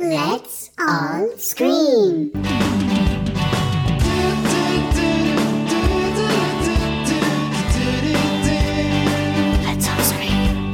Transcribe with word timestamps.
Let's 0.00 0.70
all 0.78 1.28
scream. 1.38 2.30
Let's 9.64 9.88
all 9.88 10.02
scream. 10.04 10.72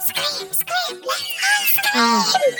Scream, 0.00 0.52
scream, 0.52 1.00
let's 1.06 1.78
all 1.94 2.22
scream. 2.24 2.56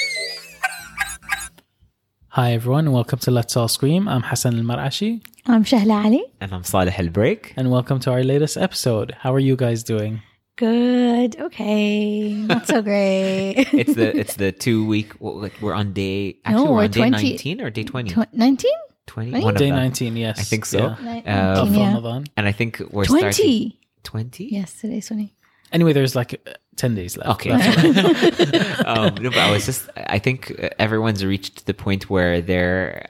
Hi 2.29 2.53
everyone, 2.53 2.85
and 2.87 2.95
welcome 2.95 3.19
to 3.19 3.33
Let's 3.33 3.57
All 3.57 3.67
Scream. 3.67 4.07
I'm 4.07 4.23
Hassan 4.23 4.57
Al 4.57 4.63
Marashi, 4.63 5.21
I'm 5.51 5.65
Shahla 5.65 6.05
Ali. 6.05 6.25
And 6.41 6.53
I'm 6.53 6.63
Saleh 6.63 6.97
Al 6.99 7.09
Break. 7.09 7.53
and 7.57 7.71
welcome 7.71 7.99
to 8.01 8.11
our 8.13 8.23
latest 8.23 8.57
episode. 8.57 9.13
How 9.19 9.35
are 9.35 9.39
you 9.41 9.57
guys 9.57 9.83
doing? 9.83 10.23
Good. 10.57 11.41
Okay. 11.41 12.33
Not 12.35 12.67
so 12.69 12.81
great. 12.83 13.55
It's 13.73 13.95
the 13.95 14.17
it's 14.17 14.37
the 14.37 14.53
two 14.53 14.87
week. 14.87 15.13
well, 15.21 15.41
Like 15.41 15.55
we're 15.61 15.75
on 15.75 15.93
day. 15.93 16.37
Actually, 16.45 16.65
No, 16.65 16.71
we're 16.71 16.77
we're 16.77 16.85
on 16.85 16.91
day 16.91 17.11
nineteen 17.11 17.61
or 17.61 17.71
day 17.71 17.83
twenty. 17.85 18.15
19? 18.33 18.71
20? 19.07 19.33
Right? 19.33 19.43
One 19.43 19.55
of 19.57 19.59
Day 19.59 19.71
19, 19.73 20.17
yes. 20.17 20.39
I 20.39 20.43
think 20.45 20.65
so. 20.65 20.79
Yeah. 20.79 21.15
Ni- 21.15 21.25
Uh, 21.27 21.65
19, 21.65 21.75
yeah. 22.05 22.23
And 22.37 22.47
I 22.47 22.53
think 22.53 22.79
we're 22.93 23.05
starting 23.05 23.33
20. 23.33 23.81
twenty. 24.05 24.45
Yes, 24.53 24.81
today's 24.81 25.09
20. 25.09 25.35
Anyway, 25.73 25.93
there's 25.93 26.15
like 26.15 26.35
uh, 26.47 26.53
10 26.77 26.95
days 26.95 27.17
left. 27.17 27.31
Okay. 27.31 27.51
That's- 27.51 28.83
um, 28.87 29.15
no, 29.17 29.31
but 29.31 29.39
I 29.39 29.51
was 29.51 29.67
just. 29.67 29.89
I 29.97 30.21
think 30.21 30.53
uh, 30.63 30.69
everyone's 30.79 31.25
reached 31.25 31.67
the 31.67 31.75
point 31.75 32.09
where 32.09 32.41
they're. 32.41 33.09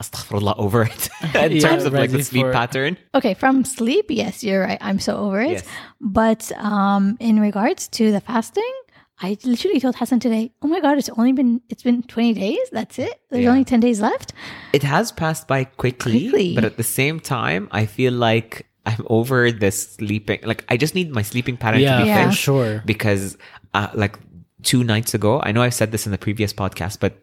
Astaghfirullah 0.00 0.58
over 0.58 0.82
it 0.84 1.08
in 1.34 1.52
Yeah, 1.52 1.60
terms 1.60 1.84
of 1.84 1.92
like 1.92 2.10
the 2.10 2.22
sleep 2.22 2.46
for- 2.46 2.52
pattern. 2.52 2.96
Okay, 3.14 3.34
from 3.34 3.64
sleep, 3.64 4.06
yes, 4.08 4.42
you're 4.42 4.62
right. 4.62 4.78
I'm 4.80 4.98
so 4.98 5.16
over 5.16 5.40
it. 5.40 5.50
Yes. 5.52 5.68
But 6.00 6.52
um, 6.58 7.16
in 7.20 7.38
regards 7.40 7.88
to 7.88 8.10
the 8.10 8.20
fasting, 8.20 8.72
I 9.20 9.36
literally 9.44 9.78
told 9.78 9.94
Hassan 9.96 10.18
today, 10.18 10.52
oh 10.62 10.66
my 10.66 10.80
God, 10.80 10.98
it's 10.98 11.10
only 11.10 11.32
been, 11.32 11.60
it's 11.68 11.82
been 11.84 12.02
20 12.02 12.34
days. 12.34 12.58
That's 12.72 12.98
it. 12.98 13.20
There's 13.30 13.44
Yeah. 13.44 13.50
only 13.50 13.64
10 13.64 13.78
days 13.80 14.00
left. 14.00 14.32
It 14.72 14.82
has 14.82 15.12
passed 15.12 15.46
by 15.46 15.64
quickly, 15.64 16.28
Quickly. 16.30 16.54
but 16.54 16.64
at 16.64 16.76
the 16.76 16.82
same 16.82 17.20
time, 17.20 17.68
I 17.70 17.86
feel 17.86 18.12
like 18.12 18.66
I'm 18.84 19.06
over 19.08 19.52
this 19.52 19.92
sleeping. 19.94 20.40
Like 20.42 20.64
I 20.68 20.76
just 20.76 20.96
need 20.96 21.12
my 21.12 21.22
sleeping 21.22 21.56
pattern 21.56 21.80
to 21.82 22.02
be 22.02 22.08
Yeah. 22.08 22.24
fixed. 22.24 22.40
sure. 22.42 22.82
because 22.84 23.36
uh, 23.74 23.88
like 23.94 24.18
two 24.64 24.84
nights 24.84 25.12
ago 25.12 25.40
i 25.42 25.50
know 25.50 25.60
i've 25.60 25.74
said 25.74 25.90
this 25.90 26.06
in 26.06 26.12
the 26.12 26.18
previous 26.18 26.52
podcast 26.52 27.00
but 27.00 27.18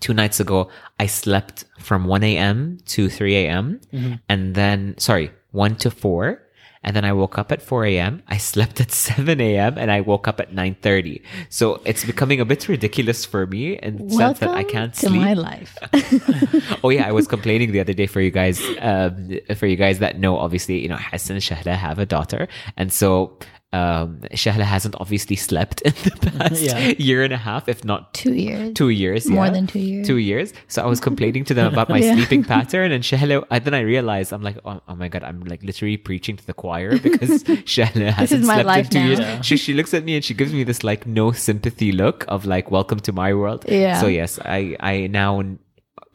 two 0.00 0.14
nights 0.14 0.40
ago 0.40 0.68
i 0.98 1.06
slept 1.06 1.64
from 1.78 2.04
1 2.04 2.22
a.m 2.24 2.78
to 2.86 3.08
3 3.08 3.36
a.m 3.36 3.80
and 4.28 4.54
then 4.54 4.94
sorry 4.98 5.30
1 5.52 5.76
to 5.76 5.90
4 5.90 6.42
and 6.82 6.96
then 6.96 7.04
i 7.04 7.12
woke 7.12 7.36
up 7.38 7.52
at 7.52 7.60
4 7.62 7.84
a.m 7.84 8.22
i 8.28 8.36
slept 8.38 8.80
at 8.80 8.90
7 8.92 9.40
a.m 9.40 9.78
and 9.78 9.90
i 9.90 10.00
woke 10.00 10.26
up 10.26 10.40
at 10.40 10.52
9.30 10.52 11.22
so 11.48 11.80
it's 11.84 12.04
becoming 12.04 12.40
a 12.40 12.44
bit 12.44 12.68
ridiculous 12.68 13.24
for 13.24 13.46
me 13.46 13.78
in 13.78 14.08
the 14.08 14.14
sense 14.14 14.38
that 14.38 14.50
i 14.50 14.64
can't 14.64 14.94
to 14.94 15.06
sleep. 15.06 15.20
my 15.20 15.34
life. 15.34 15.76
oh 16.84 16.90
yeah, 16.90 17.06
I 17.06 17.12
was 17.12 17.26
complaining 17.26 17.72
the 17.72 17.80
other 17.80 17.92
day 17.92 18.06
for 18.06 18.20
you 18.20 18.30
guys, 18.30 18.62
um, 18.80 19.38
for 19.56 19.66
you 19.66 19.76
guys 19.76 19.98
that 19.98 20.18
know, 20.18 20.36
obviously, 20.36 20.80
you 20.80 20.88
know, 20.88 20.96
Hassan 20.96 21.36
and 21.36 21.42
Shahla 21.42 21.76
have 21.76 21.98
a 21.98 22.06
daughter, 22.06 22.48
and 22.76 22.92
so 22.92 23.36
um, 23.72 24.20
Shahla 24.32 24.62
hasn't 24.64 24.96
obviously 24.98 25.36
slept 25.36 25.80
in 25.88 25.92
the 26.02 26.30
past 26.32 26.60
Yeah. 26.60 26.92
year 26.98 27.22
and 27.22 27.32
a 27.32 27.36
half, 27.36 27.68
if 27.68 27.84
not 27.84 28.12
two 28.14 28.34
years. 28.34 28.74
two 28.74 28.88
years, 28.88 29.26
More 29.28 29.44
yeah. 29.46 29.52
than 29.52 29.66
two 29.68 29.78
years. 29.78 30.06
two 30.06 30.16
years. 30.16 30.52
So 30.68 30.82
I 30.82 30.86
was 30.86 30.98
complaining 31.00 31.44
to 31.44 31.54
them 31.54 31.72
about 31.72 31.88
my 31.88 31.98
Yeah. 32.04 32.14
sleeping 32.14 32.42
pattern, 32.42 32.90
and 32.90 33.04
Shahla. 33.04 33.44
And 33.50 33.64
then 33.64 33.74
I 33.74 33.80
realized 33.80 34.32
I'm 34.32 34.42
like, 34.42 34.58
oh, 34.64 34.80
oh 34.88 34.96
my 34.96 35.06
god, 35.08 35.22
I'm 35.22 35.40
like 35.44 35.62
literally 35.62 35.96
preaching 35.96 36.36
to 36.36 36.44
the 36.46 36.52
choir 36.54 36.98
because 37.08 37.44
Shahla 37.44 38.10
hasn't 38.10 38.40
is 38.42 38.46
my 38.46 38.54
slept 38.54 38.66
life 38.66 38.86
in 38.86 38.90
two 38.90 38.98
now. 39.00 39.06
years. 39.06 39.18
Yeah. 39.20 39.40
She 39.42 39.56
she 39.56 39.72
looks 39.74 39.94
at 39.94 40.04
me 40.04 40.16
and 40.16 40.24
she 40.24 40.34
gives 40.34 40.52
me 40.52 40.64
this 40.64 40.82
like 40.82 41.06
no 41.06 41.30
sympathy 41.32 41.92
look 41.92 42.24
of 42.28 42.46
like 42.46 42.70
welcome 42.72 42.98
to 43.00 43.12
my 43.12 43.34
world. 43.34 43.64
Yeah. 43.68 44.00
So 44.00 44.06
yes, 44.08 44.38
I 44.44 44.76
I 44.80 45.06
now. 45.06 45.42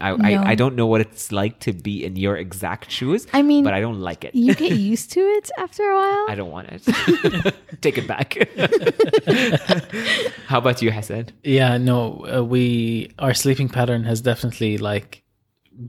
I, 0.00 0.14
No. 0.14 0.24
I, 0.42 0.50
I 0.50 0.54
don't 0.56 0.76
know 0.76 0.86
what 0.86 1.00
it's 1.00 1.32
like 1.32 1.58
to 1.60 1.72
be 1.72 2.04
in 2.04 2.16
your 2.16 2.36
exact 2.36 2.90
shoes. 2.90 3.26
I 3.32 3.40
mean, 3.42 3.64
but 3.64 3.72
I 3.72 3.80
don't 3.80 4.00
like 4.00 4.24
it. 4.24 4.34
You 4.34 4.54
get 4.54 4.72
used 4.92 5.10
to 5.12 5.20
it 5.20 5.50
after 5.58 5.82
a 5.82 5.96
while. 5.96 6.26
I 6.28 6.34
don't 6.34 6.50
want 6.50 6.68
it. 6.70 7.54
Take 7.80 7.96
it 7.98 8.06
back. 8.06 8.36
How 10.46 10.58
about 10.58 10.82
you, 10.82 10.90
Hassan? 10.90 11.26
Yeah, 11.42 11.78
no, 11.78 12.26
uh, 12.32 12.42
we, 12.44 13.10
our 13.18 13.34
sleeping 13.34 13.68
pattern 13.68 14.04
has 14.04 14.20
definitely 14.20 14.78
like 14.78 15.22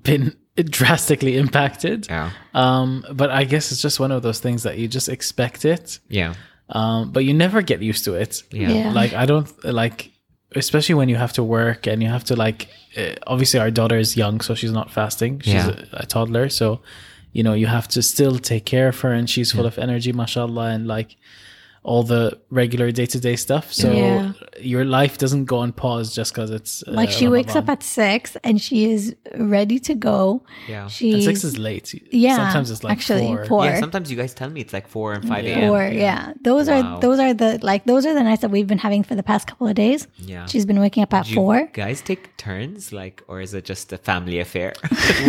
been 0.03 0.35
drastically 0.55 1.37
impacted. 1.37 2.07
Yeah. 2.09 2.31
Um, 2.53 3.05
but 3.13 3.29
I 3.29 3.43
guess 3.43 3.71
it's 3.71 3.81
just 3.81 3.99
one 3.99 4.11
of 4.11 4.21
those 4.23 4.39
things 4.39 4.63
that 4.63 4.77
you 4.77 4.87
just 4.87 5.09
expect 5.09 5.65
it. 5.65 5.99
Yeah. 6.09 6.33
Um, 6.69 7.11
but 7.11 7.23
you 7.23 7.33
never 7.33 7.61
get 7.61 7.81
used 7.81 8.05
to 8.05 8.15
it. 8.15 8.43
Yeah. 8.51 8.69
Yeah. 8.69 8.91
Like 8.93 9.13
I 9.13 9.25
don't 9.25 9.51
like, 9.63 10.11
especially 10.57 10.95
when 10.95 11.09
you 11.09 11.15
have 11.17 11.33
to 11.33 11.43
work 11.43 11.87
and 11.87 12.01
you 12.03 12.09
have 12.09 12.23
to 12.25 12.35
like. 12.35 12.67
Uh, 12.97 13.13
obviously, 13.27 13.59
our 13.59 13.71
daughter 13.71 13.97
is 13.97 14.17
young, 14.17 14.41
so 14.41 14.55
she's 14.55 14.71
not 14.71 14.89
fasting. 14.91 15.39
She's 15.41 15.53
Yeah. 15.53 15.75
a, 15.93 16.03
a 16.03 16.05
toddler, 16.05 16.49
so 16.49 16.79
you 17.33 17.43
know 17.43 17.53
you 17.53 17.67
have 17.67 17.87
to 17.89 18.01
still 18.01 18.39
take 18.39 18.65
care 18.65 18.87
of 18.89 18.99
her, 19.01 19.11
and 19.13 19.29
she's 19.29 19.51
full 19.51 19.65
of 19.67 19.77
energy, 19.77 20.11
mashallah, 20.13 20.69
and 20.75 20.87
like 20.87 21.15
all 21.83 22.03
the 22.03 22.37
regular 22.49 22.91
day 22.91 23.05
to 23.05 23.19
day 23.19 23.35
stuff. 23.35 23.71
So 23.71 23.91
Yeah. 23.91 24.33
your 24.59 24.83
life 24.83 25.17
doesn't 25.17 25.45
go 25.45 25.57
on 25.59 25.71
pause 25.71 26.13
just 26.13 26.33
because 26.33 26.49
it's 26.51 26.83
uh, 26.87 26.91
like 26.91 27.09
she 27.09 27.27
wakes 27.27 27.55
up 27.55 27.69
at 27.69 27.81
six 27.83 28.35
and 28.43 28.59
she 28.61 28.91
is 28.91 29.15
ready 29.37 29.79
to 29.79 29.93
go. 29.95 30.43
Yeah. 30.67 30.87
She 30.87 31.13
And 31.13 31.23
six 31.23 31.43
is 31.43 31.57
late. 31.57 31.93
yeah. 32.11 32.35
sometimes 32.37 32.71
it's 32.71 32.83
like 32.83 32.91
actually 32.97 33.27
four. 33.27 33.45
four. 33.45 33.65
Yeah, 33.65 33.79
sometimes 33.79 34.11
you 34.11 34.17
guys 34.17 34.33
tell 34.33 34.49
me 34.49 34.61
it's 34.61 34.73
like 34.73 34.87
4 34.87 35.13
and 35.13 35.27
5 35.27 35.45
a.m. 35.45 35.67
Four, 35.69 35.83
yeah. 35.87 36.33
Those 36.41 36.67
Wow. 36.67 36.95
are 36.95 36.99
those 36.99 37.19
are 37.19 37.33
the 37.33 37.59
like 37.61 37.85
those 37.85 38.05
are 38.05 38.13
the 38.13 38.23
nights 38.23 38.41
that 38.41 38.51
we've 38.51 38.67
been 38.67 38.77
having 38.79 39.03
for 39.03 39.15
the 39.15 39.23
past 39.23 39.47
couple 39.47 39.67
of 39.67 39.75
days. 39.75 40.07
Yeah. 40.17 40.45
She's 40.47 40.65
been 40.65 40.79
waking 40.79 41.03
up 41.03 41.13
at 41.13 41.23
Do 41.25 41.29
you 41.31 41.35
four. 41.35 41.69
guys 41.73 42.01
take 42.01 42.35
turns, 42.37 42.91
like, 42.91 43.23
or 43.27 43.39
is 43.41 43.53
it 43.53 43.63
just 43.65 43.93
a 43.93 43.97
family 43.97 44.39
affair? 44.39 44.73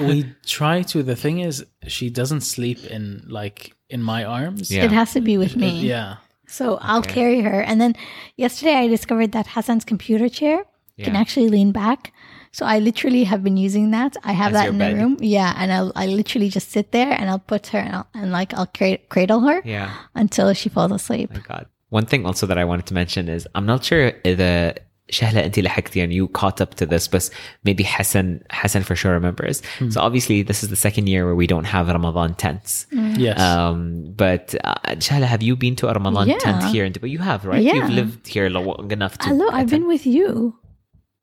we 0.00 0.34
try 0.46 0.82
to. 0.82 1.02
The 1.02 1.16
thing 1.16 1.40
is, 1.40 1.64
she 1.86 2.10
doesn't 2.10 2.42
sleep 2.42 2.84
in 2.86 3.24
like 3.28 3.74
in 3.92 4.02
my 4.02 4.24
arms. 4.24 4.70
Yeah. 4.70 4.84
It 4.84 4.92
has 4.92 5.12
to 5.12 5.20
be 5.20 5.36
with 5.38 5.52
uh, 5.52 5.58
uh, 5.58 5.60
me. 5.60 5.80
yeah. 5.80 6.16
So 6.46 6.78
I'll 6.82 7.02
carry 7.02 7.40
her. 7.40 7.62
And 7.62 7.80
then 7.80 7.94
yesterday 8.36 8.74
I 8.74 8.86
discovered 8.88 9.32
that 9.32 9.46
Hassan's 9.46 9.84
computer 9.84 10.28
chair 10.28 10.64
can 10.98 11.16
actually 11.16 11.48
lean 11.48 11.72
back. 11.72 12.12
So 12.52 12.66
I 12.66 12.78
literally 12.78 13.24
have 13.24 13.42
been 13.42 13.56
using 13.56 13.90
that. 13.92 14.16
I 14.22 14.32
have 14.32 14.52
As 14.52 14.60
that 14.60 14.68
in 14.68 14.78
bed. 14.78 14.92
the 14.92 15.00
room. 15.00 15.16
Yeah. 15.20 15.54
And 15.56 15.72
I'll, 15.72 15.92
I 15.96 16.06
literally 16.06 16.50
just 16.50 16.70
sit 16.70 16.92
there 16.92 17.10
and 17.10 17.30
I'll 17.30 17.38
put 17.38 17.68
her 17.68 17.78
and, 17.78 17.96
I'll, 17.96 18.06
and 18.12 18.30
like 18.30 18.52
I'll 18.52 18.66
cra- 18.66 18.98
cradle 19.08 19.40
her 19.40 19.62
yeah. 19.64 19.94
until 20.14 20.52
she 20.52 20.68
falls 20.68 20.92
asleep. 20.92 21.30
Oh 21.32 21.36
my 21.38 21.44
god. 21.48 21.66
One 21.88 22.04
thing 22.04 22.26
also 22.26 22.46
that 22.46 22.58
I 22.58 22.64
wanted 22.64 22.86
to 22.86 22.94
mention 22.94 23.28
is 23.28 23.48
I'm 23.54 23.64
not 23.64 23.84
sure 23.84 24.12
the 24.22 24.76
Shahla, 25.10 25.42
anti 25.42 26.00
and 26.00 26.12
you 26.12 26.28
caught 26.28 26.60
up 26.60 26.74
to 26.76 26.86
this, 26.86 27.08
but 27.08 27.28
maybe 27.64 27.82
Hassan, 27.82 28.42
Hassan 28.50 28.82
for 28.82 28.94
sure 28.94 29.12
remembers. 29.12 29.60
Mm. 29.78 29.92
So 29.92 30.00
obviously, 30.00 30.42
this 30.42 30.62
is 30.62 30.70
the 30.70 30.76
second 30.76 31.08
year 31.08 31.26
where 31.26 31.34
we 31.34 31.46
don't 31.46 31.64
have 31.64 31.88
Ramadan 31.88 32.34
tents. 32.34 32.86
Mm. 32.92 33.18
Yes. 33.18 33.40
Um, 33.40 34.12
but 34.16 34.54
uh, 34.64 34.74
Shahla, 34.96 35.24
have 35.24 35.42
you 35.42 35.56
been 35.56 35.76
to 35.76 35.88
a 35.88 35.92
Ramadan 35.92 36.28
yeah. 36.28 36.38
tent 36.38 36.64
here 36.64 36.84
in 36.84 36.92
Dubai? 36.92 37.10
You 37.10 37.18
have, 37.18 37.44
right? 37.44 37.62
Yeah. 37.62 37.74
You've 37.74 37.90
lived 37.90 38.28
here 38.28 38.48
long 38.48 38.90
enough 38.90 39.18
to. 39.18 39.28
Hello, 39.28 39.48
I've 39.50 39.68
been 39.68 39.86
with 39.86 40.06
you. 40.06 40.56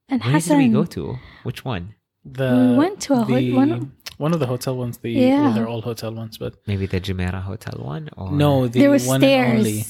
And 0.09 0.23
where 0.23 0.33
Hassan. 0.33 0.59
did 0.59 0.67
we 0.67 0.73
go 0.73 0.85
to? 0.85 1.17
Which 1.43 1.63
one? 1.63 1.95
The, 2.25 2.69
we 2.71 2.77
went 2.77 3.01
to 3.01 3.13
a 3.13 3.25
the, 3.25 3.53
one. 3.53 3.93
One 4.17 4.33
of 4.33 4.41
the 4.41 4.47
hotel 4.47 4.75
ones. 4.75 4.97
The 4.97 5.11
yeah. 5.11 5.43
Well, 5.43 5.53
they're 5.53 5.67
all 5.67 5.81
hotel 5.81 6.13
ones, 6.13 6.37
but 6.37 6.55
maybe 6.67 6.85
the 6.85 6.99
Jumeirah 6.99 7.41
hotel 7.41 7.79
one. 7.81 8.09
Or... 8.17 8.31
No, 8.31 8.67
the 8.67 8.79
there 8.79 8.91
was 8.91 9.07
one 9.07 9.21
stairs. 9.21 9.49
and 9.49 9.59
only. 9.59 9.85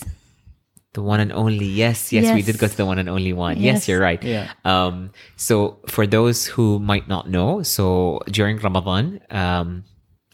The 0.94 1.04
one 1.04 1.20
and 1.20 1.32
only. 1.32 1.66
Yes, 1.66 2.12
yes, 2.12 2.34
we 2.34 2.42
did 2.42 2.58
go 2.58 2.68
to 2.68 2.76
the 2.78 2.86
one 2.86 2.98
and 2.98 3.08
only 3.10 3.32
one. 3.34 3.58
Yes, 3.58 3.64
Yes. 3.64 3.88
you're 3.88 4.02
right. 4.02 4.22
Yeah. 4.24 4.50
Um, 4.66 5.12
so 5.36 5.78
for 5.88 6.08
those 6.08 6.48
who 6.48 6.80
might 6.80 7.08
not 7.08 7.30
know, 7.30 7.62
so 7.62 8.20
during 8.32 8.58
Ramadan, 8.58 9.20
um, 9.30 9.84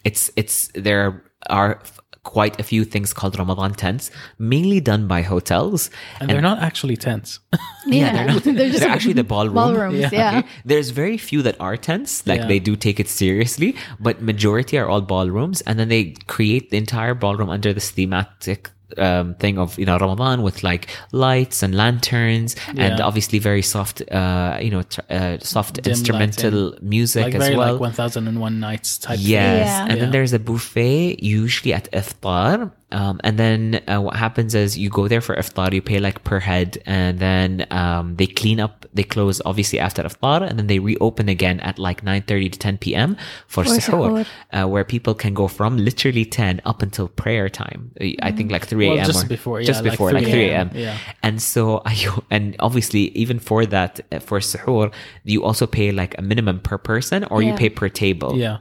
it's 0.05 0.31
it's 0.37 0.69
there 0.73 1.23
are 1.49 1.79
f- 1.83 1.99
quite 2.23 2.57
a 2.59 2.63
few 2.63 2.85
things 2.85 3.13
called 3.13 3.37
Ramadan 3.37 3.73
tents, 3.73 4.09
mainly 4.39 4.79
done 4.79 5.07
by 5.07 5.21
hotels. 5.23 5.89
And, 6.19 6.29
they're 6.29 6.41
not 6.41 6.59
actually 6.59 6.95
tents. 6.97 7.39
Yeah, 7.85 8.13
they're 8.13 8.25
not. 8.33 8.43
they're 8.57 8.69
just 8.69 8.79
They're 8.79 8.89
actually 8.89 9.13
the 9.13 9.23
ballroom. 9.23 9.53
ballrooms. 9.53 9.99
Yeah. 9.99 10.09
Yeah. 10.11 10.37
Okay. 10.39 10.47
There's 10.63 10.89
very 10.89 11.17
few 11.17 11.43
that 11.43 11.55
are 11.59 11.77
tents, 11.77 12.25
like 12.25 12.39
Yeah. 12.41 12.47
they 12.47 12.59
do 12.59 12.75
take 12.75 12.99
it 12.99 13.09
seriously, 13.09 13.75
but 13.99 14.21
majority 14.23 14.79
are 14.79 14.87
all 14.89 15.01
ballrooms, 15.01 15.61
and 15.67 15.77
then 15.77 15.89
they 15.89 16.15
create 16.27 16.71
the 16.71 16.77
entire 16.77 17.13
ballroom 17.13 17.49
under 17.51 17.73
this 17.73 17.91
thematic 17.91 18.71
um, 18.97 19.35
thing 19.35 19.57
of 19.57 19.77
you 19.79 19.85
know 19.85 19.97
Ramadan 19.97 20.41
with 20.41 20.63
like 20.63 20.89
lights 21.11 21.63
and 21.63 21.73
lanterns, 21.75 22.55
and 22.77 22.99
obviously 23.01 23.39
very 23.39 23.61
soft, 23.61 24.01
uh, 24.11 24.57
you 24.61 24.69
know, 24.71 24.83
tr- 24.83 25.01
uh, 25.09 25.37
soft 25.39 25.81
Dim 25.81 25.91
instrumental 25.91 26.75
music 26.81 27.25
like 27.25 27.35
as 27.35 27.43
very 27.43 27.55
well. 27.57 27.73
like 27.73 27.81
1001 27.81 28.59
nights 28.59 28.97
type 28.97 29.17
Yes, 29.19 29.67
Yeah. 29.67 29.87
and 29.89 30.01
then 30.01 30.11
there's 30.11 30.33
a 30.33 30.39
buffet 30.39 31.23
usually 31.23 31.73
at 31.73 31.91
iftar, 31.91 32.71
Um, 32.95 33.19
and 33.27 33.37
then 33.37 33.81
uh, 33.91 33.99
what 34.05 34.15
happens 34.15 34.55
is 34.55 34.77
you 34.77 34.89
go 34.89 35.07
there 35.09 35.19
for 35.27 35.35
iftar, 35.35 35.73
you 35.73 35.81
pay 35.81 35.99
like 35.99 36.23
per 36.23 36.39
head, 36.39 36.69
and 36.85 37.19
then 37.19 37.67
um, 37.69 38.15
they 38.15 38.25
clean 38.25 38.59
up, 38.65 38.85
they 38.93 39.03
close 39.03 39.41
obviously 39.45 39.79
after 39.87 40.01
iftar, 40.03 40.39
and 40.47 40.57
then 40.57 40.67
they 40.67 40.79
reopen 40.79 41.27
again 41.27 41.59
at 41.59 41.75
like 41.77 41.99
9.30 42.05 42.51
to 42.53 42.59
10 42.59 42.77
p.m. 42.77 43.17
for, 43.47 43.65
For 43.65 43.71
suhoor, 43.71 44.09
suhoor. 44.23 44.25
uh, 44.57 44.67
where 44.69 44.85
people 44.85 45.13
can 45.13 45.33
go 45.33 45.47
from 45.49 45.71
literally 45.77 46.23
10 46.23 46.61
up 46.63 46.81
until 46.81 47.09
prayer 47.09 47.49
time. 47.49 47.91
I 48.21 48.31
think 48.31 48.49
like 48.49 48.65
3 48.65 48.87
a.m. 48.87 48.95
Well, 48.97 49.05
just 49.05 49.25
or- 49.25 49.27
before, 49.27 49.59
yeah, 49.59 49.67
just 49.67 49.83
like 49.83 49.91
before, 49.91 50.11
like 50.13 50.23
3 50.23 50.31
3 50.31 50.49
a.m., 50.49 50.67
a.m. 50.69 50.77
yeah. 50.77 50.97
And 51.21 51.41
so 51.41 51.81
I, 51.85 51.93
and 52.31 52.55
obviously 52.59 53.09
even 53.23 53.39
for 53.39 53.65
that, 53.65 53.99
uh, 54.13 54.19
for 54.19 54.39
suhoor, 54.39 54.93
you 55.25 55.43
also 55.43 55.67
pay 55.67 55.91
like 55.91 56.17
a 56.17 56.21
minimum 56.21 56.61
per 56.61 56.77
person 56.77 57.25
or 57.25 57.41
you 57.43 57.53
pay 57.55 57.69
per 57.69 57.89
table. 57.89 58.37
Yeah. 58.37 58.59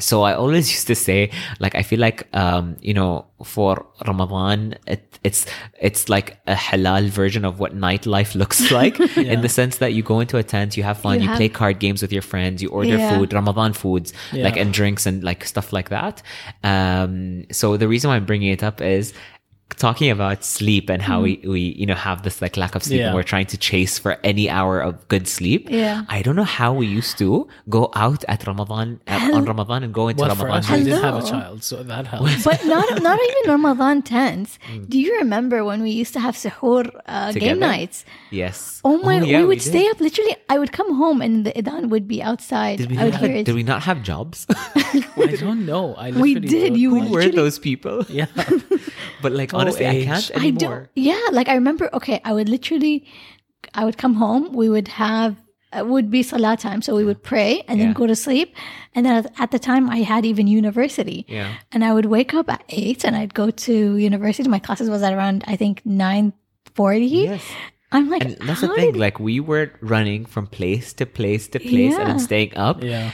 So 0.00 0.22
I 0.22 0.34
always 0.34 0.70
used 0.70 0.86
to 0.88 0.94
say, 0.94 1.30
like, 1.60 1.74
I 1.74 1.82
feel 1.82 2.00
like, 2.00 2.26
um, 2.34 2.76
you 2.80 2.94
know, 2.94 3.26
for 3.44 3.86
Ramadan, 4.06 4.74
it, 4.86 5.18
it's, 5.24 5.46
it's 5.80 6.08
like 6.08 6.38
a 6.46 6.54
halal 6.54 7.08
version 7.08 7.44
of 7.44 7.58
what 7.60 7.76
nightlife 7.76 8.34
looks 8.40 8.70
like 8.80 8.98
in 9.16 9.40
the 9.42 9.48
sense 9.48 9.78
that 9.78 9.92
you 9.92 10.02
go 10.02 10.20
into 10.20 10.36
a 10.36 10.42
tent, 10.42 10.76
you 10.76 10.82
have 10.82 10.98
fun, 10.98 11.16
You 11.16 11.22
you, 11.22 11.28
have- 11.28 11.36
play 11.36 11.48
card 11.48 11.78
games 11.78 12.02
with 12.02 12.12
your 12.12 12.22
friends, 12.22 12.62
you 12.62 12.68
order 12.70 12.96
Yeah. 12.96 13.16
food, 13.18 13.32
Ramadan 13.32 13.72
foods, 13.72 14.12
like, 14.32 14.56
and 14.56 14.72
drinks 14.72 15.06
and 15.06 15.22
like 15.22 15.44
stuff 15.44 15.72
like 15.72 15.88
that. 15.90 16.22
Um, 16.64 17.44
so 17.52 17.76
the 17.76 17.88
reason 17.88 18.08
why 18.10 18.16
I'm 18.16 18.24
bringing 18.26 18.50
it 18.52 18.62
up 18.62 18.80
is, 18.80 19.12
talking 19.76 20.10
about 20.10 20.44
sleep 20.44 20.90
and 20.90 21.00
how 21.02 21.22
we, 21.22 21.36
we 21.44 21.60
you 21.60 21.86
know 21.86 21.94
have 21.94 22.22
this 22.22 22.40
like 22.42 22.56
lack 22.56 22.74
of 22.74 22.82
sleep 22.82 23.00
Yeah. 23.00 23.06
and 23.06 23.14
we're 23.14 23.22
trying 23.34 23.46
to 23.46 23.56
chase 23.56 23.98
for 23.98 24.18
any 24.24 24.48
hour 24.50 24.80
of 24.80 25.06
good 25.08 25.26
sleep 25.28 25.68
Yeah. 25.70 26.04
i 26.08 26.22
don't 26.22 26.36
know 26.36 26.44
how 26.60 26.72
we 26.72 26.86
used 26.86 27.16
to 27.18 27.46
go 27.68 27.90
out 27.94 28.24
at 28.28 28.46
ramadan 28.46 29.00
uh, 29.06 29.30
on 29.34 29.44
ramadan 29.44 29.82
and 29.84 29.92
go 29.94 30.08
into 30.08 30.22
Well, 30.22 30.34
for 30.34 30.44
ramadan 30.46 30.72
us, 30.72 30.78
we 30.78 30.84
didn't 30.84 31.02
have 31.02 31.24
a 31.24 31.26
child, 31.26 31.62
so 31.64 31.82
that 31.82 32.06
helps. 32.12 32.44
But 32.44 32.64
not 32.66 32.86
not 33.02 33.18
even 33.28 33.50
Ramadan 33.50 34.02
tents. 34.02 34.58
Mm. 34.72 34.88
Do 34.88 34.98
you 34.98 35.16
remember 35.18 35.64
when 35.64 35.82
we 35.82 35.90
used 35.90 36.12
to 36.14 36.20
have 36.20 36.34
suhoor 36.34 36.84
uh, 37.06 37.32
game 37.32 37.58
nights? 37.58 38.04
yes 38.30 38.80
Oh 38.84 38.96
my! 38.98 39.20
yeah, 39.20 39.38
we 39.40 39.44
would 39.50 39.58
did. 39.60 39.68
stay 39.72 39.86
up. 39.88 40.00
Literally, 40.00 40.34
I 40.48 40.58
would 40.58 40.72
come 40.72 40.90
home 41.02 41.20
and 41.22 41.44
the 41.46 41.52
idan 41.60 41.88
would 41.90 42.06
be 42.08 42.22
outside. 42.22 42.78
did 42.78 42.90
we, 42.90 42.98
I 42.98 43.04
would 43.04 43.12
not 43.14 43.20
hear 43.20 43.30
have, 43.30 43.38
it. 43.40 43.44
did 43.46 43.54
we 43.54 43.62
not 43.62 43.82
have 43.82 44.02
jobs 44.02 44.46
I 45.20 45.36
don't 45.44 45.64
know. 45.66 45.94
I 45.94 46.10
We 46.12 46.34
did, 46.34 46.76
you 46.76 46.88
know. 46.88 46.94
would- 46.94 47.04
who 47.08 47.12
were 47.14 47.20
Literally- 47.20 47.36
those 47.42 47.58
people 47.58 47.96
Yeah. 48.08 48.26
But 49.22 49.32
like 49.32 49.52
Oh, 49.54 49.58
honestly 49.58 49.86
i 49.86 50.04
can't 50.04 50.30
I 50.34 50.38
anymore 50.40 50.58
don't. 50.58 50.88
Yeah, 50.94 51.20
like 51.32 51.48
I 51.48 51.54
remember. 51.54 51.88
Okay, 51.94 52.20
I 52.24 52.32
would 52.32 52.48
literally, 52.48 53.06
I 53.74 53.84
would 53.84 53.98
come 53.98 54.14
home. 54.14 54.52
We 54.52 54.68
would 54.68 54.88
have. 54.88 55.36
It 55.72 55.86
would 55.86 56.10
be 56.10 56.24
salah 56.24 56.56
time, 56.56 56.82
so 56.82 56.96
we 56.96 57.04
would 57.04 57.22
pray 57.22 57.62
and 57.68 57.78
Yeah. 57.78 57.84
then 57.86 57.92
go 57.94 58.04
to 58.08 58.16
sleep. 58.16 58.56
And 58.94 59.06
then 59.06 59.14
at- 59.24 59.32
at 59.38 59.50
the 59.52 59.58
time, 59.60 59.88
I 59.88 59.98
had 60.02 60.26
even 60.26 60.48
university. 60.48 61.24
Yeah. 61.28 61.46
And 61.70 61.84
I 61.84 61.94
would 61.94 62.06
wake 62.06 62.34
up 62.34 62.50
at 62.50 62.64
eight, 62.70 63.04
and 63.04 63.14
I'd 63.14 63.34
go 63.34 63.50
to 63.66 63.96
university. 63.96 64.48
My 64.48 64.58
classes 64.58 64.90
was 64.90 65.00
at 65.02 65.12
around 65.12 65.44
I 65.46 65.54
think 65.56 65.82
nine 65.84 66.32
forty. 66.74 67.06
yes 67.30 67.44
I'm 67.92 68.08
like, 68.10 68.24
and 68.24 68.36
that's 68.48 68.60
the 68.62 68.68
thing 68.74 68.92
did- 68.92 69.00
like 69.06 69.18
we 69.20 69.38
were 69.40 69.70
running 69.80 70.24
from 70.26 70.46
place 70.46 70.92
to 70.94 71.06
place 71.06 71.46
to 71.48 71.58
place 71.58 71.94
and 71.94 72.02
Yeah. 72.02 72.04
then 72.06 72.18
staying 72.18 72.52
up 72.56 72.82
Yeah. 72.82 73.10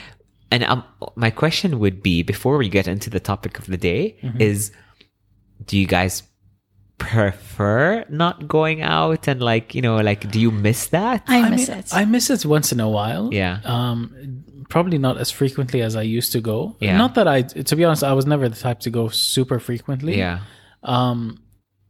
And 0.53 0.63
um, 0.65 0.85
my 1.17 1.31
question 1.31 1.79
would 1.83 2.03
be 2.03 2.23
before 2.23 2.57
we 2.57 2.69
get 2.69 2.87
into 2.87 3.11
the 3.11 3.21
topic 3.21 3.59
of 3.59 3.67
the 3.67 3.77
day 3.77 4.03
Mm-hmm. 4.23 4.41
is 4.41 4.71
do 5.65 5.79
you 5.79 5.87
guys 5.87 6.23
prefer 6.99 8.05
not 8.09 8.49
going 8.49 8.83
out 8.83 9.29
and 9.29 9.41
like, 9.41 9.75
you 9.75 9.83
know, 9.83 9.97
like 9.97 10.31
do 10.31 10.41
you 10.41 10.51
miss 10.51 10.87
that? 10.89 11.23
I 11.27 11.43
I 11.43 11.51
miss 11.51 11.69
mean, 11.69 11.79
it. 11.79 11.89
I 11.93 12.05
miss 12.05 12.31
it 12.31 12.45
once 12.47 12.73
in 12.73 12.81
a 12.81 12.89
while. 12.89 13.33
Yeah. 13.33 13.61
Um, 13.65 14.45
probably 14.69 14.99
not 14.99 15.19
as 15.19 15.31
frequently 15.31 15.83
as 15.83 15.95
I 15.97 16.03
used 16.03 16.33
to 16.33 16.41
go. 16.41 16.77
Yeah. 16.81 16.97
Not 16.97 17.15
that 17.15 17.29
I, 17.29 17.43
to 17.43 17.77
be 17.77 17.85
honest, 17.85 18.03
I 18.03 18.13
was 18.13 18.27
never 18.27 18.49
the 18.49 18.57
type 18.57 18.81
to 18.81 18.91
go 18.91 19.09
super 19.09 19.59
frequently. 19.61 20.17
yeah. 20.19 20.41
Um, 20.83 21.43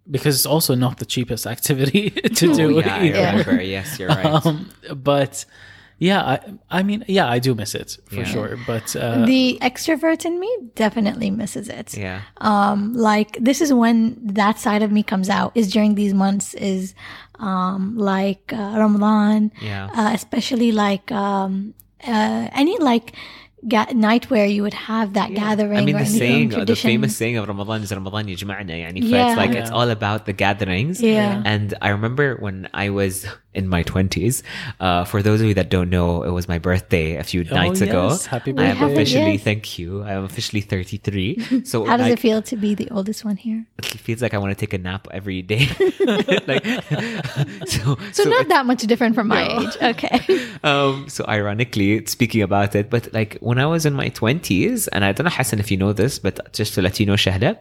because 0.09 0.37
it's 0.37 0.47
also 0.47 0.75
not 0.75 0.99
the 0.99 1.05
cheapest 1.05 1.47
activity 1.57 2.11
to 2.11 2.55
do. 2.55 2.77
Oh, 2.77 2.81
yeah, 2.81 2.95
I 2.97 3.31
remember. 3.31 3.63
Yes, 3.63 3.99
you're 3.99 4.09
right. 4.09 4.27
Um, 4.47 4.71
but 4.95 5.45
yeah, 5.99 6.21
I, 6.33 6.39
I 6.79 6.83
mean, 6.83 7.05
yeah, 7.09 7.27
I 7.29 7.39
do 7.39 7.55
miss 7.55 7.75
it 7.75 7.97
for 8.09 8.17
Yeah. 8.17 8.25
sure. 8.25 8.59
But 8.67 8.95
uh, 8.97 9.25
the 9.25 9.59
extrovert 9.63 10.25
in 10.25 10.39
me 10.39 10.51
definitely 10.75 11.31
misses 11.31 11.69
it. 11.69 11.97
yeah. 11.97 12.21
um 12.53 12.93
like 12.95 13.31
this 13.49 13.61
is 13.65 13.73
when 13.73 13.99
that 14.41 14.59
side 14.59 14.83
of 14.87 14.91
me 14.97 15.03
comes 15.03 15.29
out 15.39 15.51
is 15.55 15.67
during 15.73 15.95
these 15.95 16.15
months 16.25 16.53
is 16.55 16.95
um 17.39 17.97
like 18.13 18.53
uh, 18.53 18.75
ramadan 18.83 19.53
Yeah. 19.61 19.89
uh, 19.99 20.11
especially 20.19 20.71
like 20.73 21.07
um 21.13 21.75
uh 22.07 22.49
any 22.63 22.77
like 22.91 23.13
ga- 23.69 23.93
night 24.09 24.25
where 24.31 24.47
you 24.47 24.63
would 24.63 24.75
have 24.93 25.15
that 25.15 25.31
gathering 25.35 25.79
I 25.79 25.85
mean, 25.85 25.97
the 25.97 26.01
anything 26.07 26.51
saying, 26.53 26.65
the 26.73 26.77
famous 26.77 27.17
saying 27.17 27.37
of 27.41 27.49
Ramadan 27.49 27.83
is 27.83 27.91
Ramadan 27.93 28.27
yajma'na. 28.33 28.75
Yani, 28.85 29.01
Yeah. 29.03 29.29
It's 29.29 29.37
like 29.43 29.51
it's 29.61 29.71
all 29.79 29.91
about 29.91 30.21
the 30.29 30.33
gatherings. 30.45 31.01
Yeah. 31.03 31.43
And 31.45 31.75
I 31.83 31.89
remember 31.97 32.37
when 32.45 32.69
I 32.85 32.91
was 32.91 33.27
in 33.57 33.69
my 33.69 33.83
20s, 33.83 34.43
uh, 34.81 35.05
for 35.05 35.23
those 35.23 35.41
of 35.41 35.47
you 35.47 35.55
that 35.55 35.69
don't 35.71 35.89
know, 35.91 36.23
it 36.23 36.31
was 36.31 36.47
my 36.49 36.59
birthday 36.59 37.17
a 37.17 37.25
few 37.25 37.45
Oh, 37.51 37.55
nights 37.55 37.81
ago. 37.81 38.09
yes. 38.09 38.27
Happy 38.27 38.53
I 38.57 38.65
am 38.67 38.83
officially, 38.83 39.33
Yes. 39.33 39.43
thank 39.43 39.79
you. 39.79 40.03
I 40.03 40.13
am 40.13 40.25
officially 40.25 40.61
33. 40.61 41.65
So 41.65 41.85
how 41.85 41.97
does 41.97 42.05
like, 42.07 42.13
it 42.15 42.21
feel 42.21 42.43
to 42.43 42.57
be 42.57 42.75
the 42.75 42.89
oldest 42.91 43.25
one 43.25 43.37
here 43.37 43.67
it 43.79 43.87
feels 44.07 44.21
like 44.23 44.35
I 44.35 44.39
want 44.39 44.51
to 44.57 44.61
take 44.67 44.75
a 44.75 44.79
nap 44.79 45.09
every 45.11 45.41
day. 45.43 45.67
like, 46.47 46.65
so, 47.67 47.97
so, 48.13 48.25
not 48.29 48.43
it- 48.43 48.49
that 48.49 48.65
much 48.67 48.83
different 48.83 49.15
from 49.15 49.29
my 49.29 49.47
No. 49.49 49.61
age 49.63 49.77
okay 49.83 50.19
um, 50.63 51.09
so 51.09 51.25
ironically, 51.29 52.05
speaking 52.07 52.43
about 52.43 52.75
it, 52.75 52.91
but 52.91 53.13
like 53.13 53.39
when 53.41 53.59
I 53.59 53.67
was 53.67 53.87
in 53.87 53.95
my 53.95 54.09
twenties, 54.09 54.89
and 54.89 55.05
I 55.05 55.13
don't 55.13 55.25
know 55.25 55.31
Hassan 55.31 55.61
if 55.61 55.71
you 55.71 55.77
know 55.77 55.93
this, 55.93 56.19
but 56.19 56.53
just 56.53 56.75
to 56.75 56.83
let 56.83 56.99
you 56.99 57.07
know, 57.07 57.15
Shahla, 57.15 57.57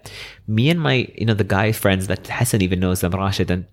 me 0.48 0.70
and 0.70 0.80
my, 0.82 1.08
you 1.16 1.26
know, 1.26 1.34
the 1.34 1.44
guy 1.44 1.72
friends 1.72 2.08
that 2.08 2.28
Hassan 2.28 2.62
even 2.62 2.80
knows 2.80 3.02
them, 3.02 3.12
Rashid, 3.12 3.52
and 3.52 3.66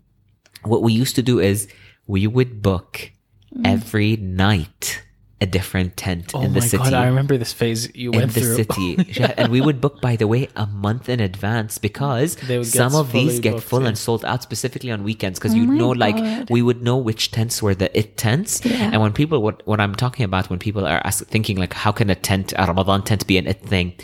what 0.65 0.83
we 0.83 0.93
used 0.93 1.15
to 1.17 1.23
do 1.23 1.41
is 1.41 1.69
we 2.07 2.27
would 2.27 2.63
book 2.63 3.13
mm. 3.55 3.67
every 3.67 4.17
night 4.17 5.03
a 5.43 5.47
different 5.47 5.97
tent 5.97 6.31
oh 6.35 6.43
in 6.43 6.53
the 6.53 6.61
my 6.61 6.67
city 6.67 6.85
god, 6.85 6.95
I 6.95 7.07
remember 7.07 7.37
this 7.37 7.53
phase 7.53 7.91
you 7.97 8.13
went 8.13 8.31
through. 8.31 8.43
in 8.43 8.57
went 8.57 8.69
the 8.69 8.75
through. 8.75 9.05
city. 9.05 9.13
Yeah, 9.21 9.35
and 9.37 9.51
we 9.51 9.61
would 9.61 9.81
book, 9.81 10.01
by 10.01 10.15
the 10.15 10.29
way, 10.29 10.49
a 10.55 10.67
month 10.67 11.09
in 11.09 11.19
advance 11.19 11.79
because 11.79 12.37
They 12.37 12.59
would 12.59 12.71
get 12.71 12.73
some 12.73 12.95
of 12.95 13.11
these 13.11 13.41
get 13.41 13.61
full 13.61 13.85
and 13.85 13.99
sold 13.99 14.25
out 14.25 14.45
specifically 14.45 14.93
on 14.93 15.03
weekends 15.03 15.41
because 15.41 15.53
Oh 15.53 15.57
you 15.57 15.67
know, 15.67 15.91
like 15.91 16.49
we 16.49 16.63
would 16.63 16.81
know 16.83 16.97
which 16.97 17.33
tents 17.33 17.61
were 17.61 17.75
the 17.75 17.91
it 17.99 18.17
tents. 18.17 18.65
Yeah. 18.65 18.91
And 18.93 19.03
when 19.03 19.13
people, 19.13 19.43
what 19.43 19.67
what 19.67 19.81
I'm 19.81 19.97
talking 19.97 20.25
about, 20.25 20.49
when 20.49 20.61
people 20.61 20.87
are 20.87 21.01
ask, 21.05 21.27
thinking 21.27 21.57
like, 21.57 21.73
how 21.73 21.91
can 21.91 22.09
a 22.09 22.15
tent, 22.15 22.53
a 22.57 22.65
Ramadan 22.67 23.03
tent, 23.03 23.27
be 23.27 23.37
an 23.37 23.49
it 23.49 23.61
thing? 23.63 23.95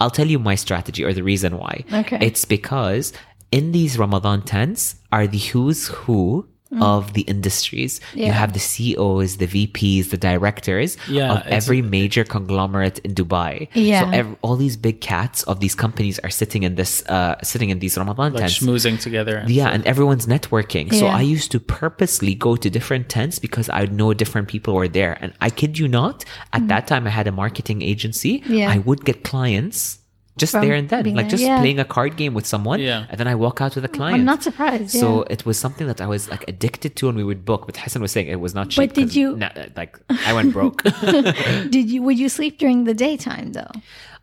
I'll 0.00 0.10
tell 0.18 0.26
you 0.26 0.40
my 0.40 0.56
strategy 0.56 1.04
or 1.04 1.12
the 1.12 1.22
reason 1.22 1.58
why. 1.58 1.84
Okay. 1.92 2.18
It's 2.20 2.44
because 2.44 3.12
in 3.52 3.70
these 3.70 3.98
Ramadan 3.98 4.42
tents 4.42 4.96
are 5.12 5.28
the 5.28 5.38
who's 5.38 5.86
who. 5.88 6.48
Of 6.80 7.14
the 7.14 7.22
industries, 7.22 7.98
you 8.14 8.26
Mm. 8.26 8.32
Have 8.42 8.52
the 8.52 8.60
CEOs, 8.60 9.38
the 9.38 9.46
VPs, 9.46 10.10
the 10.10 10.18
directors 10.18 10.98
Yeah, 11.08 11.32
of 11.32 11.38
it's- 11.38 11.64
every 11.64 11.80
major 11.80 12.24
conglomerate 12.24 12.98
in 13.06 13.14
Dubai. 13.14 13.68
Yeah. 13.72 14.02
So 14.02 14.10
ev- 14.20 14.36
all 14.42 14.56
these 14.56 14.76
big 14.76 15.00
cats 15.00 15.42
of 15.44 15.60
these 15.60 15.74
companies 15.74 16.18
are 16.24 16.28
sitting 16.40 16.62
in 16.68 16.74
this, 16.74 16.92
uh, 17.08 17.36
sitting 17.42 17.70
in 17.70 17.78
these 17.78 17.96
Ramadan 17.96 18.32
like 18.34 18.40
tents. 18.42 18.58
schmoozing 18.60 19.00
together. 19.00 19.36
And 19.38 19.48
Yeah, 19.50 19.68
and 19.74 19.82
everyone's 19.86 20.26
networking. 20.26 20.92
So 21.00 21.06
I 21.06 21.22
used 21.22 21.50
to 21.52 21.58
purposely 21.58 22.34
go 22.34 22.54
to 22.62 22.68
different 22.68 23.08
tents 23.08 23.38
because 23.38 23.68
I 23.72 23.86
know 23.86 24.12
different 24.12 24.46
people 24.48 24.74
were 24.74 24.88
there. 25.00 25.16
And 25.22 25.32
I 25.40 25.48
kid 25.60 25.78
you 25.80 25.88
not, 25.88 26.16
at 26.52 26.68
that 26.68 26.86
time 26.86 27.06
I 27.06 27.10
had 27.10 27.26
a 27.26 27.32
marketing 27.32 27.80
agency. 27.80 28.42
Yeah. 28.46 28.70
I 28.70 28.78
would 28.78 29.06
get 29.08 29.24
clients 29.24 30.00
just 30.38 30.52
From 30.52 30.62
there 30.66 30.74
and 30.74 30.88
then, 30.88 31.04
like 31.04 31.14
there, 31.16 31.30
just 31.30 31.42
yeah. 31.42 31.58
playing 31.60 31.78
a 31.78 31.84
card 31.84 32.16
game 32.16 32.32
with 32.34 32.46
someone. 32.46 32.80
Yeah. 32.80 33.06
And 33.10 33.18
then 33.20 33.28
I 33.28 33.34
walk 33.34 33.60
out 33.60 33.74
with 33.76 33.84
a 33.84 33.88
client. 33.88 34.14
i'm 34.18 34.24
not 34.24 34.42
surprised 34.42 34.90
So 34.90 35.08
yeah. 35.08 35.34
it 35.34 35.44
was 35.46 35.58
something 35.58 35.86
that 35.86 36.00
I 36.00 36.06
was 36.06 36.22
like 36.30 36.44
addicted 36.48 36.96
to, 36.96 37.08
and 37.08 37.16
we 37.16 37.24
would 37.24 37.44
book. 37.44 37.66
But 37.66 37.76
Hassan 37.76 38.02
was 38.02 38.12
saying 38.12 38.28
it 38.28 38.40
was 38.46 38.54
not 38.54 38.70
cheap. 38.70 38.80
But 38.88 38.94
did 38.94 39.14
you- 39.14 39.36
na- 39.36 39.50
like 39.76 39.98
I 40.28 40.32
went 40.32 40.52
broke. 40.52 40.82
did 41.76 41.90
you 41.92 42.02
would 42.02 42.18
you 42.18 42.28
sleep 42.28 42.58
during 42.58 42.84
the 42.84 42.94
daytime 42.94 43.52
though 43.52 43.70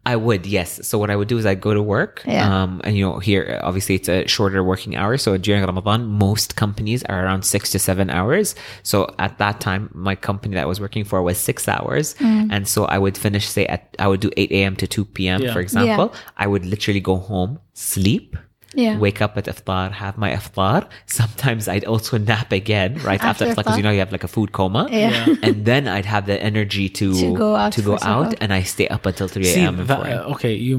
I 0.05 0.15
would, 0.15 0.45
yes. 0.45 0.85
So 0.87 0.99
what 0.99 1.09
I 1.09 1.15
would 1.15 1.27
do 1.27 1.37
is 1.37 1.45
I'd 1.45 1.61
go 1.61 1.73
to 1.73 1.81
work. 1.81 2.23
Yeah. 2.27 2.63
Um, 2.63 2.79
and 2.83 2.95
you 2.95 3.03
know, 3.03 3.17
here, 3.17 3.59
obviously 3.63 3.95
it's 3.95 4.07
a 4.07 4.27
shorter 4.27 4.63
working 4.63 4.95
hour. 4.95 5.17
So 5.17 5.35
during 5.37 5.63
Ramadan, 5.63 6.05
most 6.05 6.55
companies 6.55 7.03
are 7.05 7.25
around 7.25 7.43
six 7.43 7.71
to 7.71 7.79
seven 7.79 8.11
hours. 8.11 8.53
So 8.83 9.13
at 9.17 9.37
that 9.39 9.59
time, 9.59 9.89
my 9.93 10.15
company 10.15 10.53
that 10.55 10.61
I 10.61 10.65
was 10.67 10.79
working 10.79 11.05
for 11.05 11.21
was 11.23 11.39
six 11.39 11.67
hours. 11.67 12.13
Mm. 12.15 12.49
And 12.51 12.67
so 12.67 12.85
I 12.85 12.99
would 12.99 13.17
finish, 13.17 13.47
say 13.47 13.65
at, 13.65 13.95
I 13.97 14.07
would 14.07 14.19
do 14.19 14.29
8 14.37 14.51
a.m. 14.51 14.75
to 14.75 14.87
2 14.87 15.05
p.m. 15.05 15.41
Yeah. 15.41 15.53
for 15.53 15.59
example. 15.59 16.13
I 16.37 16.45
would 16.47 16.65
literally 16.65 16.99
go 16.99 17.17
home, 17.17 17.59
sleep, 17.73 18.37
Yeah. 18.75 18.97
wake 18.97 19.21
up 19.21 19.37
at 19.37 19.45
iftar, 19.45 19.91
have 19.91 20.17
my 20.17 20.31
iftar. 20.31 20.87
Sometimes 21.07 21.67
I'd 21.67 21.85
also 21.85 22.17
nap 22.17 22.51
again 22.51 22.95
right 23.09 23.21
after, 23.23 23.45
After 23.45 23.45
iftar 23.45 23.55
because 23.63 23.77
you 23.77 23.83
know 23.83 23.91
you 23.91 23.99
have 23.99 24.11
like 24.11 24.23
a 24.23 24.27
food 24.27 24.51
coma. 24.51 24.87
Yeah. 24.91 25.25
And 25.47 25.65
then 25.65 25.87
I'd 25.87 26.05
have 26.05 26.25
the 26.25 26.37
energy 26.41 26.89
to, 26.89 27.13
To 27.13 27.33
go 27.35 27.55
out 27.55 27.71
to 27.73 27.81
go 27.81 27.97
out 28.01 28.35
and 28.41 28.51
I 28.53 28.61
stay 28.63 28.87
up 28.95 29.05
until 29.05 29.27
3 29.27 29.43
See, 29.43 29.61
a.m. 29.61 29.79
and 29.79 29.87
that- 29.89 29.97
4 29.97 30.07
a.m. 30.07 30.31
okay, 30.33 30.53
you 30.53 30.75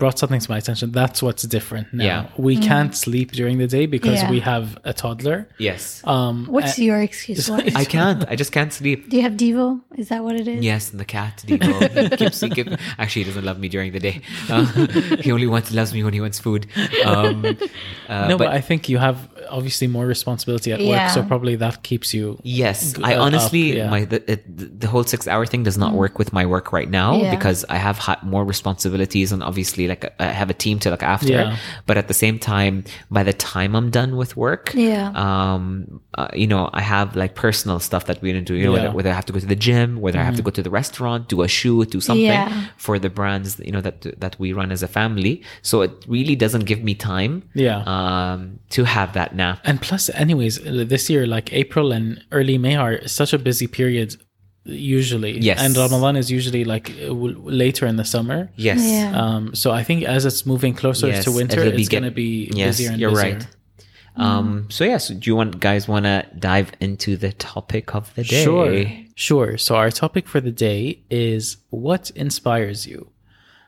brought 0.00 0.18
something 0.18 0.40
to 0.40 0.50
my 0.50 0.58
attention. 0.58 0.86
That's 0.92 1.22
what's 1.22 1.42
different 1.56 1.86
now. 1.92 2.04
Yeah. 2.04 2.20
We 2.48 2.54
can't 2.56 2.94
sleep 3.06 3.28
during 3.40 3.56
the 3.58 3.66
day 3.76 3.86
because 3.86 4.18
Mm. 4.18 4.22
Yeah. 4.24 4.30
we 4.36 4.40
have 4.52 4.66
a 4.84 4.92
toddler. 5.02 5.38
Yes. 5.58 5.82
Um, 6.14 6.36
what's 6.54 6.78
your 6.78 6.98
excuse 7.08 7.50
why? 7.50 7.60
I 7.82 7.84
can't. 7.96 8.20
I 8.32 8.34
just 8.42 8.52
can't 8.56 8.72
sleep. 8.80 8.98
do 9.10 9.16
you 9.18 9.22
have 9.28 9.36
devo 9.42 9.66
is 10.00 10.06
that 10.12 10.20
what 10.26 10.34
it 10.40 10.46
is 10.54 10.58
Yes, 10.72 10.82
and 10.92 10.98
the 11.04 11.08
cat, 11.18 11.34
Devo, 11.46 11.70
he 12.10 12.16
keeps, 12.20 12.38
he 12.44 12.48
keep, 12.56 12.68
actually, 13.00 13.22
he 13.24 13.28
doesn't 13.30 13.46
love 13.50 13.58
me 13.64 13.68
during 13.76 13.90
the 13.96 14.02
day. 14.08 14.16
Uh, 14.52 14.64
he 15.24 15.28
only 15.36 15.48
wants 15.54 15.68
loves 15.80 15.90
me 15.96 16.00
when 16.06 16.14
he 16.18 16.20
wants 16.26 16.38
food. 16.46 16.62
Um, 17.10 17.33
Um, 18.08 18.28
no, 18.28 18.36
but, 18.38 18.46
but- 18.46 18.48
I 18.48 18.60
think 18.60 18.88
you 18.88 18.98
have 18.98 19.16
obviously 19.50 19.86
more 19.86 20.06
responsibility 20.06 20.72
at 20.72 20.80
work, 20.80 21.10
so 21.10 21.22
probably 21.22 21.56
that 21.56 21.82
keeps 21.82 22.12
you. 22.14 22.38
Yes, 22.42 22.92
g- 22.92 23.02
I 23.02 23.14
uh, 23.14 23.16
up, 23.16 23.22
honestly, 23.26 23.76
yeah. 23.78 23.90
my 23.90 24.04
the, 24.04 24.30
it, 24.30 24.80
the 24.80 24.86
whole 24.88 25.04
six 25.04 25.26
hour 25.28 25.46
thing 25.46 25.62
does 25.62 25.78
not 25.78 25.94
work 25.94 26.18
with 26.18 26.32
my 26.32 26.44
work 26.46 26.72
right 26.72 26.90
now 26.90 27.16
Yeah. 27.16 27.34
because 27.36 27.64
I 27.68 27.76
have 27.76 27.98
ha- 27.98 28.20
more 28.22 28.44
responsibilities 28.44 29.32
and 29.32 29.42
obviously 29.42 29.88
like 29.88 30.12
I 30.20 30.26
have 30.26 30.50
a 30.50 30.54
team 30.54 30.78
to 30.80 30.90
look 30.90 31.02
after. 31.02 31.32
Yeah. 31.32 31.56
But 31.86 31.96
at 31.96 32.08
the 32.08 32.14
same 32.14 32.38
time, 32.38 32.84
by 33.10 33.22
the 33.22 33.32
time 33.32 33.74
I'm 33.76 33.90
done 33.90 34.16
with 34.16 34.36
work, 34.36 34.72
Yeah. 34.74 35.12
um, 35.14 36.00
uh, 36.14 36.28
you 36.34 36.46
know, 36.46 36.70
I 36.72 36.80
have 36.80 37.16
like 37.16 37.34
personal 37.34 37.80
stuff 37.80 38.06
that 38.06 38.20
we 38.22 38.32
need 38.32 38.46
to 38.46 38.52
do. 38.52 38.54
You 38.54 38.64
know, 38.66 38.74
Yeah. 38.76 38.82
whether, 38.84 38.94
whether 38.96 39.10
I 39.10 39.14
have 39.14 39.26
to 39.26 39.32
go 39.32 39.40
to 39.40 39.46
the 39.46 39.56
gym, 39.56 40.00
whether 40.00 40.18
I 40.18 40.24
have 40.24 40.36
to 40.36 40.42
go 40.42 40.50
to 40.50 40.62
the 40.62 40.70
restaurant, 40.70 41.28
do 41.28 41.42
a 41.42 41.48
shoot, 41.48 41.90
do 41.90 42.00
something 42.00 42.24
Yeah. 42.24 42.66
for 42.76 42.98
the 42.98 43.10
brands 43.10 43.60
you 43.64 43.72
know 43.72 43.80
that 43.80 44.02
that 44.20 44.38
we 44.38 44.52
run 44.52 44.70
as 44.72 44.82
a 44.82 44.88
family. 44.88 45.42
So 45.62 45.82
it 45.82 45.92
really 46.08 46.36
doesn't 46.36 46.64
give 46.64 46.82
me 46.82 46.94
time, 46.94 47.42
Yeah. 47.54 47.82
um, 47.86 48.58
to 48.70 48.84
have 48.84 49.12
that 49.14 49.33
nap. 49.34 49.60
And 49.64 49.80
plus, 49.80 50.08
anyways, 50.10 50.58
this 50.64 51.08
year, 51.10 51.26
like 51.26 51.52
April 51.52 51.92
and 51.92 52.22
early 52.32 52.58
May 52.58 52.76
are 52.76 53.06
such 53.06 53.32
a 53.32 53.38
busy 53.38 53.66
period 53.66 54.16
usually. 54.64 55.38
Yes. 55.40 55.60
And 55.60 55.76
Ramadan 55.76 56.16
is 56.16 56.30
usually 56.30 56.64
like 56.64 56.90
uh, 56.90 57.08
w- 57.08 57.38
later 57.44 57.86
in 57.86 57.96
the 57.96 58.04
summer. 58.04 58.50
Yes. 58.56 58.80
Yeah. 58.82 59.12
Um, 59.20 59.54
so 59.54 59.72
I 59.72 59.82
think 59.84 60.04
as 60.04 60.24
it's 60.24 60.46
moving 60.46 60.74
closer 60.74 61.08
Yes, 61.08 61.24
to 61.24 61.32
winter, 61.32 61.60
it'll 61.60 61.72
be 61.72 61.80
it's 61.82 61.88
get- 61.88 62.00
going 62.00 62.10
to 62.10 62.14
be 62.14 62.50
Yes, 62.54 62.76
busier 62.78 62.90
and 62.92 63.00
you're 63.00 63.10
busier. 63.10 63.32
right. 63.34 63.46
Um, 64.16 64.68
so 64.70 64.84
yeah, 64.84 64.98
so 64.98 65.12
do 65.14 65.28
you 65.28 65.34
want 65.34 65.58
guys 65.58 65.88
want 65.88 66.04
to 66.04 66.24
dive 66.38 66.70
into 66.80 67.16
the 67.16 67.32
topic 67.32 67.94
of 67.96 68.14
the 68.14 68.22
day? 68.22 68.44
Sure. 68.44 68.86
Sure. 69.16 69.58
So 69.58 69.74
our 69.74 69.90
topic 69.90 70.28
for 70.28 70.40
the 70.40 70.52
day 70.52 71.00
is 71.10 71.56
what 71.70 72.10
inspires 72.14 72.86
you? 72.86 73.10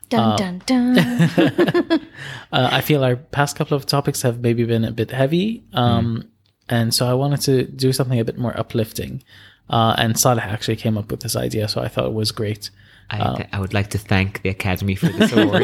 Dun 0.09 0.37
dun 0.37 0.63
dun. 0.67 2.01
Uh, 2.53 2.69
I 2.73 2.81
feel 2.81 3.03
our 3.05 3.17
past 3.17 3.57
couple 3.57 3.77
of 3.77 3.87
topics 3.87 4.23
have 4.23 4.41
maybe 4.41 4.65
been 4.65 4.85
a 4.85 4.93
bit 4.93 5.11
heavy. 5.11 5.65
Um, 5.73 6.29
And 6.69 6.93
so 6.95 7.07
I 7.07 7.15
wanted 7.15 7.41
to 7.43 7.65
do 7.65 7.93
something 7.93 8.19
a 8.19 8.25
bit 8.25 8.39
more 8.39 8.57
uplifting. 8.59 9.23
Uh, 9.69 9.95
and 9.99 10.19
Saleh 10.19 10.43
actually 10.45 10.77
came 10.77 10.97
up 10.99 11.11
with 11.11 11.21
this 11.21 11.37
idea, 11.37 11.69
so 11.69 11.81
I 11.81 11.89
thought 11.89 12.07
it 12.07 12.13
was 12.13 12.31
great. 12.33 12.71
I, 13.11 13.19
th- 13.37 13.49
I 13.53 13.61
would 13.61 13.73
like 13.75 13.91
to 13.91 13.99
thank 13.99 14.43
the 14.43 14.49
Academy 14.51 14.97
for 14.97 15.07
this 15.07 15.33
award. 15.37 15.63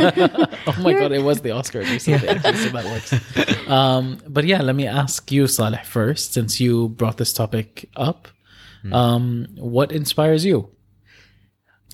Oh 0.69 0.77
my 0.81 0.93
god, 0.93 1.11
it 1.13 1.23
was 1.23 1.41
the 1.43 1.51
Oscar 1.53 1.81
recently, 1.95 2.29
actually, 2.29 2.57
so 2.57 2.69
that 2.71 2.85
works. 2.85 3.69
Um, 3.69 4.19
but 4.29 4.45
yeah, 4.45 4.63
let 4.63 4.77
me 4.77 4.87
ask 4.87 5.31
you, 5.33 5.47
Saleh, 5.49 5.85
first, 5.85 6.35
since 6.35 6.61
you 6.61 6.89
brought 6.91 7.17
this 7.17 7.33
topic 7.33 7.89
up. 7.97 8.29
Um, 8.93 9.47
what 9.57 9.91
inspires 9.93 10.45
you? 10.45 10.69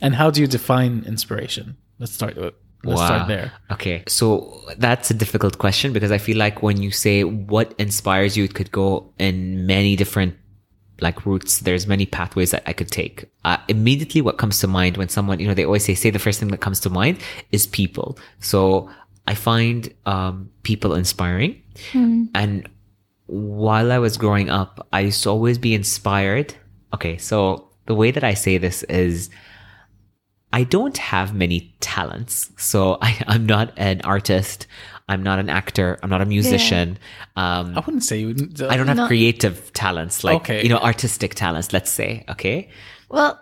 And 0.03 0.15
how 0.15 0.31
do 0.31 0.41
you 0.41 0.47
define 0.47 1.05
inspiration? 1.07 1.77
Let's 1.99 2.13
start 2.13 2.37
with 2.37 2.55
let's 2.85 3.01
start 3.01 3.29
there. 3.29 3.53
Okay, 3.73 4.05
so 4.07 4.63
that's 4.77 5.11
a 5.11 5.15
difficult 5.15 5.59
question 5.59 5.93
because 5.93 6.13
I 6.13 6.19
feel 6.19 6.37
like 6.37 6.63
when 6.63 6.81
you 6.81 6.91
say 6.91 7.25
what 7.25 7.75
inspires 7.79 8.37
you, 8.37 8.45
it 8.45 8.55
could 8.55 8.71
go 8.71 9.13
in 9.19 9.67
many 9.67 9.97
different 9.97 10.37
like 11.01 11.25
routes. 11.27 11.61
There's 11.61 11.87
many 11.87 12.07
pathways 12.07 12.51
that 12.51 12.63
I 12.67 12.73
could 12.73 12.91
take. 12.91 13.27
Uh, 13.45 13.59
immediately, 13.69 14.21
what 14.21 14.39
comes 14.39 14.61
to 14.61 14.67
mind 14.67 14.97
when 14.97 15.09
someone, 15.09 15.41
you 15.41 15.47
know, 15.47 15.55
they 15.55 15.65
always 15.65 15.85
say, 15.85 15.95
say 15.95 16.11
the 16.11 16.19
first 16.19 16.41
thing 16.41 16.49
that 16.49 16.61
comes 16.61 16.81
to 16.81 16.91
mind 16.91 17.19
is 17.53 17.67
people. 17.67 18.19
So 18.41 18.91
I 19.27 19.35
find 19.35 19.93
um, 20.07 20.51
people 20.63 20.95
inspiring, 20.95 21.61
and 22.35 22.69
while 23.27 23.93
I 23.93 23.99
was 23.99 24.17
growing 24.17 24.51
up, 24.51 24.87
I 24.93 25.01
used 25.01 25.23
to 25.25 25.31
always 25.31 25.59
be 25.59 25.75
inspired. 25.75 26.55
Okay, 26.95 27.19
so 27.19 27.69
the 27.87 27.95
way 27.95 28.11
that 28.11 28.25
I 28.25 28.35
say 28.35 28.59
this 28.59 28.83
is. 28.85 29.31
I 30.53 30.65
don't 30.65 30.97
have 30.97 31.35
many 31.35 31.75
talents. 31.81 32.51
So 32.57 32.99
I, 33.03 33.23
I'm 33.27 33.45
not 33.47 33.73
an 33.77 34.01
artist. 34.05 34.67
I'm 35.09 35.23
not 35.23 35.39
an 35.39 35.49
actor. 35.49 35.99
I'm 36.03 36.11
not 36.11 36.21
a 36.21 36.27
musician. 36.27 36.99
Um, 37.37 37.77
I 37.77 37.81
wouldn't 37.81 38.05
say 38.05 38.21
you. 38.21 38.31
I 38.69 38.77
don't 38.77 38.89
have 38.89 38.97
No. 38.97 39.07
creative 39.07 39.73
talents, 39.73 40.23
like, 40.25 40.37
Okay. 40.43 40.63
you 40.63 40.69
know, 40.69 40.79
artistic 40.79 41.35
talents, 41.35 41.73
let's 41.73 41.91
say. 41.91 42.25
Okay. 42.31 42.69
well, 43.09 43.39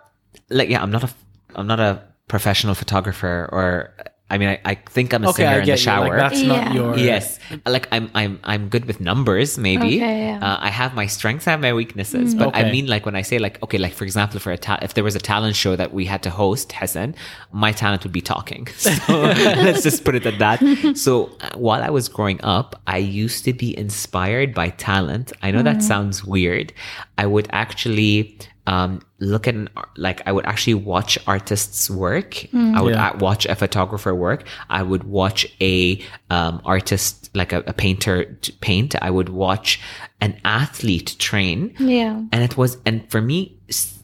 Like, 0.49 0.69
yeah, 0.69 0.81
I'm 0.81 0.91
not 0.91 1.03
a, 1.03 1.09
I'm 1.55 1.67
not 1.67 1.79
a 1.79 2.01
professional 2.27 2.73
photographer 2.75 3.49
or, 3.51 3.93
I 4.29 4.37
mean, 4.37 4.49
I, 4.49 4.59
I 4.65 4.75
think 4.75 5.13
I'm 5.13 5.23
a 5.23 5.29
Okay, 5.29 5.43
singer 5.43 5.49
I 5.49 5.53
in 5.55 5.59
the 5.61 5.65
get 5.67 5.85
you. 5.85 5.91
Like, 5.91 6.11
shower. 6.11 6.17
that's 6.17 6.41
not 6.43 6.63
Yeah. 6.67 6.73
your. 6.73 6.97
Yes, 6.97 7.39
like 7.65 7.87
I'm, 7.93 8.09
I'm, 8.13 8.39
I'm 8.43 8.67
good 8.67 8.83
with 8.83 8.99
numbers. 8.99 9.57
Maybe 9.57 9.97
Okay, 10.03 10.19
yeah. 10.27 10.39
uh, 10.41 10.57
I 10.59 10.69
have 10.69 10.93
my 10.95 11.05
strengths, 11.07 11.47
I 11.47 11.51
have 11.51 11.61
my 11.61 11.71
weaknesses. 11.73 12.35
But 12.35 12.53
I 12.53 12.69
mean, 12.69 12.87
like 12.87 13.05
when 13.05 13.15
I 13.15 13.21
say, 13.21 13.39
like, 13.39 13.61
okay, 13.63 13.77
like 13.77 13.93
for 13.93 14.03
example, 14.03 14.39
for 14.41 14.51
a 14.51 14.57
ta- 14.57 14.79
if 14.81 14.95
there 14.95 15.03
was 15.05 15.15
a 15.15 15.19
talent 15.19 15.55
show 15.55 15.77
that 15.77 15.93
we 15.93 16.03
had 16.05 16.23
to 16.23 16.29
host, 16.29 16.73
Hassan, 16.73 17.15
my 17.53 17.71
talent 17.71 18.03
would 18.03 18.11
be 18.11 18.21
talking. 18.21 18.67
So 18.77 18.91
let's 19.65 19.83
just 19.83 20.03
put 20.03 20.15
it 20.15 20.25
at 20.25 20.39
that. 20.39 20.59
So 20.97 21.31
uh, 21.39 21.51
while 21.55 21.81
I 21.81 21.89
was 21.89 22.09
growing 22.09 22.39
up, 22.43 22.81
I 22.85 22.97
used 22.97 23.45
to 23.45 23.53
be 23.53 23.77
inspired 23.77 24.53
by 24.53 24.69
talent. 24.71 25.31
I 25.41 25.51
know 25.51 25.63
that 25.63 25.81
sounds 25.81 26.25
weird. 26.25 26.73
I 27.17 27.25
would 27.27 27.47
actually 27.51 28.37
um, 28.67 29.01
look 29.19 29.47
at 29.47 29.55
an, 29.55 29.69
like 29.95 30.21
I 30.27 30.31
would 30.31 30.45
actually 30.45 30.75
watch 30.75 31.17
artists' 31.25 31.89
work. 31.89 32.45
I 32.53 32.81
would 32.81 32.93
Yeah. 32.93 33.15
watch 33.17 33.45
a 33.47 33.55
photographer 33.55 34.13
work. 34.13 34.45
I 34.69 34.83
would 34.83 35.03
watch 35.05 35.47
a 35.61 35.99
um, 36.29 36.61
artist, 36.65 37.29
like 37.33 37.51
a, 37.53 37.59
a 37.65 37.73
painter 37.73 38.37
paint. 38.61 38.95
I 39.01 39.09
would 39.09 39.29
watch 39.29 39.79
an 40.21 40.39
athlete 40.45 41.15
train. 41.17 41.73
yeah. 41.79 42.21
And 42.31 42.43
it 42.43 42.57
was, 42.57 42.77
and 42.85 43.09
for 43.09 43.21
me, 43.21 43.57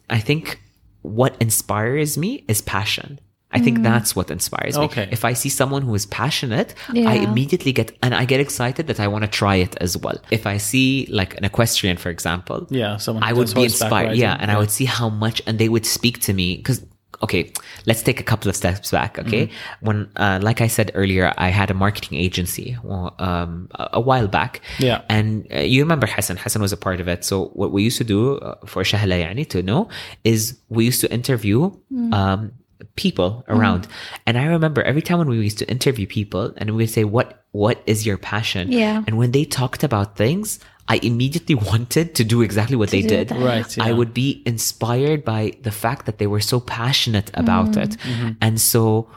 I 0.09 0.19
think 0.19 0.59
what 1.01 1.35
inspires 1.41 2.17
me 2.17 2.43
is 2.47 2.61
passion. 2.61 3.19
I 3.53 3.59
think 3.59 3.83
that's 3.83 4.15
what 4.15 4.31
inspires 4.31 4.77
me. 4.77 4.85
Okay. 4.85 5.07
If 5.11 5.23
I 5.23 5.33
see 5.33 5.49
someone 5.49 5.83
who 5.83 5.93
is 5.95 6.05
passionate, 6.07 6.73
I 6.89 7.15
immediately 7.27 7.71
get, 7.71 7.95
and 8.01 8.13
I 8.13 8.25
get 8.25 8.39
excited 8.39 8.87
that 8.87 8.99
I 8.99 9.07
want 9.07 9.23
to 9.23 9.29
try 9.29 9.55
it 9.55 9.75
as 9.79 9.95
well. 9.95 10.17
If 10.31 10.47
I 10.47 10.57
see 10.57 11.07
like 11.09 11.37
an 11.37 11.45
equestrian, 11.45 11.97
for 11.97 12.09
example, 12.09 12.67
Yeah, 12.69 12.97
someone 12.97 13.23
I 13.23 13.31
would 13.33 13.53
be 13.53 13.63
inspired. 13.63 14.17
Yeah. 14.17 14.37
And 14.39 14.49
I 14.51 14.57
would 14.57 14.71
see 14.71 14.85
how 14.85 15.09
much, 15.09 15.41
and 15.45 15.59
they 15.59 15.69
would 15.69 15.85
speak 15.85 16.19
to 16.21 16.33
me 16.33 16.57
because, 16.57 16.83
okay, 17.21 17.53
let's 17.85 18.01
take 18.01 18.19
a 18.19 18.23
couple 18.23 18.49
of 18.49 18.55
steps 18.55 18.91
back. 18.91 19.19
Okay. 19.19 19.47
Mm-hmm. 19.47 19.85
When, 19.85 20.09
uh, 20.17 20.39
like 20.41 20.59
I 20.59 20.67
said 20.67 20.91
earlier, 20.93 21.31
I 21.37 21.49
had 21.49 21.69
a 21.69 21.73
marketing 21.73 22.17
agency 22.17 22.75
well, 22.83 23.15
um, 23.19 23.69
a, 23.75 23.89
a 23.93 24.01
while 24.01 24.27
back. 24.27 24.61
Yeah. 24.79 25.01
And 25.09 25.47
uh, 25.53 25.59
you 25.59 25.81
remember 25.83 26.07
Hassan. 26.07 26.37
Hassan 26.37 26.61
was 26.61 26.73
a 26.73 26.77
part 26.77 26.99
of 26.99 27.07
it. 27.07 27.23
So 27.23 27.45
what 27.53 27.71
we 27.71 27.83
used 27.83 27.99
to 27.99 28.03
do 28.03 28.37
uh, 28.37 28.55
for 28.65 28.83
Shahla 28.83 29.23
Yani 29.23 29.47
to 29.49 29.61
know 29.61 29.89
is 30.23 30.57
we 30.69 30.85
used 30.85 31.01
to 31.01 31.13
interview, 31.13 31.71
um, 32.11 32.51
people 32.95 33.43
around. 33.47 33.87
And 34.25 34.37
I 34.37 34.45
remember 34.45 34.81
every 34.81 35.01
time 35.01 35.17
when 35.17 35.27
we 35.27 35.37
used 35.37 35.59
to 35.59 35.69
interview 35.69 36.07
people 36.07 36.53
and 36.57 36.71
we 36.71 36.83
would 36.83 36.89
say, 36.89 37.03
what, 37.03 37.43
what 37.51 37.81
is 37.85 38.05
your 38.05 38.17
passion? 38.17 38.71
Yeah. 38.71 39.03
And 39.07 39.17
when 39.17 39.31
they 39.31 39.45
talked 39.45 39.83
about 39.83 40.15
things, 40.15 40.59
I 40.87 40.99
immediately 41.01 41.55
wanted 41.71 42.15
to 42.15 42.23
do 42.23 42.41
exactly 42.41 42.75
what 42.75 42.89
they 42.89 43.01
did. 43.01 43.29
that. 43.29 43.39
Right, 43.39 43.79
I 43.79 43.93
would 43.93 44.13
be 44.13 44.43
inspired 44.45 45.23
by 45.23 45.53
the 45.61 45.71
fact 45.71 46.05
that 46.05 46.17
they 46.17 46.27
were 46.27 46.41
so 46.41 46.59
passionate 46.59 47.31
about 47.33 47.77
it. 47.77 47.97
And 48.41 48.59
so 48.59 49.09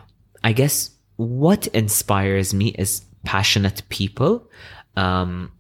I 0.45 0.53
guess 0.53 0.91
what 1.17 1.67
inspires 1.69 2.55
me 2.55 2.69
is 2.69 3.03
passionate 3.25 3.83
people. 3.89 4.49
Um, 4.97 5.53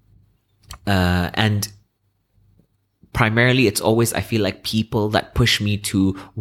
uh, 0.86 1.30
and 1.34 1.68
primarily 3.20 3.66
it's 3.66 3.80
always 3.80 4.12
i 4.12 4.20
feel 4.30 4.42
like 4.42 4.62
people 4.62 5.04
that 5.08 5.34
push 5.34 5.54
me 5.66 5.74
to 5.90 5.98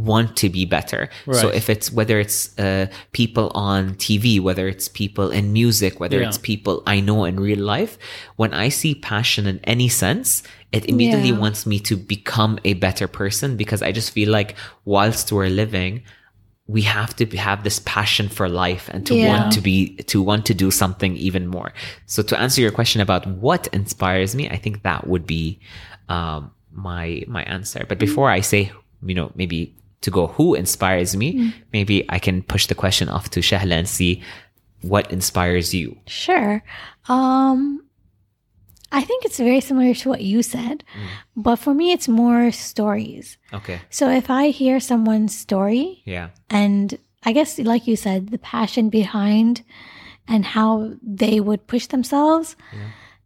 want 0.10 0.36
to 0.36 0.48
be 0.58 0.64
better 0.78 1.08
so 1.42 1.48
if 1.60 1.70
it's 1.74 1.88
whether 1.98 2.20
it's 2.20 2.40
uh, 2.60 2.86
people 3.20 3.48
on 3.56 3.82
tv 3.96 4.26
whether 4.48 4.68
it's 4.74 4.88
people 4.90 5.28
in 5.32 5.46
music 5.62 5.92
whether 6.02 6.20
Yeah. 6.20 6.28
it's 6.28 6.38
people 6.52 6.84
i 6.86 7.00
know 7.08 7.20
in 7.30 7.40
real 7.40 7.64
life 7.76 7.94
when 8.42 8.52
i 8.54 8.68
see 8.80 8.94
passion 9.14 9.48
in 9.48 9.58
any 9.76 9.88
sense 10.04 10.44
it 10.78 10.84
immediately 10.94 11.30
Yeah. 11.34 11.40
wants 11.46 11.62
me 11.72 11.78
to 11.90 11.96
become 12.16 12.54
a 12.66 12.74
better 12.86 13.08
person 13.08 13.56
because 13.56 13.82
i 13.82 13.92
just 14.00 14.10
feel 14.18 14.30
like 14.30 14.52
whilst 14.84 15.32
we're 15.32 15.56
living 15.64 15.94
we 16.68 16.82
have 16.82 17.16
to 17.20 17.26
have 17.38 17.64
this 17.64 17.80
passion 17.86 18.28
for 18.38 18.50
life 18.66 18.86
and 18.94 19.06
to 19.10 19.14
Yeah. 19.16 19.28
want 19.32 19.46
to 19.56 19.62
be 19.70 19.78
to 20.12 20.18
want 20.30 20.44
to 20.50 20.54
do 20.64 20.70
something 20.82 21.16
even 21.28 21.44
more 21.48 21.70
so 22.14 22.20
to 22.30 22.34
answer 22.46 22.60
your 22.66 22.72
question 22.80 23.00
about 23.08 23.24
what 23.46 23.64
inspires 23.80 24.32
me 24.40 24.44
i 24.56 24.58
think 24.64 24.76
that 24.84 25.02
would 25.08 25.26
be 25.26 25.44
um, 26.18 26.52
my 26.76 27.24
my 27.28 27.44
answer. 27.44 27.86
But 27.88 27.98
mm. 27.98 28.02
before 28.02 28.30
i 28.30 28.42
say 28.42 28.72
you 29.04 29.16
know 29.16 29.32
maybe 29.36 29.76
to 30.02 30.12
go 30.12 30.28
who 30.28 30.54
inspires 30.54 31.16
me 31.16 31.34
mm. 31.34 31.54
maybe 31.74 32.06
i 32.10 32.20
can 32.20 32.44
push 32.44 32.68
the 32.68 32.76
question 32.76 33.10
off 33.10 33.30
to 33.32 33.40
shahla 33.40 33.72
and 33.72 33.90
see 33.90 34.22
what 34.82 35.12
inspires 35.12 35.74
you. 35.74 35.98
Sure. 36.06 36.64
Um 37.08 37.82
I 38.92 39.02
think 39.02 39.26
it's 39.26 39.40
very 39.40 39.60
similar 39.60 39.94
to 39.94 40.10
what 40.10 40.22
you 40.22 40.42
said, 40.42 40.84
mm. 40.94 41.08
but 41.36 41.58
for 41.58 41.74
me 41.74 41.92
it's 41.92 42.08
more 42.08 42.52
stories. 42.52 43.38
okay. 43.52 43.82
So 43.90 44.10
if 44.10 44.30
I 44.30 44.50
hear 44.50 44.80
someone's 44.80 45.36
story 45.36 46.02
yeah. 46.06 46.30
and 46.50 46.98
I 47.24 47.32
guess 47.34 47.58
like 47.58 47.88
you 47.88 47.96
said 47.96 48.30
the 48.30 48.38
passion 48.38 48.90
behind 48.90 49.64
and 50.28 50.46
how 50.46 50.94
they 51.02 51.40
would 51.40 51.68
push 51.68 51.88
themselves 51.88 52.56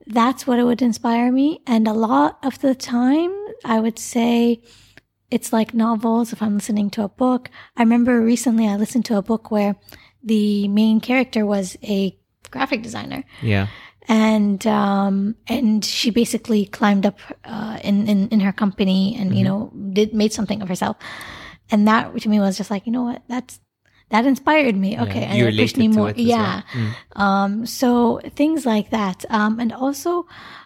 that's 0.10 0.48
what 0.48 0.60
it 0.60 0.64
would 0.64 0.82
inspire 0.82 1.32
me. 1.32 1.62
And 1.68 1.88
a 1.88 1.94
lot 1.94 2.40
of 2.44 2.60
the 2.60 2.74
time 2.74 3.32
I 3.64 3.80
would 3.80 4.00
say 4.00 4.62
it's 5.30 5.54
like 5.54 5.74
novels. 5.74 6.34
If 6.34 6.42
I'm 6.42 6.56
listening 6.56 6.90
to 6.92 7.04
a 7.04 7.10
book. 7.10 7.50
I 7.78 7.84
remember 7.84 8.20
recently 8.20 8.68
I 8.68 8.76
listened 8.76 9.06
to 9.06 9.18
a 9.18 9.22
book 9.22 9.52
where 9.52 9.76
the 10.24 10.68
main 10.68 11.00
character 11.00 11.46
was 11.46 11.78
a 11.84 12.18
graphic 12.50 12.82
designer. 12.82 13.24
Yeah. 13.42 13.68
And 14.08 14.66
um, 14.66 15.36
and 15.48 15.86
she 15.86 16.10
basically 16.10 16.66
climbed 16.66 17.06
up 17.06 17.20
uh, 17.46 17.78
in, 17.84 18.08
in 18.08 18.28
in 18.30 18.40
her 18.40 18.52
company 18.52 19.16
and 19.16 19.38
you 19.38 19.44
know 19.44 19.72
did 19.94 20.16
made 20.16 20.34
something 20.34 20.64
of 20.64 20.68
herself, 20.68 20.98
and 21.70 21.88
that 21.88 22.18
to 22.22 22.30
me 22.30 22.40
was 22.40 22.58
just 22.58 22.72
like 22.72 22.88
you 22.88 22.92
know 22.92 23.04
what? 23.04 23.22
That's 23.28 23.60
that 24.10 24.26
inspired 24.26 24.76
me. 24.76 25.00
Okay, 25.00 25.24
and 25.24 25.38
you 25.38 25.48
it 25.48 25.56
pushed 25.58 25.78
me 25.78 25.88
more. 25.88 26.12
yeah. 26.16 26.64
well. 26.74 26.84
Mm. 26.84 27.20
Um, 27.22 27.66
so 27.66 28.20
things 28.36 28.66
like 28.66 28.90
that. 28.90 29.26
Um, 29.30 29.60
and 29.60 29.72
also, 29.74 30.26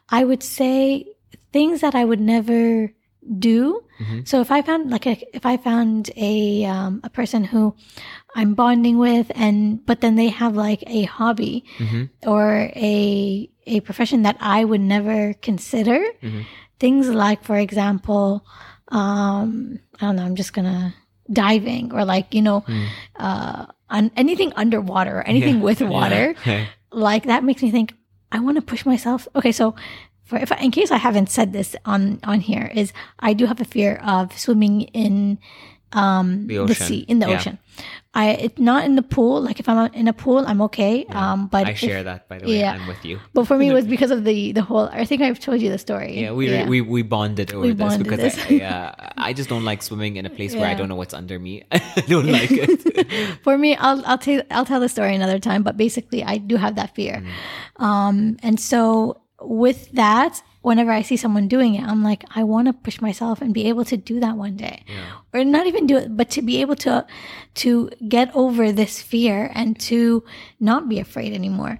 I 0.09 0.23
would 0.23 0.43
say 0.43 1.05
things 1.51 1.81
that 1.81 1.95
I 1.95 2.03
would 2.05 2.21
never 2.21 2.91
do. 3.39 3.81
Mm-hmm. 4.00 4.21
So 4.25 4.41
if 4.41 4.51
I 4.51 4.62
found 4.62 4.89
like 4.91 5.05
a, 5.07 5.15
if 5.35 5.45
I 5.45 5.57
found 5.57 6.09
a 6.15 6.65
um, 6.65 7.00
a 7.03 7.09
person 7.09 7.43
who 7.43 7.75
I'm 8.35 8.53
bonding 8.53 8.97
with, 8.97 9.31
and 9.35 9.85
but 9.85 10.01
then 10.01 10.15
they 10.15 10.29
have 10.29 10.55
like 10.55 10.83
a 10.88 11.03
hobby 11.03 11.63
Mm-hmm. 11.77 12.29
or 12.29 12.71
a 12.75 13.50
a 13.65 13.79
profession 13.81 14.23
that 14.23 14.38
I 14.39 14.65
would 14.65 14.81
never 14.81 15.33
consider. 15.35 16.00
Mm-hmm. 16.21 16.41
Things 16.79 17.07
like, 17.07 17.43
for 17.43 17.55
example, 17.55 18.45
um, 18.89 19.79
I 20.01 20.07
don't 20.07 20.15
know. 20.17 20.25
I'm 20.25 20.35
just 20.35 20.51
gonna 20.53 20.93
diving 21.33 21.91
or 21.93 22.05
like 22.05 22.33
you 22.33 22.41
know, 22.41 22.61
Mm. 22.67 22.87
uh, 23.17 23.65
on 23.89 24.11
anything 24.15 24.53
underwater 24.55 25.17
or 25.19 25.23
anything 25.27 25.59
with 25.61 25.81
water 25.81 26.33
Okay. 26.41 26.67
like 26.91 27.23
that 27.25 27.43
makes 27.43 27.61
me 27.61 27.71
think 27.71 27.93
I 28.31 28.39
want 28.39 28.57
to 28.57 28.61
push 28.65 28.85
myself. 28.85 29.27
Okay, 29.35 29.51
so 29.51 29.75
for 30.25 30.37
if 30.39 30.51
I, 30.51 30.57
in 30.57 30.71
case 30.71 30.89
I 30.89 30.97
haven't 30.97 31.29
said 31.29 31.53
this 31.53 31.75
on 31.85 32.19
on 32.23 32.39
here 32.39 32.71
is 32.73 32.93
I 33.19 33.33
do 33.33 33.45
have 33.45 33.61
a 33.61 33.65
fear 33.65 33.99
of 34.03 34.33
swimming 34.37 34.81
in 34.93 35.37
um 35.93 36.47
The 36.47 36.65
the, 36.65 36.73
sea 36.75 37.05
in 37.07 37.19
the 37.19 37.27
Yeah. 37.29 37.37
ocean. 37.37 37.57
I 38.15 38.29
it's 38.32 38.60
not 38.60 38.86
in 38.86 38.96
the 38.96 39.01
pool. 39.01 39.41
Like 39.41 39.60
if 39.60 39.67
I'm 39.67 39.91
in 39.93 40.08
a 40.08 40.13
pool, 40.13 40.43
I'm 40.46 40.62
okay. 40.63 41.05
Um, 41.05 41.48
but 41.48 41.65
I 41.65 41.72
if- 41.72 41.79
share 41.79 42.03
that 42.03 42.27
by 42.29 42.38
the 42.38 42.46
way. 42.46 42.60
yeah. 42.60 42.74
I'm 42.74 42.88
with 42.88 43.03
you. 43.03 43.20
But 43.34 43.46
for 43.48 43.58
me, 43.58 43.70
it 43.70 43.74
was 43.74 43.86
because 43.88 44.12
of 44.12 44.24
the 44.24 44.51
the 44.51 44.62
whole. 44.62 44.88
I 44.91 45.03
think 45.05 45.22
I've 45.24 45.39
told 45.39 45.62
you 45.62 45.70
the 45.72 45.79
story. 45.79 46.20
Yeah, 46.22 46.32
we 46.32 46.63
we 46.65 46.82
we 46.82 47.01
bonded 47.01 47.51
over 47.53 47.62
We 47.62 47.70
this 47.74 47.79
bonded 47.79 48.03
because 48.03 48.20
this. 48.20 48.38
I, 48.46 48.50
yeah, 48.50 48.93
I 49.17 49.34
just 49.34 49.50
don't 49.50 49.65
like 49.65 49.82
swimming 49.82 50.17
in 50.17 50.25
a 50.27 50.29
place 50.29 50.53
where 50.55 50.67
I 50.67 50.75
don't 50.75 50.89
know 50.89 50.96
what's 50.96 51.13
under 51.15 51.39
me. 51.39 51.63
I 51.72 52.03
don't 52.08 52.27
like 52.27 52.51
it. 52.51 53.39
for 53.43 53.58
me 53.58 53.75
i'll 53.75 54.05
i'll 54.05 54.17
tell 54.17 54.41
i'll 54.51 54.65
tell 54.65 54.79
the 54.79 54.88
story 54.89 55.15
another 55.15 55.39
time 55.39 55.63
but 55.63 55.75
basically 55.77 56.24
i 56.24 56.38
do 56.38 56.55
have 56.55 56.75
that 56.75 56.93
fear 56.96 57.24
um 57.77 58.38
and 58.43 58.60
so 58.60 59.22
with 59.41 59.91
that 59.93 60.41
whenever 60.63 60.91
i 60.91 61.01
see 61.03 61.17
someone 61.17 61.48
doing 61.48 61.75
it 61.75 61.84
i'm 61.84 62.01
like 62.03 62.24
i 62.36 62.41
want 62.43 62.65
to 62.67 62.74
push 62.74 62.98
myself 63.08 63.41
and 63.41 63.53
be 63.53 63.67
able 63.70 63.86
to 63.86 63.98
do 63.98 64.20
that 64.20 64.36
one 64.36 64.55
day. 64.58 64.77
Or 65.34 65.43
not 65.43 65.67
even 65.67 65.86
do 65.88 65.98
it 65.98 66.15
but 66.17 66.29
to 66.36 66.41
be 66.41 66.62
able 66.62 66.75
to 66.88 67.05
to 67.62 67.89
get 68.08 68.27
over 68.36 68.72
this 68.72 69.01
fear 69.01 69.51
and 69.53 69.77
to 69.91 70.24
not 70.60 70.88
be 70.89 71.00
afraid 71.00 71.32
anymore. 71.34 71.79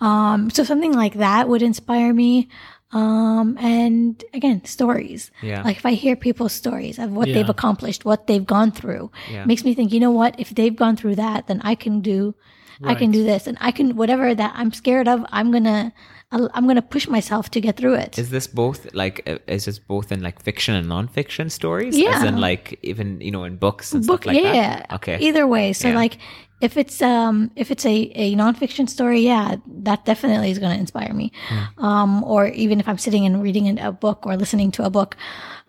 Um 0.00 0.50
so 0.50 0.64
something 0.64 0.92
like 0.92 1.14
that 1.26 1.48
would 1.48 1.62
inspire 1.62 2.12
me. 2.12 2.48
Um 2.92 3.56
and 3.58 4.22
again 4.38 4.64
stories. 4.64 5.30
Yeah. 5.42 5.62
like 5.62 5.76
if 5.78 5.86
i 5.86 5.92
hear 5.94 6.14
people's 6.16 6.52
stories 6.52 6.98
of 6.98 7.10
what 7.12 7.26
they've 7.34 7.48
accomplished 7.56 8.04
what 8.04 8.26
they've 8.28 8.46
gone 8.56 8.70
through 8.70 9.10
Yeah. 9.30 9.44
makes 9.50 9.64
me 9.64 9.74
think 9.74 9.92
you 9.92 10.00
know 10.00 10.12
what? 10.20 10.38
If 10.38 10.50
they've 10.54 10.74
gone 10.84 10.96
through 10.96 11.16
that 11.16 11.46
then 11.48 11.60
i 11.62 11.74
can 11.74 12.00
do 12.00 12.34
i 12.82 12.94
can 12.94 13.10
do 13.10 13.22
this. 13.30 13.46
And 13.46 13.56
i 13.60 13.70
can 13.70 13.94
whatever 14.00 14.34
that 14.34 14.52
i'm 14.58 14.72
scared 14.72 15.08
of 15.08 15.24
i'm 15.36 15.50
gonna 15.54 15.92
I'll, 16.32 16.50
i'm 16.54 16.66
gonna 16.66 16.82
push 16.82 17.06
myself 17.08 17.50
to 17.50 17.60
get 17.60 17.76
through 17.76 17.94
it 17.94 18.18
Is 18.18 18.30
this 18.30 18.46
both 18.46 18.92
like 18.94 19.22
uh, 19.28 19.38
is 19.46 19.64
this 19.66 19.78
both 19.78 20.10
in 20.12 20.20
like 20.22 20.42
fiction 20.42 20.74
and 20.74 20.88
non-fiction 20.88 21.50
stories? 21.50 21.94
As 21.94 22.00
Yeah. 22.00 22.24
in 22.26 22.38
like 22.40 22.78
even 22.82 23.20
you 23.20 23.30
know 23.30 23.44
in 23.44 23.56
books 23.56 23.92
and 23.92 24.06
book 24.06 24.22
stuff 24.22 24.34
like 24.34 24.42
yeah 24.44 24.52
that. 24.80 24.92
Okay. 24.94 25.18
either 25.20 25.46
way 25.46 25.72
so 25.72 25.88
Yeah. 25.88 25.94
like 26.02 26.18
if 26.60 26.76
it's 26.76 27.02
um 27.02 27.50
if 27.56 27.70
it's 27.70 27.84
a, 27.84 27.96
a 28.14 28.34
nonfiction 28.34 28.88
story 28.88 29.20
yeah 29.20 29.56
that 29.82 30.04
definitely 30.04 30.50
is 30.50 30.58
going 30.58 30.72
to 30.72 30.78
inspire 30.80 31.12
me 31.12 31.30
Hmm. 31.48 31.84
um 31.84 32.24
or 32.24 32.46
even 32.48 32.80
if 32.80 32.88
i'm 32.88 32.98
sitting 32.98 33.26
and 33.26 33.42
reading 33.42 33.78
a 33.78 33.92
book 33.92 34.24
or 34.26 34.36
listening 34.36 34.70
to 34.72 34.82
a 34.84 34.90
book 34.90 35.16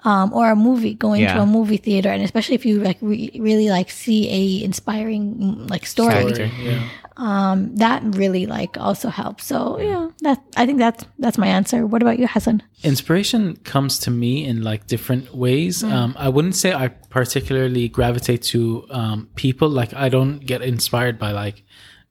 um 0.05 0.31
or 0.33 0.49
a 0.51 0.55
movie 0.55 0.93
going 0.93 1.21
Yeah. 1.21 1.33
to 1.35 1.41
a 1.41 1.45
movie 1.45 1.77
theater 1.77 2.09
and 2.09 2.23
especially 2.23 2.55
if 2.55 2.65
you 2.65 2.79
like 2.79 2.97
re- 3.01 3.31
really 3.49 3.69
like 3.69 3.89
see 3.89 4.29
a 4.29 4.63
inspiring 4.63 5.67
like 5.67 5.85
story 5.85 6.13
Character. 6.13 6.49
Yeah. 6.63 6.87
Um 7.17 7.75
that 7.75 8.01
really 8.03 8.45
like 8.45 8.77
also 8.77 9.09
helps. 9.09 9.45
So 9.45 9.79
yeah 9.79 10.09
that 10.21 10.41
i 10.57 10.65
think 10.65 10.79
that's 10.79 11.05
that's 11.19 11.37
my 11.37 11.47
answer. 11.47 11.85
What 11.85 12.01
about 12.01 12.19
you 12.19 12.27
hassan? 12.27 12.63
Inspiration 12.83 13.57
comes 13.57 13.99
to 13.99 14.11
me 14.11 14.45
in 14.45 14.63
like 14.63 14.87
different 14.87 15.35
ways. 15.35 15.83
Um, 15.83 16.15
i 16.17 16.29
wouldn't 16.29 16.55
say 16.55 16.73
i 16.73 16.87
particularly 16.87 17.89
gravitate 17.89 18.41
to 18.53 18.85
um, 18.89 19.29
people. 19.35 19.69
Like 19.69 19.93
i 19.93 20.09
don't 20.09 20.39
get 20.39 20.61
inspired 20.61 21.19
by 21.19 21.31
like 21.31 21.63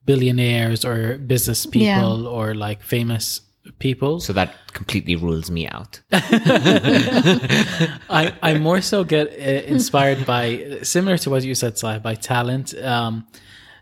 billionaires 0.05 0.85
or 0.85 1.19
business 1.19 1.67
people 1.67 2.27
or 2.27 2.55
like 2.55 2.83
famous 2.83 3.41
people. 3.79 4.21
So 4.21 4.33
that 4.35 4.55
completely 4.73 5.17
rules 5.17 5.51
me 5.51 5.67
out. 5.67 6.01
I, 6.13 8.33
I 8.43 8.59
more 8.59 8.81
so 8.81 9.05
get 9.05 9.29
uh, 9.29 9.67
inspired 9.67 10.27
by 10.27 10.79
similar 10.83 11.17
to 11.19 11.31
what 11.31 11.45
you 11.45 11.55
said, 11.55 11.79
Sai, 11.79 11.99
by 11.99 12.15
talent. 12.15 12.75
Um, 12.79 13.27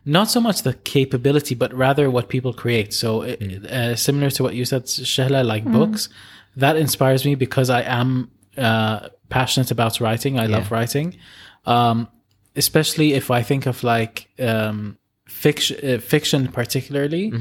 not 0.04 0.28
so 0.30 0.40
much 0.40 0.62
the 0.62 0.74
capability, 0.74 1.54
but 1.54 1.72
rather 1.72 2.10
what 2.10 2.28
people 2.28 2.52
create. 2.52 2.92
So 2.92 3.22
uh, 3.22 3.36
uh, 3.68 3.94
similar 3.96 4.30
to 4.30 4.42
what 4.42 4.54
you 4.54 4.64
said, 4.64 4.84
Shahla, 4.84 5.44
like 5.44 5.64
books, 5.64 6.08
that 6.56 6.76
inspires 6.76 7.24
me 7.24 7.34
because 7.34 7.70
I 7.70 7.82
am 7.82 8.30
uh, 8.58 9.08
passionate 9.28 9.70
about 9.70 10.00
writing. 10.00 10.38
I 10.38 10.46
love 10.46 10.70
writing, 10.70 11.16
um, 11.66 12.08
especially 12.56 13.14
if 13.14 13.30
I 13.30 13.42
think 13.42 13.66
of 13.66 13.82
like 13.84 14.28
um, 14.38 14.98
fiction, 15.26 15.76
uh, 15.88 15.98
fiction 15.98 16.48
particularly, 16.48 17.32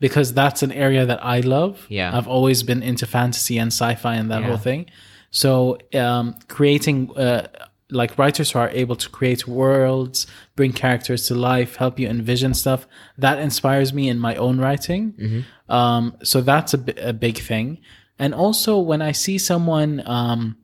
because 0.00 0.34
that's 0.34 0.62
an 0.62 0.72
area 0.72 1.06
that 1.06 1.24
I 1.24 1.40
love. 1.40 1.86
Yeah. 1.88 2.16
I've 2.16 2.28
always 2.28 2.62
been 2.62 2.82
into 2.82 3.06
fantasy 3.06 3.58
and 3.58 3.68
sci-fi 3.72 4.14
and 4.16 4.30
that 4.30 4.40
Yeah. 4.42 4.48
whole 4.48 4.56
thing. 4.58 4.86
So 5.30 5.78
um, 5.94 6.34
creating 6.48 7.10
uh, 7.16 7.46
like 7.90 8.18
writers 8.18 8.50
who 8.52 8.58
are 8.58 8.68
able 8.70 8.96
to 8.96 9.08
create 9.08 9.48
worlds, 9.48 10.26
bring 10.56 10.72
characters 10.72 11.26
to 11.28 11.34
life, 11.34 11.76
help 11.76 11.98
you 11.98 12.06
envision 12.08 12.52
stuff, 12.54 12.86
that 13.16 13.38
inspires 13.38 13.92
me 13.92 14.08
in 14.08 14.18
my 14.18 14.34
own 14.36 14.58
writing. 14.58 15.44
Um, 15.68 16.16
so 16.22 16.40
that's 16.40 16.74
a, 16.74 16.80
a 17.10 17.12
big 17.12 17.38
thing. 17.38 17.78
And 18.18 18.34
also 18.34 18.78
when 18.78 19.00
I 19.00 19.12
see 19.12 19.38
someone 19.38 20.02
um, 20.06 20.56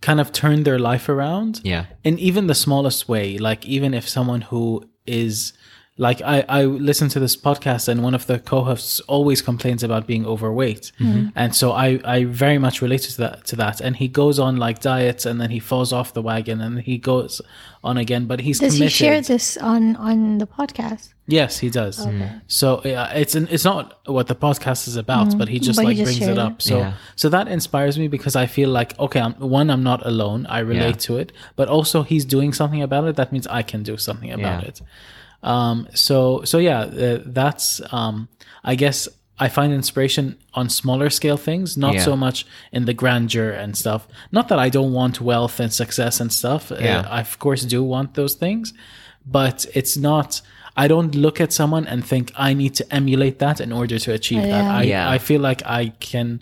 kind 0.00 0.20
of 0.20 0.32
turn 0.32 0.62
their 0.64 0.78
life 0.78 1.08
around, 1.08 1.60
Yeah. 1.64 1.86
in 2.04 2.18
even 2.18 2.46
the 2.46 2.54
smallest 2.54 3.08
way 3.08 3.38
like 3.38 3.66
even 3.66 3.94
if 3.94 4.08
someone 4.08 4.42
who 4.42 4.88
is 5.06 5.52
like 6.00 6.22
I, 6.22 6.44
I 6.48 6.64
listen 6.64 7.08
to 7.10 7.18
this 7.20 7.36
podcast 7.36 7.88
and 7.88 8.02
one 8.04 8.14
of 8.14 8.26
the 8.26 8.38
co-hosts 8.38 9.00
always 9.00 9.42
complains 9.42 9.82
about 9.82 10.06
being 10.06 10.24
overweight 10.24 10.92
and 11.34 11.54
so 11.54 11.72
I, 11.72 11.98
I 12.04 12.24
very 12.24 12.58
much 12.58 12.80
related 12.80 13.10
to 13.12 13.18
that 13.24 13.44
to 13.46 13.56
that 13.56 13.80
and 13.80 13.96
he 13.96 14.06
goes 14.08 14.38
on 14.38 14.56
like 14.58 14.78
diets 14.80 15.26
and 15.26 15.40
then 15.40 15.50
he 15.50 15.58
falls 15.58 15.92
off 15.92 16.14
the 16.14 16.22
wagon 16.22 16.60
and 16.60 16.80
he 16.80 16.98
goes 16.98 17.40
on 17.82 17.96
again 17.96 18.26
but 18.26 18.40
he's 18.40 18.58
does 18.60 18.74
committed 18.74 18.92
he 18.92 19.04
share 19.04 19.20
this 19.20 19.56
on 19.56 19.96
on 19.96 20.38
the 20.38 20.46
podcast 20.46 21.14
yes 21.26 21.58
he 21.58 21.68
does 21.70 22.06
so 22.46 22.76
uh, 22.76 23.10
it's 23.14 23.34
an, 23.34 23.48
it's 23.50 23.64
not 23.64 23.98
what 24.06 24.26
the 24.28 24.34
podcast 24.36 24.86
is 24.88 24.96
about 24.96 25.36
but 25.36 25.48
he 25.48 25.58
just 25.58 25.76
But 25.78 25.82
he 25.82 25.86
like 25.88 25.96
just 25.96 26.18
brings 26.18 26.28
it 26.28 26.32
it. 26.32 26.38
up 26.38 26.62
so 26.62 26.78
Yeah. 26.78 26.92
so 27.16 27.28
that 27.28 27.48
inspires 27.48 27.98
me 27.98 28.06
because 28.08 28.34
I 28.36 28.46
feel 28.46 28.70
like 28.70 28.96
okay, 29.00 29.20
I'm, 29.20 29.34
one, 29.34 29.68
I'm 29.70 29.82
not 29.82 30.06
alone. 30.06 30.46
I 30.46 30.60
relate 30.60 30.98
to 31.08 31.16
it, 31.18 31.32
but 31.56 31.68
also 31.68 32.02
he's 32.02 32.24
doing 32.24 32.52
something 32.52 32.82
about 32.82 33.04
it. 33.08 33.16
That 33.16 33.32
means 33.32 33.46
I 33.48 33.62
can 33.62 33.82
do 33.82 33.96
something 33.96 34.30
about 34.32 34.62
Yeah. 34.62 34.68
it. 34.68 34.80
Um, 35.42 35.86
so 35.94 36.42
so 36.44 36.58
yeah, 36.58 36.80
uh, 36.80 37.18
that's 37.24 37.80
um, 37.92 38.28
I 38.64 38.74
guess 38.74 39.08
I 39.38 39.48
find 39.48 39.72
inspiration 39.72 40.36
on 40.54 40.68
smaller 40.68 41.10
scale 41.10 41.36
things, 41.36 41.76
not 41.76 41.94
Yeah. 41.94 42.04
so 42.04 42.16
much 42.16 42.44
in 42.72 42.86
the 42.86 42.94
grandeur 42.94 43.50
and 43.50 43.76
stuff. 43.76 44.08
Not 44.32 44.48
that 44.48 44.58
I 44.58 44.68
don't 44.68 44.92
want 44.92 45.20
wealth 45.20 45.60
and 45.60 45.72
success 45.72 46.20
and 46.20 46.32
stuff. 46.32 46.72
Yeah. 46.72 47.00
Uh, 47.00 47.08
I 47.08 47.20
of 47.20 47.38
course 47.38 47.64
do 47.64 47.82
want 47.84 48.14
those 48.14 48.34
things, 48.34 48.74
but 49.24 49.64
it's 49.74 49.96
not. 49.96 50.40
I 50.76 50.86
don't 50.88 51.14
look 51.14 51.40
at 51.40 51.52
someone 51.52 51.86
and 51.88 52.04
think 52.04 52.32
I 52.36 52.54
need 52.54 52.74
to 52.76 52.84
emulate 52.94 53.38
that 53.40 53.60
in 53.60 53.72
order 53.72 53.98
to 53.98 54.12
achieve 54.12 54.42
that. 54.42 54.48
Yeah. 54.64 54.76
I, 54.78 54.82
Yeah. 54.82 55.10
I 55.10 55.18
feel 55.18 55.40
like 55.40 55.62
I 55.66 55.92
can 56.00 56.40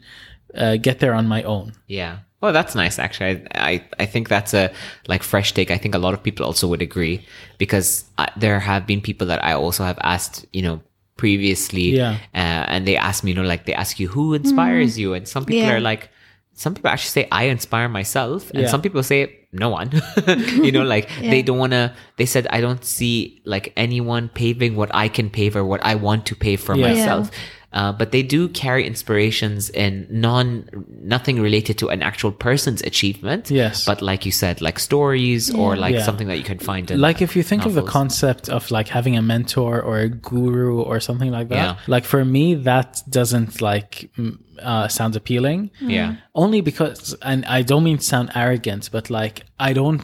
uh, 0.55 0.77
get 0.77 0.99
there 1.01 1.15
on 1.15 1.27
my 1.27 1.43
own. 1.43 1.73
Yeah. 1.87 2.19
Oh, 2.47 2.53
that's 2.53 2.75
nice. 2.75 2.99
Actually, 2.99 3.43
I, 3.55 3.71
I 3.71 3.85
I 3.99 4.07
think 4.07 4.29
that's 4.29 4.55
a 4.55 4.71
like 5.09 5.23
fresh 5.23 5.53
take. 5.53 5.71
I 5.71 5.79
think 5.79 5.95
a 5.95 5.99
lot 5.99 6.15
of 6.15 6.23
people 6.23 6.47
also 6.47 6.69
would 6.69 6.83
agree 6.83 7.25
because 7.59 8.05
uh, 8.19 8.27
there 8.37 8.61
have 8.61 8.87
been 8.87 9.01
people 9.01 9.27
that 9.27 9.43
I 9.45 9.53
also 9.55 9.83
have 9.85 9.99
asked, 10.03 10.47
you 10.53 10.63
know, 10.63 10.81
previously, 11.17 11.97
Yeah. 11.97 12.19
uh, 12.35 12.65
and 12.73 12.87
they 12.87 12.97
ask 12.97 13.25
me, 13.25 13.31
you 13.33 13.37
know, 13.37 13.43
like 13.49 13.65
they 13.67 13.75
ask 13.75 13.99
you 13.99 14.09
who 14.09 14.35
inspires 14.35 14.99
you, 14.99 15.15
and 15.15 15.27
some 15.27 15.45
people 15.45 15.67
Yeah. 15.67 15.75
are 15.77 15.81
like, 15.81 16.11
some 16.55 16.75
people 16.75 16.91
actually 16.91 17.11
say 17.23 17.29
I 17.33 17.45
inspire 17.45 17.89
myself, 17.89 18.51
and 18.51 18.63
Yeah. 18.63 18.69
some 18.71 18.83
people 18.83 19.03
say 19.03 19.21
no 19.53 19.69
one. 19.71 19.91
you 20.67 20.71
know, 20.73 20.85
like 20.85 21.09
they 21.33 21.43
don't 21.43 21.59
want 21.59 21.73
to. 21.73 21.93
They 22.19 22.27
said 22.27 22.47
I 22.51 22.61
don't 22.61 22.85
see 22.85 23.41
like 23.45 23.73
anyone 23.77 24.29
paving 24.29 24.77
what 24.77 24.91
I 24.95 25.09
can 25.09 25.31
pave 25.31 25.57
or 25.57 25.65
what 25.65 25.81
I 25.85 25.95
want 25.97 26.27
to 26.27 26.35
pave 26.37 26.61
for 26.61 26.77
Yeah. 26.77 26.89
myself. 26.93 27.31
Uh, 27.79 27.93
but 28.01 28.09
they 28.15 28.23
do 28.37 28.41
carry 28.63 28.83
inspirations 28.93 29.71
in 29.85 29.93
non 30.11 30.47
nothing 31.15 31.37
related 31.49 31.75
to 31.83 31.87
an 31.95 32.01
actual 32.11 32.33
person's 32.49 32.83
achievement. 32.91 33.43
Yes. 33.51 33.85
but 33.91 33.99
like 34.11 34.21
you 34.29 34.33
said, 34.43 34.55
like 34.69 34.79
stories 34.91 35.45
or 35.63 35.71
like 35.85 35.95
Yeah. 35.95 36.05
something 36.09 36.29
that 36.31 36.39
you 36.41 36.47
can 36.53 36.59
find 36.71 36.85
in 36.91 36.97
like 37.09 37.19
if 37.27 37.37
you 37.37 37.43
think 37.51 37.63
of 37.69 37.75
the 37.81 37.87
concept 37.99 38.49
of 38.57 38.63
like 38.77 38.89
having 38.99 39.15
a 39.17 39.23
mentor 39.23 39.73
or 39.89 39.97
a 39.99 40.09
guru 40.31 40.81
or 40.91 40.97
something 41.09 41.31
like 41.39 41.49
that 41.55 41.57
Yeah. 41.57 41.75
like 41.95 42.05
for 42.15 42.23
me 42.37 42.47
that 42.71 42.91
doesn't 43.19 43.53
like 43.71 43.91
uh, 44.71 44.89
sound 44.89 45.15
appealing 45.21 45.61
yeah. 45.97 46.09
only 46.35 46.61
because 46.71 47.15
and 47.31 47.41
i 47.45 47.61
don't 47.71 47.85
mean 47.89 47.99
to 47.99 48.05
sound 48.15 48.29
arrogant 48.35 48.83
but 48.97 49.05
like 49.11 49.37
i 49.69 49.71
don't 49.81 50.01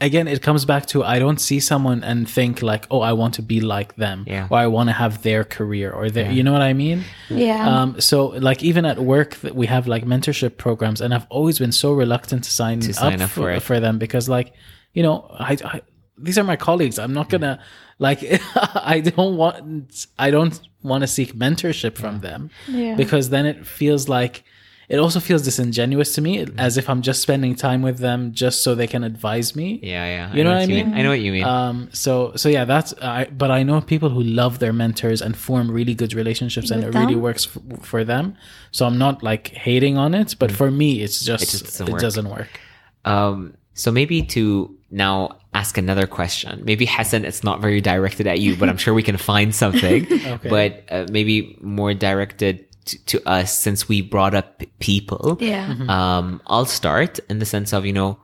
again 0.00 0.28
it 0.28 0.42
comes 0.42 0.64
back 0.64 0.84
to 0.86 1.02
i 1.02 1.18
don't 1.18 1.40
see 1.40 1.58
someone 1.60 2.04
and 2.04 2.28
think 2.28 2.60
like 2.62 2.86
oh 2.90 3.00
i 3.00 3.12
want 3.12 3.34
to 3.34 3.42
be 3.42 3.60
like 3.60 3.96
them 3.96 4.24
Yeah. 4.26 4.46
or 4.50 4.58
i 4.58 4.66
want 4.66 4.88
to 4.88 4.92
have 4.92 5.22
their 5.22 5.42
career 5.44 5.90
or 5.90 6.10
their 6.10 6.30
you 6.30 6.42
know 6.42 6.52
what 6.52 6.62
i 6.62 6.72
mean 6.72 7.04
Yeah. 7.30 7.66
um 7.82 8.00
so 8.00 8.26
like 8.26 8.62
even 8.62 8.84
at 8.84 8.98
work 8.98 9.38
we 9.54 9.66
have 9.66 9.86
like 9.86 10.04
mentorship 10.04 10.56
programs 10.58 11.00
and 11.00 11.14
i've 11.14 11.26
always 11.30 11.58
been 11.58 11.72
so 11.72 11.92
reluctant 11.92 12.44
to 12.44 12.50
sign, 12.50 12.82
sign 12.82 13.22
up 13.22 13.30
for 13.30 13.58
for, 13.60 13.80
them 13.80 13.98
because 13.98 14.28
like 14.28 14.52
you 14.92 15.02
know 15.02 15.26
I, 15.38 15.56
I 15.64 15.80
these 16.18 16.38
are 16.38 16.44
my 16.44 16.56
colleagues 16.56 16.98
i'm 16.98 17.12
not 17.14 17.28
gonna 17.28 17.58
like 17.98 18.20
i 18.94 19.00
don't 19.00 19.36
want 19.36 20.06
i 20.18 20.30
don't 20.30 20.60
want 20.82 21.02
to 21.02 21.06
seek 21.06 21.34
mentorship 21.34 21.96
from 21.96 22.20
them 22.20 22.50
Yeah. 22.68 22.94
because 22.96 23.30
then 23.30 23.46
it 23.46 23.66
feels 23.66 24.08
like 24.08 24.44
it 24.88 24.98
also 24.98 25.18
feels 25.20 25.42
disingenuous 25.42 26.14
to 26.14 26.20
me 26.20 26.46
as 26.58 26.76
if 26.76 26.88
i'm 26.88 27.02
just 27.02 27.20
spending 27.20 27.54
time 27.54 27.82
with 27.82 27.98
them 27.98 28.32
just 28.32 28.62
so 28.62 28.74
they 28.74 28.86
can 28.86 29.02
advise 29.04 29.56
me 29.56 29.80
Yeah, 29.82 30.04
yeah. 30.06 30.34
You 30.34 30.44
know 30.44 30.50
what 30.52 30.58
I 30.62 30.64
you 30.64 30.84
mean? 30.84 30.94
I 30.94 31.02
know 31.02 31.10
what 31.10 31.20
you 31.20 31.32
mean. 31.32 31.44
um 31.44 31.88
so 31.92 32.32
so 32.36 32.48
yeah 32.48 32.64
that's 32.64 32.94
i 33.02 33.24
but 33.42 33.50
i 33.50 33.62
know 33.62 33.80
people 33.80 34.08
who 34.10 34.22
love 34.22 34.58
their 34.58 34.72
mentors 34.72 35.20
and 35.22 35.36
form 35.36 35.70
really 35.70 35.94
good 35.94 36.14
relationships 36.14 36.70
and 36.70 36.84
With 36.84 36.94
it 36.94 36.98
really 36.98 37.16
works 37.16 37.48
f- 37.48 37.84
for 37.84 38.04
them 38.04 38.36
so 38.70 38.86
i'm 38.86 38.98
not 38.98 39.22
like 39.22 39.48
hating 39.48 39.96
on 39.98 40.14
it 40.14 40.36
but 40.38 40.50
for 40.52 40.70
me 40.70 41.02
it's 41.02 41.20
just 41.24 41.42
it, 41.44 41.50
just 41.50 41.78
doesn't 41.78 41.98
doesn't, 41.98 42.28
work. 42.28 42.38
work. 42.38 42.60
Um, 43.04 43.56
so 43.74 43.92
maybe 43.92 44.22
to 44.22 44.74
now 44.90 45.38
ask 45.52 45.76
another 45.78 46.06
question. 46.06 46.62
Maybe 46.64 46.86
Hassan, 46.86 47.24
it's 47.24 47.42
not 47.44 47.60
very 47.60 47.80
directed 47.80 48.26
at 48.26 48.38
you, 48.40 48.56
but 48.56 48.68
I'm 48.68 48.76
sure 48.76 48.94
we 48.94 49.02
can 49.02 49.16
find 49.16 49.54
something. 49.54 50.06
But 50.42 50.84
uh, 50.90 51.06
maybe 51.10 51.56
more 51.60 51.92
directed 51.94 52.65
to, 52.86 53.04
to 53.06 53.28
us 53.28 53.56
since 53.56 53.88
we 53.88 54.00
brought 54.00 54.34
up 54.34 54.62
people. 54.78 55.36
Yeah. 55.40 55.66
Mm-hmm. 55.66 55.90
Um, 55.90 56.40
I'll 56.46 56.66
start 56.66 57.18
in 57.28 57.38
the 57.38 57.46
sense 57.46 57.72
of 57.72 57.84
you 57.84 57.92
know 57.92 58.18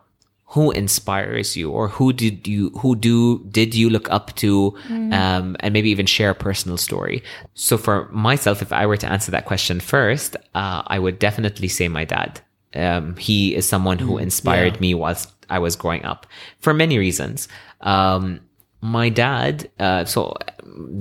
who 0.52 0.70
inspires 0.72 1.56
you 1.56 1.70
or 1.70 1.88
who 1.88 2.12
did 2.12 2.46
you 2.46 2.68
who 2.80 2.94
do 2.94 3.42
did 3.50 3.74
you 3.74 3.88
look 3.88 4.10
up 4.10 4.34
to 4.36 4.76
um, 4.90 5.56
and 5.60 5.72
maybe 5.72 5.88
even 5.88 6.04
share 6.04 6.30
a 6.30 6.34
personal 6.34 6.76
story 6.76 7.22
so 7.54 7.78
for 7.78 8.06
myself 8.10 8.60
if 8.60 8.70
i 8.70 8.84
were 8.84 8.98
to 8.98 9.10
answer 9.10 9.30
that 9.30 9.46
question 9.46 9.80
first 9.80 10.36
uh, 10.54 10.82
i 10.88 10.98
would 10.98 11.18
definitely 11.18 11.68
say 11.68 11.88
my 11.88 12.04
dad 12.04 12.38
um, 12.74 13.16
he 13.16 13.54
is 13.54 13.66
someone 13.66 13.98
who 13.98 14.18
inspired 14.18 14.78
me 14.78 14.92
whilst 14.92 15.32
i 15.48 15.58
was 15.58 15.74
growing 15.74 16.04
up 16.04 16.26
for 16.58 16.74
many 16.74 16.98
reasons 16.98 17.48
um, 17.80 18.38
my 18.82 19.08
dad 19.08 19.70
uh, 19.78 20.04
so 20.04 20.34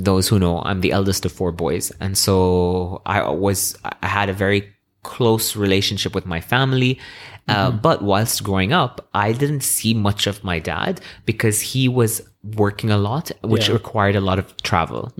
those 0.09 0.27
who 0.29 0.37
know 0.39 0.61
i'm 0.67 0.81
the 0.81 0.91
eldest 0.91 1.25
of 1.25 1.31
four 1.31 1.51
boys 1.51 1.91
and 1.99 2.17
so 2.17 3.01
i 3.05 3.27
was 3.29 3.75
i 4.03 4.07
had 4.07 4.29
a 4.29 4.33
very 4.33 4.61
close 5.03 5.55
relationship 5.55 6.13
with 6.13 6.27
my 6.27 6.39
family. 6.39 6.99
Uh, 7.47 7.71
But 7.71 8.03
whilst 8.03 8.43
growing 8.43 8.71
up, 8.71 9.09
I 9.15 9.31
didn't 9.33 9.61
see 9.63 9.95
much 9.95 10.27
of 10.27 10.43
my 10.43 10.59
dad 10.59 11.01
because 11.25 11.59
he 11.73 11.87
was 11.89 12.21
working 12.43 12.91
a 12.91 12.97
lot, 12.99 13.31
which 13.41 13.67
Yeah. 13.67 13.73
required 13.73 14.15
a 14.15 14.21
lot 14.21 14.37
of 14.37 14.45
travel. 14.61 15.11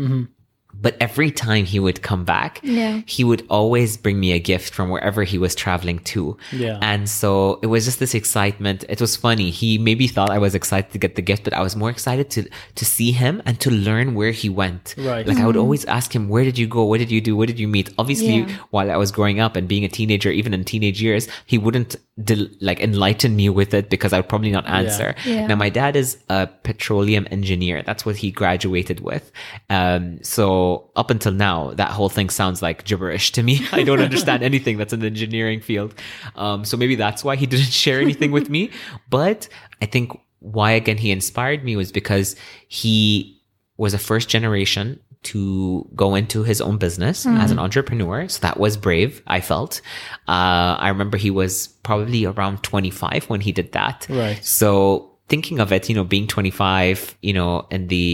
But 0.81 0.97
every 0.99 1.29
time 1.31 1.65
he 1.65 1.79
would 1.79 2.01
come 2.01 2.25
back, 2.25 2.59
Yeah. 2.63 3.01
he 3.05 3.23
would 3.23 3.43
always 3.49 3.97
bring 3.97 4.19
me 4.19 4.31
a 4.31 4.39
gift 4.39 4.73
from 4.73 4.89
wherever 4.89 5.23
he 5.23 5.37
was 5.37 5.53
traveling 5.55 5.99
to. 6.13 6.37
Yeah. 6.51 6.79
And 6.81 7.07
so 7.07 7.59
it 7.61 7.67
was 7.67 7.85
just 7.85 7.99
this 7.99 8.15
excitement. 8.15 8.83
It 8.89 8.99
was 8.99 9.15
funny. 9.15 9.51
He 9.51 9.77
maybe 9.77 10.07
thought 10.07 10.31
I 10.31 10.39
was 10.39 10.55
excited 10.55 10.91
to 10.91 10.97
get 10.97 11.15
the 11.15 11.21
gift, 11.21 11.43
but 11.43 11.53
I 11.53 11.61
was 11.61 11.75
more 11.75 11.89
excited 11.91 12.29
to 12.31 12.41
to 12.75 12.83
see 12.85 13.11
him 13.11 13.41
and 13.45 13.59
to 13.59 13.69
learn 13.69 14.15
where 14.15 14.31
he 14.31 14.49
went. 14.49 14.95
Right. 14.97 15.25
Like 15.27 15.37
I 15.37 15.45
would 15.45 15.57
always 15.57 15.85
ask 15.85 16.15
him, 16.15 16.23
"Where 16.33 16.43
did 16.43 16.57
you 16.57 16.67
go? 16.67 16.81
What 16.89 16.97
did 17.03 17.11
you 17.11 17.21
do? 17.21 17.35
What 17.37 17.47
did 17.51 17.59
you 17.59 17.67
meet?" 17.67 17.87
Obviously, 18.01 18.37
Yeah. 18.39 18.47
while 18.71 18.89
I 18.89 18.97
was 18.97 19.11
growing 19.11 19.39
up 19.39 19.55
and 19.55 19.67
being 19.67 19.85
a 19.85 19.89
teenager, 19.99 20.31
even 20.31 20.51
in 20.53 20.63
teenage 20.63 20.99
years, 21.01 21.27
he 21.45 21.57
wouldn't 21.57 21.95
del- 22.29 22.49
like 22.59 22.79
enlighten 22.81 23.35
me 23.35 23.47
with 23.49 23.73
it 23.73 23.89
because 23.93 24.13
I 24.13 24.17
would 24.19 24.29
probably 24.29 24.51
not 24.51 24.65
answer. 24.67 25.13
Yeah. 25.25 25.47
Now, 25.47 25.55
my 25.65 25.69
dad 25.69 25.95
is 25.95 26.17
a 26.29 26.47
petroleum 26.67 27.25
engineer. 27.37 27.83
That's 27.85 28.05
what 28.05 28.15
he 28.23 28.31
graduated 28.31 28.99
with. 29.09 29.31
Um, 29.69 30.19
so 30.23 30.70
up 30.95 31.09
until 31.09 31.31
now, 31.31 31.71
that 31.75 31.91
whole 31.91 32.09
thing 32.09 32.29
sounds 32.29 32.61
like 32.61 32.83
gibberish 32.85 33.31
to 33.33 33.43
me. 33.43 33.65
I 33.71 33.83
don't 33.83 34.01
understand 34.01 34.43
anything 34.43 34.77
that's 34.77 34.93
in 34.93 34.99
the 34.99 35.07
engineering 35.07 35.61
field. 35.61 35.93
Um, 36.35 36.65
so 36.65 36.77
maybe 36.77 36.95
that's 36.95 37.23
why 37.23 37.35
he 37.35 37.45
didn't 37.45 37.65
share 37.83 37.99
anything 37.99 38.31
with 38.31 38.49
me. 38.49 38.71
But 39.09 39.47
I 39.81 39.85
think 39.85 40.17
why 40.39 40.71
again 40.71 40.97
he 40.97 41.11
inspired 41.11 41.63
me 41.63 41.75
was 41.75 41.91
because 41.91 42.35
he 42.67 43.39
was 43.77 43.93
a 43.93 43.99
first 43.99 44.27
generation 44.27 44.99
to 45.23 45.87
go 45.95 46.15
into 46.15 46.43
his 46.43 46.61
own 46.61 46.77
business 46.77 47.27
as 47.27 47.51
an 47.51 47.59
entrepreneur. 47.59 48.27
So 48.27 48.39
that 48.41 48.59
was 48.59 48.75
brave, 48.75 49.21
I 49.27 49.39
felt. 49.39 49.81
Uh, 50.27 50.77
I 50.79 50.89
remember 50.89 51.17
he 51.17 51.29
was 51.29 51.67
probably 51.67 52.25
around 52.25 52.63
25 52.63 53.25
when 53.29 53.39
he 53.39 53.51
did 53.51 53.71
that. 53.73 54.07
Right. 54.09 54.43
So 54.43 55.10
thinking 55.31 55.59
of 55.63 55.71
it, 55.71 55.89
you 55.89 55.95
know, 55.95 56.03
being 56.03 56.27
25, 56.27 57.15
you 57.21 57.33
know, 57.33 57.65
and 57.71 57.87
the, 57.89 58.05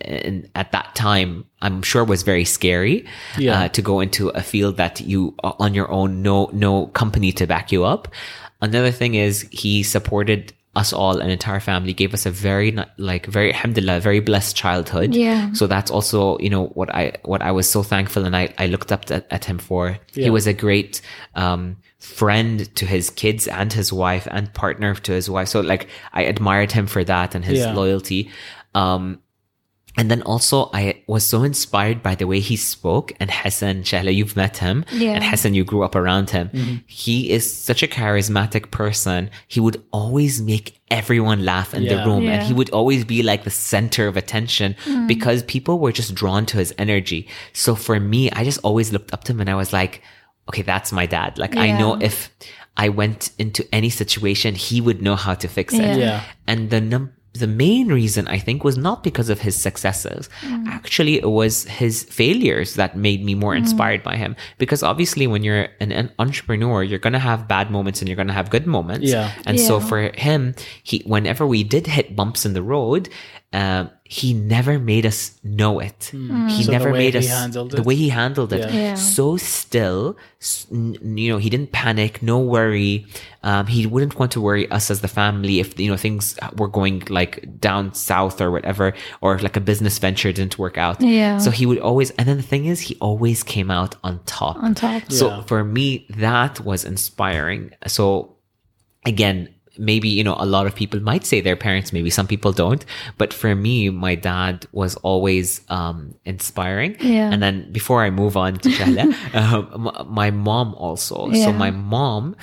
and, 0.00 0.50
at 0.54 0.72
that 0.72 0.94
time, 0.94 1.44
I'm 1.62 1.82
sure 1.82 2.04
was 2.04 2.22
very 2.32 2.44
scary, 2.44 3.06
Yeah. 3.38 3.60
uh, 3.62 3.68
to 3.76 3.80
go 3.90 4.00
into 4.00 4.28
a 4.30 4.42
field 4.42 4.76
that 4.76 5.00
you 5.00 5.34
on 5.42 5.72
your 5.72 5.90
own, 5.98 6.22
no, 6.22 6.50
no 6.52 6.86
company 6.88 7.30
to 7.38 7.46
back 7.46 7.72
you 7.72 7.84
up. 7.84 8.08
Another 8.60 8.90
thing 8.90 9.14
is 9.14 9.46
he 9.62 9.82
supported 9.82 10.52
us 10.74 10.92
all, 10.92 11.20
an 11.24 11.30
entire 11.30 11.60
family, 11.60 11.92
gave 11.94 12.12
us 12.12 12.26
a 12.26 12.30
very, 12.30 12.76
like, 12.98 13.24
very, 13.26 13.50
alhamdulillah, 13.54 14.00
very 14.00 14.20
blessed 14.20 14.54
childhood. 14.54 15.14
Yeah. 15.14 15.52
So 15.54 15.66
that's 15.66 15.90
also, 15.90 16.36
you 16.38 16.50
know, 16.50 16.66
what 16.78 16.94
I, 16.94 17.04
what 17.24 17.40
I 17.40 17.52
was 17.52 17.66
so 17.70 17.82
thankful 17.82 18.24
and 18.26 18.36
I, 18.36 18.52
I 18.58 18.66
looked 18.66 18.92
up 18.92 19.10
at, 19.10 19.24
at 19.30 19.44
him 19.46 19.58
for. 19.58 19.98
He 20.12 20.28
was 20.28 20.46
a 20.46 20.52
great, 20.52 21.00
um, 21.34 21.76
friend 22.06 22.74
to 22.76 22.86
his 22.86 23.10
kids 23.10 23.48
and 23.48 23.72
his 23.72 23.92
wife 23.92 24.26
and 24.30 24.52
partner 24.54 24.94
to 24.94 25.12
his 25.12 25.28
wife. 25.28 25.48
So 25.48 25.60
like, 25.60 25.88
I 26.12 26.22
admired 26.22 26.72
him 26.72 26.86
for 26.86 27.04
that 27.04 27.34
and 27.34 27.44
his 27.44 27.58
Yeah. 27.58 27.72
loyalty. 27.74 28.30
Um, 28.74 29.18
and 29.98 30.10
then 30.10 30.20
also 30.22 30.68
I 30.74 31.02
was 31.06 31.24
so 31.24 31.42
inspired 31.42 32.02
by 32.02 32.14
the 32.14 32.26
way 32.26 32.38
he 32.40 32.56
spoke 32.56 33.12
and 33.18 33.30
Hassan 33.30 33.76
Shahla, 33.82 34.14
you've 34.14 34.36
met 34.36 34.58
him 34.58 34.84
Yeah. 34.92 35.12
and 35.12 35.24
Hassan, 35.24 35.54
you 35.54 35.64
grew 35.64 35.82
up 35.84 35.94
around 35.94 36.28
him. 36.30 36.50
Mm-hmm. 36.50 36.74
He 36.86 37.30
is 37.30 37.50
such 37.50 37.82
a 37.82 37.88
charismatic 37.88 38.70
person. 38.70 39.30
He 39.48 39.58
would 39.58 39.82
always 39.92 40.40
make 40.42 40.78
everyone 40.90 41.44
laugh 41.46 41.72
in 41.74 41.82
Yeah. 41.82 41.96
the 41.96 42.04
room 42.10 42.28
and 42.28 42.42
he 42.46 42.52
would 42.52 42.70
always 42.70 43.04
be 43.04 43.22
like 43.22 43.44
the 43.44 43.50
center 43.50 44.06
of 44.06 44.16
attention 44.18 44.76
because 45.08 45.42
people 45.44 45.78
were 45.78 45.92
just 45.92 46.14
drawn 46.14 46.44
to 46.46 46.58
his 46.58 46.74
energy. 46.78 47.26
So 47.54 47.74
for 47.74 47.98
me, 47.98 48.30
I 48.32 48.44
just 48.44 48.60
always 48.62 48.92
looked 48.92 49.12
up 49.14 49.24
to 49.24 49.32
him 49.32 49.40
and 49.40 49.50
I 49.50 49.54
was 49.54 49.72
like, 49.72 50.02
okay, 50.48 50.62
that's 50.62 50.92
my 50.92 51.06
dad. 51.06 51.38
Like 51.38 51.56
I 51.56 51.76
know 51.78 51.94
if 52.00 52.30
I 52.76 52.88
went 52.88 53.30
into 53.38 53.66
any 53.72 53.90
situation, 53.90 54.54
he 54.54 54.80
would 54.80 55.02
know 55.02 55.16
how 55.16 55.34
to 55.34 55.48
fix 55.48 55.74
it. 55.74 55.80
Yeah. 55.80 55.96
Yeah. 55.96 56.24
And 56.46 56.70
the 56.70 56.80
num- 56.80 57.12
the 57.38 57.46
main 57.46 57.88
reason 57.88 58.26
I 58.28 58.38
think 58.38 58.64
was 58.64 58.76
not 58.76 59.04
because 59.04 59.28
of 59.28 59.40
his 59.40 59.60
successes. 59.60 60.28
Mm. 60.40 60.68
Actually, 60.68 61.16
it 61.16 61.28
was 61.28 61.64
his 61.64 62.04
failures 62.04 62.74
that 62.74 62.96
made 62.96 63.24
me 63.24 63.34
more 63.34 63.54
mm. 63.54 63.58
inspired 63.58 64.02
by 64.02 64.16
him. 64.16 64.36
Because 64.58 64.82
obviously, 64.82 65.26
when 65.26 65.42
you're 65.42 65.68
an, 65.80 65.92
an 65.92 66.12
entrepreneur, 66.18 66.82
you're 66.82 66.98
gonna 66.98 67.18
have 67.18 67.46
bad 67.48 67.70
moments 67.70 68.00
and 68.00 68.08
you're 68.08 68.16
gonna 68.16 68.32
have 68.32 68.50
good 68.50 68.66
moments. 68.66 69.06
Yeah. 69.06 69.32
And 69.44 69.60
so 69.60 69.80
for 69.80 70.10
him, 70.14 70.54
he 70.82 71.02
whenever 71.06 71.46
we 71.46 71.62
did 71.62 71.86
hit 71.86 72.16
bumps 72.16 72.46
in 72.46 72.54
the 72.54 72.62
road, 72.62 73.08
um, 73.52 73.90
he 74.04 74.34
never 74.34 74.78
made 74.78 75.06
us 75.06 75.38
know 75.42 75.78
it. 75.80 76.10
He 76.12 76.16
Hmm. 76.18 76.48
So 76.50 76.62
the 76.64 76.72
never 76.72 76.92
way 76.92 76.98
made 76.98 77.14
he 77.14 77.18
us 77.20 77.28
handled 77.28 77.70
the 77.72 77.82
way 77.82 77.94
he 77.94 78.08
handled 78.08 78.52
it. 78.52 78.60
Yeah. 78.60 78.80
Yeah. 78.80 78.94
So 78.94 79.36
still, 79.36 80.16
you 80.70 81.28
know, 81.32 81.38
he 81.38 81.48
didn't 81.50 81.72
panic, 81.72 82.22
no 82.22 82.38
worry. 82.38 83.06
Um, 83.42 83.66
he 83.66 83.86
wouldn't 83.86 84.18
want 84.18 84.32
to 84.32 84.40
worry 84.40 84.68
us 84.70 84.90
as 84.90 85.00
the 85.00 85.08
family 85.08 85.58
if 85.60 85.78
you 85.78 85.90
know 85.90 85.96
things 85.96 86.36
were 86.56 86.68
going 86.68 87.02
like 87.08 87.58
down 87.60 87.94
south 87.94 88.40
or 88.40 88.50
whatever, 88.50 88.92
or 89.20 89.34
if 89.36 89.42
like 89.42 89.56
a 89.56 89.60
business 89.60 89.98
venture 89.98 90.32
didn't 90.32 90.58
work 90.58 90.76
out. 90.78 91.00
Yeah. 91.00 91.38
So 91.38 91.50
he 91.50 91.66
would 91.66 91.78
always, 91.78 92.10
and 92.12 92.28
then 92.28 92.36
the 92.36 92.42
thing 92.42 92.66
is, 92.66 92.80
he 92.80 92.96
always 93.00 93.42
came 93.42 93.70
out 93.70 93.94
on 94.04 94.20
top. 94.26 94.56
on 94.62 94.74
top. 94.74 95.10
So 95.10 95.28
Yeah. 95.28 95.42
for 95.44 95.64
me, 95.64 96.06
that 96.10 96.60
was 96.60 96.84
inspiring. 96.84 97.70
So 97.86 98.36
again, 99.04 99.48
maybe, 99.78 100.08
you 100.08 100.24
know, 100.24 100.36
a 100.38 100.46
lot 100.46 100.66
of 100.66 100.74
people 100.74 101.00
might 101.00 101.24
say 101.24 101.40
their 101.40 101.56
parents, 101.56 101.92
maybe 101.92 102.10
some 102.10 102.26
people 102.26 102.52
don't. 102.52 102.84
But 103.18 103.32
for 103.32 103.54
me, 103.54 103.90
my 103.90 104.14
dad 104.14 104.66
was 104.72 104.96
always 104.96 105.60
um, 105.68 106.14
inspiring. 106.24 106.96
Yeah. 107.00 107.30
And 107.32 107.42
then 107.42 107.70
before 107.72 108.02
I 108.02 108.10
move 108.10 108.36
on 108.36 108.56
to 108.58 108.68
Shahla, 108.68 109.12
m- 110.04 110.12
my 110.12 110.30
mom 110.30 110.74
also. 110.74 111.30
So 111.32 111.52
my 111.52 111.70
mom, 111.70 112.36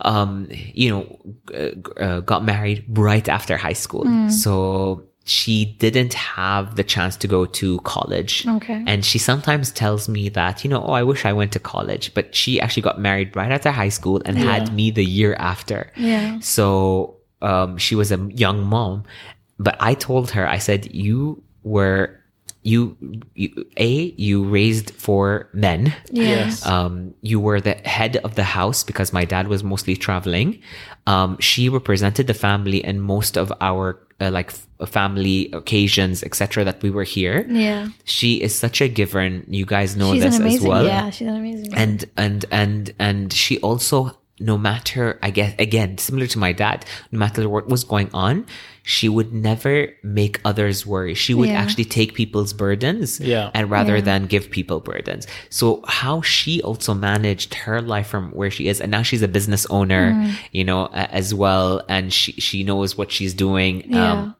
um, 0.00 0.48
you 0.50 0.90
know, 0.90 1.18
g- 1.50 1.72
uh, 1.98 2.20
got 2.20 2.44
married 2.44 2.84
right 2.88 3.28
after 3.28 3.56
high 3.56 3.74
school. 3.74 4.04
Mm. 4.04 4.30
So 4.30 5.04
she 5.30 5.64
didn't 5.78 6.14
have 6.14 6.74
the 6.74 6.82
chance 6.82 7.16
to 7.16 7.28
go 7.28 7.46
to 7.46 7.78
college. 7.80 8.46
Okay. 8.46 8.82
And 8.86 9.04
she 9.04 9.18
sometimes 9.18 9.70
tells 9.70 10.08
me 10.08 10.28
that, 10.30 10.64
you 10.64 10.70
know, 10.70 10.82
oh, 10.82 10.92
I 10.92 11.04
wish 11.04 11.24
I 11.24 11.32
went 11.32 11.52
to 11.52 11.60
college. 11.60 12.12
But 12.14 12.34
she 12.34 12.60
actually 12.60 12.82
got 12.82 13.00
married 13.00 13.36
right 13.36 13.52
after 13.52 13.70
high 13.70 13.90
school 13.90 14.20
and 14.24 14.36
had 14.36 14.74
me 14.74 14.90
the 14.90 15.04
year 15.04 15.34
after. 15.34 15.92
Yeah. 15.96 16.40
So 16.40 17.16
um, 17.42 17.78
she 17.78 17.94
was 17.94 18.10
a 18.10 18.18
young 18.34 18.64
mom. 18.64 19.04
But 19.58 19.76
I 19.78 19.94
told 19.94 20.32
her, 20.32 20.48
I 20.48 20.58
said, 20.58 20.92
you 20.92 21.42
were, 21.62 22.19
you, 22.62 22.96
you 23.34 23.66
A, 23.78 24.14
you 24.16 24.44
raised 24.44 24.90
four 24.90 25.48
men. 25.52 25.94
Yes. 26.10 26.64
Um, 26.66 27.14
you 27.22 27.40
were 27.40 27.60
the 27.60 27.74
head 27.74 28.18
of 28.18 28.34
the 28.34 28.44
house 28.44 28.84
because 28.84 29.12
my 29.12 29.24
dad 29.24 29.48
was 29.48 29.64
mostly 29.64 29.96
traveling. 29.96 30.60
Um, 31.06 31.38
she 31.40 31.68
represented 31.68 32.26
the 32.26 32.34
family 32.34 32.84
in 32.84 33.00
most 33.00 33.36
of 33.38 33.52
our 33.60 33.98
uh, 34.20 34.30
like 34.30 34.52
f- 34.52 34.90
family 34.90 35.50
occasions, 35.52 36.22
etc. 36.22 36.62
That 36.64 36.82
we 36.82 36.90
were 36.90 37.04
here. 37.04 37.46
Yeah. 37.48 37.88
She 38.04 38.42
is 38.42 38.54
such 38.54 38.82
a 38.82 38.88
giver, 38.88 39.20
and 39.20 39.44
you 39.48 39.64
guys 39.64 39.96
know 39.96 40.12
she's 40.12 40.22
this 40.22 40.38
amazing. 40.38 40.60
as 40.60 40.68
well. 40.68 40.84
Yeah, 40.84 41.08
she's 41.10 41.28
an 41.28 41.36
amazing. 41.36 41.74
And 41.74 42.04
and 42.18 42.44
and 42.50 42.94
and 42.98 43.32
she 43.32 43.58
also, 43.60 44.18
no 44.40 44.56
matter, 44.58 45.18
I 45.22 45.30
guess, 45.30 45.54
again, 45.58 45.98
similar 45.98 46.26
to 46.28 46.38
my 46.38 46.52
dad, 46.52 46.84
no 47.12 47.18
matter 47.18 47.48
what 47.48 47.68
was 47.68 47.84
going 47.84 48.08
on, 48.14 48.46
she 48.82 49.08
would 49.08 49.32
never 49.32 49.88
make 50.02 50.40
others 50.44 50.86
worry. 50.86 51.14
She 51.14 51.34
would 51.34 51.50
Yeah. 51.50 51.60
actually 51.60 51.84
take 51.84 52.14
people's 52.14 52.52
burdens, 52.54 53.20
Yeah. 53.20 53.50
and 53.54 53.70
rather 53.70 53.96
Yeah. 53.96 54.00
than 54.02 54.26
give 54.26 54.50
people 54.50 54.80
burdens. 54.80 55.26
So 55.50 55.84
how 55.86 56.22
she 56.22 56.62
also 56.62 56.94
managed 56.94 57.54
her 57.54 57.82
life 57.82 58.06
from 58.08 58.30
where 58.30 58.50
she 58.50 58.66
is, 58.68 58.80
and 58.80 58.90
now 58.90 59.02
she's 59.02 59.22
a 59.22 59.28
business 59.28 59.66
owner, 59.68 60.12
Mm. 60.14 60.32
you 60.52 60.64
know, 60.64 60.86
a- 60.94 61.12
as 61.14 61.34
well, 61.34 61.82
and 61.88 62.10
she 62.12 62.32
she 62.40 62.64
knows 62.64 62.96
what 62.96 63.12
she's 63.12 63.34
doing. 63.34 63.84
Yeah. 63.86 64.12
Um, 64.12 64.34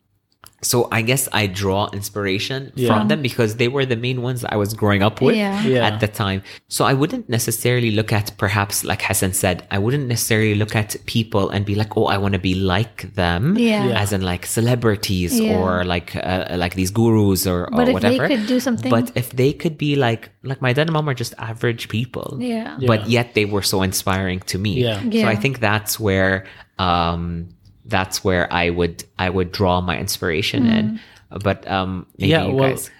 so 0.62 0.88
I 0.92 1.00
guess 1.02 1.28
I 1.32 1.46
draw 1.46 1.88
inspiration 1.92 2.72
Yeah. 2.74 2.88
from 2.88 3.08
them 3.08 3.22
because 3.22 3.56
they 3.56 3.68
were 3.68 3.86
the 3.86 3.96
main 3.96 4.20
ones 4.22 4.42
that 4.42 4.52
I 4.52 4.56
was 4.56 4.74
growing 4.74 5.02
up 5.02 5.20
with 5.20 5.36
Yeah. 5.36 5.62
Yeah. 5.64 5.86
at 5.88 6.00
the 6.00 6.08
time. 6.08 6.42
So 6.68 6.84
I 6.84 6.92
wouldn't 6.92 7.28
necessarily 7.28 7.90
look 7.90 8.12
at 8.12 8.26
perhaps 8.36 8.84
like 8.84 9.00
Hassan 9.02 9.32
said, 9.32 9.66
I 9.70 9.78
wouldn't 9.78 10.06
necessarily 10.06 10.54
look 10.54 10.76
at 10.76 10.96
people 11.06 11.48
and 11.48 11.64
be 11.64 11.74
like, 11.74 11.96
oh, 11.96 12.06
I 12.06 12.18
want 12.18 12.34
to 12.34 12.38
be 12.38 12.54
like 12.54 13.14
them, 13.14 13.56
Yeah. 13.56 13.86
Yeah. 13.88 14.00
as 14.02 14.12
in 14.12 14.20
like 14.22 14.44
celebrities 14.46 15.38
Yeah. 15.40 15.56
or 15.58 15.84
like 15.84 16.14
uh, 16.16 16.54
like 16.64 16.74
these 16.74 16.90
gurus 16.90 17.46
or, 17.46 17.64
or 17.64 17.70
But 17.70 17.80
if 17.80 17.86
they 17.86 17.92
whatever. 18.18 18.28
could 18.28 18.46
do 18.46 18.60
something- 18.60 18.90
but 18.90 19.12
if 19.14 19.30
they 19.40 19.52
could 19.52 19.76
be 19.78 19.96
like 19.96 20.30
like 20.42 20.60
my 20.60 20.72
dad 20.72 20.86
and 20.88 20.92
mom 20.92 21.08
are 21.08 21.14
just 21.14 21.34
average 21.38 21.88
people, 21.88 22.36
Yeah. 22.40 22.76
but 22.86 23.08
yet 23.08 23.34
they 23.34 23.44
were 23.46 23.62
so 23.62 23.82
inspiring 23.82 24.40
to 24.52 24.58
me. 24.58 24.72
Yeah. 24.84 25.00
So 25.22 25.26
I 25.26 25.36
think 25.36 25.60
that's 25.60 25.98
where 25.98 26.44
um 26.78 27.48
that's 27.90 28.24
where 28.26 28.44
I 28.62 28.70
would 28.78 28.96
I 29.18 29.28
would 29.36 29.50
draw 29.58 29.80
my 29.90 29.96
inspiration 29.98 30.66
in. 30.78 31.00
But 31.48 31.60
um 31.76 32.06
maybe 32.18 32.30
yeah 32.34 32.46
you 32.46 32.54
well 32.60 32.70
guys 32.70 32.90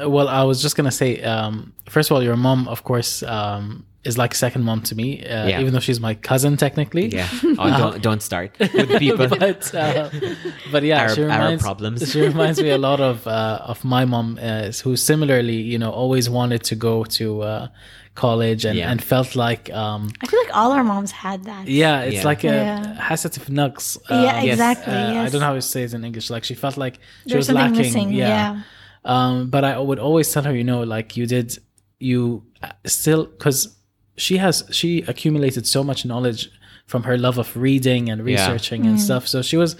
uh, 0.00 0.08
well 0.14 0.28
i 0.28 0.42
was 0.50 0.58
just 0.62 0.74
gonna 0.76 0.96
say 1.02 1.10
um 1.32 1.72
first 1.94 2.06
of 2.10 2.14
all 2.14 2.22
your 2.22 2.36
mom 2.36 2.68
of 2.74 2.84
course 2.90 3.22
um 3.36 3.84
is 4.04 4.16
like 4.22 4.32
second 4.34 4.62
mom 4.68 4.80
to 4.82 4.94
me 5.00 5.08
uh, 5.26 5.46
Yeah. 5.48 5.60
even 5.60 5.72
though 5.74 5.84
she's 5.88 6.00
my 6.08 6.14
cousin 6.30 6.56
technically 6.56 7.06
Yeah. 7.18 7.28
Oh, 7.62 7.68
don't 7.80 7.96
don't 8.08 8.22
start 8.30 8.50
with 8.60 8.90
people. 9.04 9.28
but 9.46 9.62
uh, 9.74 10.10
but 10.72 10.82
yeah, 10.82 11.02
Arab- 11.02 11.14
she 11.16 11.22
reminds 11.22 11.62
problems. 11.62 11.98
she 12.12 12.20
reminds 12.30 12.58
me 12.66 12.70
a 12.70 12.78
lot 12.88 13.00
of 13.00 13.16
uh, 13.26 13.72
of 13.72 13.78
my 13.84 14.04
mom, 14.14 14.38
uh, 14.42 14.72
who 14.84 14.96
similarly, 14.96 15.58
you 15.72 15.78
know, 15.82 15.90
always 16.02 16.26
wanted 16.38 16.62
to 16.70 16.74
go 16.88 16.94
to 17.18 17.26
uh, 17.42 17.66
college 18.14 18.64
and, 18.66 18.76
Yeah. 18.78 18.90
and 18.90 19.02
felt 19.02 19.34
like, 19.36 19.72
um, 19.72 20.10
I 20.22 20.26
feel 20.26 20.38
like 20.44 20.54
all 20.54 20.72
our 20.72 20.84
moms 20.84 21.10
had 21.10 21.44
that. 21.44 21.66
yeah, 21.66 22.00
it's 22.02 22.16
Yeah. 22.16 22.24
like 22.24 22.44
a 22.44 22.48
Yeah. 22.48 22.96
hasatif 23.08 23.48
nugs. 23.48 23.96
Yeah, 24.10 24.42
exactly. 24.42 24.92
Uh, 24.92 25.22
I 25.24 25.28
don't 25.30 25.40
know 25.40 25.46
how 25.46 25.54
to 25.54 25.62
say 25.62 25.82
it 25.84 25.94
in 25.94 26.04
English. 26.04 26.28
Like 26.30 26.44
she 26.44 26.54
felt 26.54 26.76
like 26.76 26.94
she 27.26 27.30
There's 27.32 27.48
was 27.48 27.54
lacking. 27.54 27.76
missing. 27.78 28.12
Yeah. 28.12 28.60
Um, 29.04 29.48
but 29.50 29.64
I 29.64 29.78
would 29.78 29.98
always 29.98 30.30
tell 30.32 30.42
her, 30.44 30.54
you 30.54 30.64
know, 30.64 30.82
like 30.82 31.16
you 31.16 31.26
did, 31.26 31.56
you 31.98 32.44
uh, 32.62 32.68
still 32.86 33.24
because 33.26 33.76
she 34.16 34.36
has 34.36 34.62
she 34.70 35.02
accumulated 35.08 35.66
so 35.66 35.82
much 35.82 36.04
knowledge 36.04 36.50
from 36.86 37.04
her 37.04 37.16
love 37.16 37.38
of 37.38 37.56
reading 37.56 38.10
and 38.10 38.22
researching 38.22 38.84
and 38.86 39.00
stuff. 39.00 39.26
So 39.26 39.40
she 39.40 39.56
was, 39.56 39.74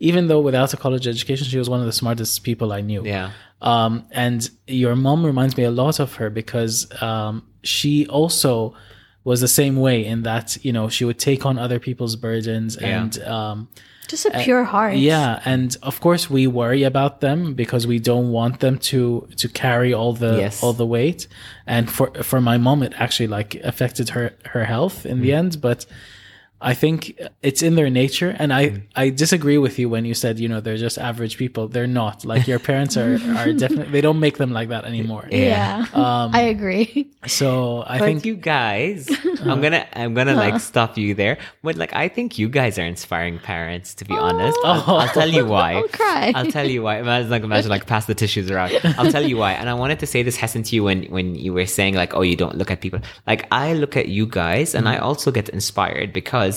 even 0.00 0.26
though 0.26 0.40
without 0.40 0.74
a 0.74 0.76
college 0.76 1.06
education, 1.06 1.46
she 1.46 1.58
was 1.58 1.70
one 1.70 1.80
of 1.80 1.86
the 1.86 1.92
smartest 1.92 2.42
people 2.42 2.72
I 2.72 2.80
knew. 2.80 3.02
Yeah. 3.06 3.30
Um, 3.62 4.04
and 4.10 4.48
your 4.66 4.94
mom 4.96 5.24
reminds 5.24 5.56
me 5.56 5.64
a 5.64 5.70
lot 5.70 5.98
of 6.00 6.14
her 6.16 6.28
because 6.30 6.86
um, 7.02 7.42
she 7.62 8.06
also 8.06 8.74
was 9.24 9.40
the 9.40 9.48
same 9.48 9.76
way 9.76 10.04
in 10.04 10.22
that 10.22 10.56
you 10.64 10.72
know 10.72 10.88
she 10.88 11.04
would 11.04 11.18
take 11.18 11.44
on 11.46 11.58
other 11.58 11.78
people's 11.80 12.16
burdens 12.16 12.76
Yeah. 12.80 13.00
and 13.02 13.18
um, 13.24 13.68
Just 14.08 14.26
a 14.26 14.30
pure 14.44 14.62
heart. 14.62 14.96
yeah, 14.96 15.40
and 15.44 15.76
of 15.82 16.00
course 16.00 16.30
we 16.30 16.46
worry 16.46 16.84
about 16.84 17.20
them 17.20 17.54
because 17.54 17.86
we 17.88 17.98
don't 17.98 18.30
want 18.30 18.60
them 18.60 18.78
to 18.90 19.26
to 19.36 19.48
carry 19.48 19.92
all 19.94 20.12
the 20.12 20.36
Yes. 20.36 20.62
all 20.62 20.74
the 20.74 20.86
weight. 20.86 21.26
And 21.66 21.90
for 21.90 22.12
for 22.22 22.40
my 22.40 22.58
mom, 22.58 22.82
it 22.82 22.92
actually 22.98 23.26
like 23.38 23.56
affected 23.64 24.10
her 24.10 24.30
her 24.52 24.64
health 24.64 25.04
in 25.06 25.22
the 25.22 25.30
Mm. 25.30 25.38
end. 25.38 25.60
But 25.60 25.86
I 26.66 26.74
think 26.74 27.18
it's 27.42 27.62
in 27.62 27.76
their 27.76 27.88
nature, 27.88 28.36
and 28.38 28.52
I 28.52 28.66
Mm. 28.66 28.82
I 28.96 29.10
disagree 29.10 29.58
with 29.58 29.78
you 29.78 29.88
when 29.88 30.04
you 30.04 30.14
said 30.14 30.38
you 30.38 30.48
know 30.48 30.60
they're 30.60 30.76
just 30.76 30.98
average 30.98 31.36
people. 31.36 31.68
They're 31.68 31.86
not. 31.86 32.24
Like 32.24 32.46
your 32.46 32.58
parents 32.58 32.96
are 32.96 33.14
are 33.38 33.52
definitely 33.52 33.92
they 33.92 34.00
don't 34.00 34.20
make 34.20 34.38
them 34.38 34.52
like 34.52 34.68
that 34.70 34.84
anymore. 34.84 35.24
Yeah. 35.30 35.86
Um, 35.94 36.34
I 36.34 36.42
agree. 36.54 37.10
So 37.26 37.82
I 37.86 37.98
But 37.98 38.06
think 38.06 38.24
you 38.24 38.36
guys, 38.36 39.10
uh-huh. 39.10 39.50
I'm 39.50 39.60
gonna 39.60 39.86
I'm 39.92 40.14
gonna 40.14 40.34
like 40.34 40.58
uh-huh. 40.58 40.70
stop 40.72 40.98
you 40.98 41.14
there. 41.14 41.38
But 41.62 41.76
like 41.76 41.92
I 41.94 42.08
think 42.08 42.38
you 42.38 42.48
guys 42.48 42.78
are 42.78 42.86
inspiring 42.86 43.38
parents. 43.38 43.94
To 43.96 44.04
be 44.04 44.14
oh. 44.14 44.26
honest, 44.26 44.58
I'll, 44.64 44.96
I'll 45.02 45.14
tell 45.14 45.28
you 45.28 45.44
why. 45.46 45.74
I'll 45.74 45.88
cry. 45.88 46.32
I'll 46.34 46.50
tell 46.50 46.68
you 46.68 46.82
why. 46.82 46.98
Imagine 46.98 47.30
like 47.30 47.42
imagine 47.42 47.70
like 47.70 47.86
pass 47.86 48.06
the 48.06 48.14
tissues 48.14 48.50
around. 48.50 48.72
I'll 48.98 49.12
tell 49.12 49.26
you 49.26 49.36
why. 49.36 49.52
And 49.52 49.68
I 49.68 49.74
wanted 49.74 49.98
to 50.00 50.06
say 50.06 50.22
this 50.22 50.36
Hassan 50.36 50.62
to 50.64 50.76
you 50.76 50.84
when 50.84 51.04
when 51.04 51.34
you 51.34 51.52
were 51.52 51.66
saying 51.66 51.94
like 51.94 52.14
oh 52.14 52.22
you 52.22 52.36
don't 52.36 52.56
look 52.56 52.70
at 52.70 52.80
people. 52.80 53.00
Like 53.26 53.46
I 53.52 53.74
look 53.74 53.96
at 53.96 54.08
you 54.08 54.26
guys 54.26 54.74
and 54.74 54.86
mm-hmm. 54.86 55.02
I 55.02 55.06
also 55.06 55.30
get 55.30 55.48
inspired 55.50 56.12
because 56.12 56.55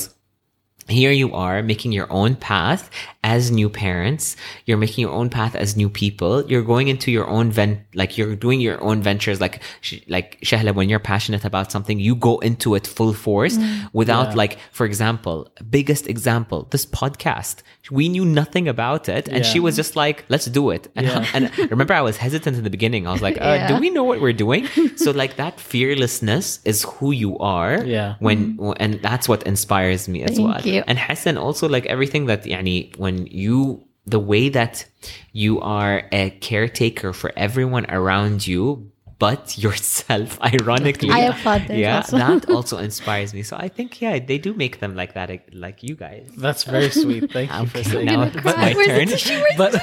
here 0.91 1.11
you 1.11 1.33
are 1.33 1.61
making 1.63 1.91
your 1.91 2.11
own 2.11 2.35
path 2.35 2.89
as 3.23 3.51
new 3.51 3.69
parents 3.69 4.35
you're 4.65 4.77
making 4.77 5.01
your 5.01 5.11
own 5.11 5.29
path 5.29 5.53
as 5.55 5.75
new 5.75 5.89
people 5.89 6.45
you're 6.49 6.61
going 6.63 6.87
into 6.87 7.11
your 7.11 7.27
own 7.27 7.51
vent 7.51 7.79
like 7.93 8.17
you're 8.17 8.35
doing 8.35 8.61
your 8.61 8.81
own 8.81 9.01
ventures 9.01 9.41
like 9.41 9.61
sh- 9.81 9.99
like 10.07 10.39
shahla 10.41 10.73
when 10.73 10.87
you're 10.89 10.99
passionate 10.99 11.43
about 11.43 11.71
something 11.71 11.99
you 11.99 12.15
go 12.15 12.39
into 12.39 12.75
it 12.75 12.87
full 12.87 13.13
force 13.13 13.57
without 13.93 14.29
Yeah. 14.29 14.35
like 14.35 14.57
for 14.71 14.85
example 14.85 15.49
biggest 15.69 16.07
example 16.07 16.67
this 16.71 16.85
podcast 16.85 17.55
we 17.91 18.07
knew 18.07 18.23
nothing 18.23 18.67
about 18.67 19.09
it 19.09 19.27
and 19.27 19.39
Yeah. 19.43 19.51
she 19.51 19.59
was 19.59 19.75
just 19.75 19.95
like 19.95 20.23
let's 20.29 20.45
do 20.45 20.69
it 20.69 20.87
and, 20.95 21.05
Yeah. 21.09 21.25
and 21.33 21.43
remember 21.71 21.93
i 21.93 22.01
was 22.01 22.17
hesitant 22.17 22.55
in 22.57 22.63
the 22.63 22.69
beginning 22.69 23.05
i 23.07 23.11
was 23.11 23.21
like 23.21 23.37
uh, 23.41 23.67
do 23.67 23.77
we 23.79 23.89
know 23.89 24.03
what 24.05 24.21
we're 24.21 24.31
doing 24.45 24.65
so 24.95 25.11
like 25.11 25.35
that 25.35 25.59
fearlessness 25.59 26.59
is 26.65 26.83
who 26.83 27.11
you 27.11 27.37
are 27.39 27.83
Yeah. 27.83 28.15
when 28.19 28.57
and 28.77 29.01
that's 29.01 29.27
what 29.27 29.43
inspires 29.43 30.07
me 30.07 30.23
as 30.23 30.35
Thank 30.37 30.47
well 30.47 30.61
you. 30.61 30.78
And 30.87 30.99
Hassan 30.99 31.37
also 31.37 31.67
like 31.67 31.85
everything 31.85 32.25
that 32.27 32.43
yani 32.43 32.95
when 32.97 33.27
you 33.27 33.85
the 34.05 34.19
way 34.19 34.49
that 34.49 34.85
you 35.33 35.59
are 35.61 36.03
a 36.11 36.31
caretaker 36.41 37.13
for 37.13 37.31
everyone 37.37 37.85
around 37.89 38.47
you 38.47 38.91
but 39.19 39.57
yourself 39.65 40.39
ironically 40.41 41.09
I 41.11 41.19
applaud 41.31 41.67
this 41.67 41.77
yeah 41.77 41.97
also. 41.97 42.17
that 42.17 42.49
also 42.57 42.77
inspires 42.77 43.33
me 43.33 43.43
so 43.43 43.57
I 43.57 43.67
think 43.67 44.01
yeah 44.01 44.17
they 44.19 44.37
do 44.37 44.53
make 44.53 44.79
them 44.79 44.95
like 44.95 45.13
that 45.13 45.29
like 45.53 45.83
you 45.83 45.95
guys 45.95 46.29
that's 46.37 46.63
very 46.63 46.89
sweet. 46.89 47.31
Thank 47.31 47.51
you 47.51 47.65
for 47.67 47.77
Okay, 47.79 47.89
saying 47.89 48.05
now 48.05 48.25
that. 48.25 48.35
it's 48.35 48.45
my 48.45 48.73
Where's 48.73 48.87
turn 48.87 49.07
tissue? 49.07 49.41
But 49.57 49.73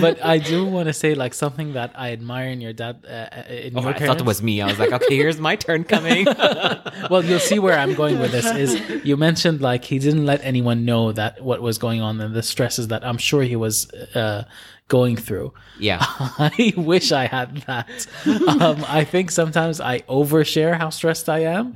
but 0.00 0.24
I 0.24 0.38
do 0.38 0.64
want 0.64 0.86
to 0.88 0.92
say 0.94 1.14
like 1.14 1.34
something 1.34 1.74
that 1.74 1.90
I 1.94 2.12
admire 2.12 2.48
in 2.48 2.60
your 2.60 2.72
dad 2.72 3.04
uh, 3.06 3.42
in 3.52 3.76
Oh, 3.76 3.82
your 3.82 3.90
I 3.90 3.92
parents. 3.92 4.06
thought 4.06 4.20
it 4.20 4.26
was 4.26 4.42
me 4.42 4.60
I 4.62 4.66
was 4.66 4.78
like 4.78 4.92
okay 4.92 5.16
here's 5.16 5.38
my 5.38 5.56
turn 5.56 5.84
coming 5.84 6.24
well, 7.10 7.24
you'll 7.24 7.40
see 7.52 7.58
where 7.58 7.78
I'm 7.78 7.94
going 7.94 8.18
with 8.18 8.32
this. 8.32 8.46
Is 8.64 9.04
you 9.04 9.16
mentioned 9.16 9.60
like 9.60 9.84
he 9.84 9.98
didn't 9.98 10.26
let 10.26 10.40
anyone 10.42 10.84
know 10.84 11.12
that 11.12 11.42
what 11.42 11.60
was 11.60 11.76
going 11.78 12.00
on 12.00 12.20
and 12.20 12.34
the 12.34 12.42
stresses 12.42 12.88
that 12.88 13.04
I'm 13.04 13.18
sure 13.18 13.42
he 13.42 13.56
was 13.56 13.90
uh, 14.14 14.44
going 14.96 15.16
through. 15.26 15.48
yeah 15.88 15.98
I 16.58 16.74
wish 16.92 17.08
I 17.22 17.24
had 17.36 17.50
that. 17.70 17.88
Um, 18.64 18.78
I 19.00 19.02
think 19.12 19.26
sometimes 19.40 19.76
I 19.92 19.94
overshare 20.20 20.72
how 20.82 20.90
stressed 20.98 21.28
I 21.38 21.40
am. 21.58 21.66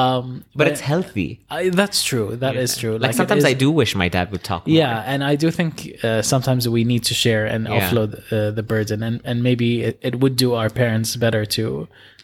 Um, 0.00 0.44
but 0.58 0.66
it's 0.72 0.80
healthy 0.92 1.30
I, 1.56 1.68
that's 1.80 2.00
true. 2.10 2.28
That 2.44 2.54
is 2.64 2.72
true. 2.82 2.94
like 3.02 3.10
it 3.12 3.16
sometimes 3.20 3.44
I 3.52 3.54
do 3.64 3.68
wish 3.80 3.92
my 4.04 4.08
dad 4.16 4.26
would 4.32 4.44
talk 4.50 4.62
more. 4.66 4.76
Yeah, 4.82 5.12
and 5.12 5.20
I 5.32 5.34
do 5.44 5.48
think 5.58 5.72
uh, 6.06 6.22
sometimes 6.32 6.62
we 6.76 6.82
need 6.92 7.02
to 7.10 7.14
share 7.24 7.44
and 7.54 7.62
Yeah. 7.66 7.76
offload 7.78 8.10
uh, 8.32 8.50
the 8.58 8.62
burden, 8.72 8.98
and 9.08 9.16
and 9.28 9.36
maybe 9.48 9.68
it, 9.88 9.96
it 10.08 10.14
would 10.22 10.36
do 10.44 10.48
our 10.60 10.70
parents 10.82 11.10
better 11.24 11.42
to 11.56 11.64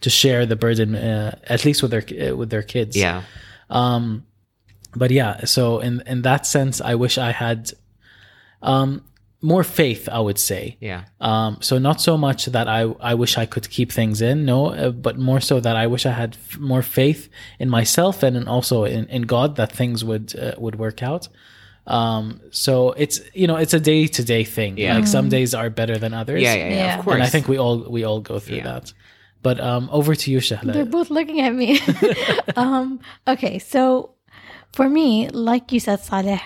to 0.04 0.08
share 0.20 0.42
the 0.52 0.56
burden 0.64 0.90
uh, 0.94 1.30
at 1.54 1.60
least 1.66 1.78
with 1.82 1.90
their 1.94 2.04
uh, 2.08 2.36
with 2.40 2.48
their 2.54 2.64
kids. 2.74 2.94
yeah 2.96 3.16
Um, 3.80 4.04
but 5.02 5.10
yeah, 5.10 5.32
so 5.44 5.62
in 5.88 5.94
in 6.12 6.22
that 6.28 6.42
sense, 6.46 6.76
I 6.92 6.94
wish 7.04 7.14
I 7.28 7.32
had 7.44 7.58
um 8.62 8.90
more 9.40 9.62
faith. 9.64 10.08
I 10.08 10.18
would 10.20 10.38
say. 10.38 10.76
yeah 10.80 11.02
Um, 11.20 11.58
so 11.60 11.78
not 11.78 12.00
so 12.00 12.16
much 12.16 12.46
that 12.46 12.66
I 12.68 12.80
I 13.12 13.14
wish 13.14 13.38
I 13.38 13.46
could 13.46 13.68
keep 13.70 13.92
things 13.92 14.20
in, 14.20 14.44
no, 14.44 14.66
uh, 14.74 14.90
but 14.90 15.16
more 15.18 15.40
so 15.40 15.60
that 15.60 15.76
I 15.76 15.86
wish 15.86 16.06
I 16.06 16.12
had 16.12 16.36
f- 16.36 16.58
more 16.58 16.82
faith 16.82 17.28
in 17.58 17.68
myself 17.70 18.22
and 18.22 18.36
in 18.36 18.48
also 18.48 18.84
in, 18.84 19.06
in 19.08 19.22
God 19.22 19.56
that 19.56 19.70
things 19.72 20.04
would 20.04 20.34
uh, 20.38 20.52
would 20.58 20.76
work 20.78 21.02
out. 21.02 21.28
Um, 21.86 22.40
so 22.50 22.92
it's 22.96 23.20
you 23.34 23.46
know 23.46 23.56
it's 23.56 23.74
a 23.74 23.80
day 23.80 24.06
to 24.08 24.22
day 24.24 24.44
thing. 24.44 24.76
Yeah. 24.78 24.96
Like 24.96 25.06
some 25.06 25.28
days 25.28 25.54
are 25.54 25.70
better 25.70 25.96
than 25.98 26.12
others. 26.14 26.42
Yeah, 26.42 26.54
yeah, 26.54 26.68
yeah, 26.68 26.74
Yeah. 26.76 26.98
of 26.98 27.04
course. 27.04 27.14
And 27.14 27.22
I 27.22 27.30
think 27.30 27.48
we 27.48 27.58
all 27.58 27.78
we 27.90 28.04
all 28.04 28.20
go 28.20 28.38
through 28.38 28.58
Yeah. 28.58 28.64
that. 28.72 28.92
But 29.42 29.60
um, 29.60 29.88
over 29.92 30.14
to 30.16 30.30
you, 30.32 30.40
Shahla. 30.40 30.72
They're 30.72 30.84
both 30.84 31.10
looking 31.10 31.40
at 31.40 31.54
me. 31.54 31.80
um, 32.56 32.98
okay, 33.26 33.58
so 33.60 34.10
for 34.72 34.88
me, 34.88 35.28
like 35.30 35.72
you 35.72 35.80
said, 35.80 36.00
Saleh, 36.00 36.40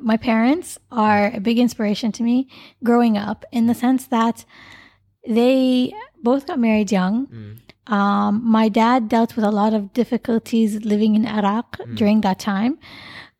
my 0.00 0.16
parents 0.16 0.78
are 0.90 1.30
a 1.34 1.40
big 1.40 1.58
inspiration 1.58 2.12
to 2.12 2.22
me 2.22 2.48
growing 2.84 3.16
up 3.16 3.44
in 3.52 3.66
the 3.66 3.74
sense 3.74 4.06
that 4.08 4.44
they 5.26 5.92
both 6.22 6.46
got 6.46 6.58
married 6.58 6.92
young. 6.92 7.26
Um, 7.86 8.42
my 8.44 8.68
dad 8.68 9.08
dealt 9.08 9.36
with 9.36 9.44
a 9.44 9.50
lot 9.50 9.72
of 9.72 9.92
difficulties 9.92 10.84
living 10.84 11.14
in 11.14 11.26
Iraq 11.26 11.78
during 11.94 12.20
that 12.22 12.38
time, 12.40 12.78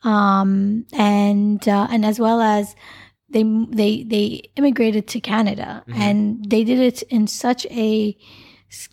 um, 0.05 0.87
and 0.93 1.67
uh, 1.69 1.89
and 1.91 2.07
as 2.07 2.21
well 2.21 2.41
as 2.41 2.77
they 3.29 3.43
they 3.71 4.05
they 4.05 4.51
immigrated 4.57 5.09
to 5.09 5.21
Canada, 5.21 5.83
and 5.95 6.49
they 6.49 6.63
did 6.63 6.79
it 6.79 7.03
in 7.11 7.27
such 7.27 7.67
a 7.67 8.17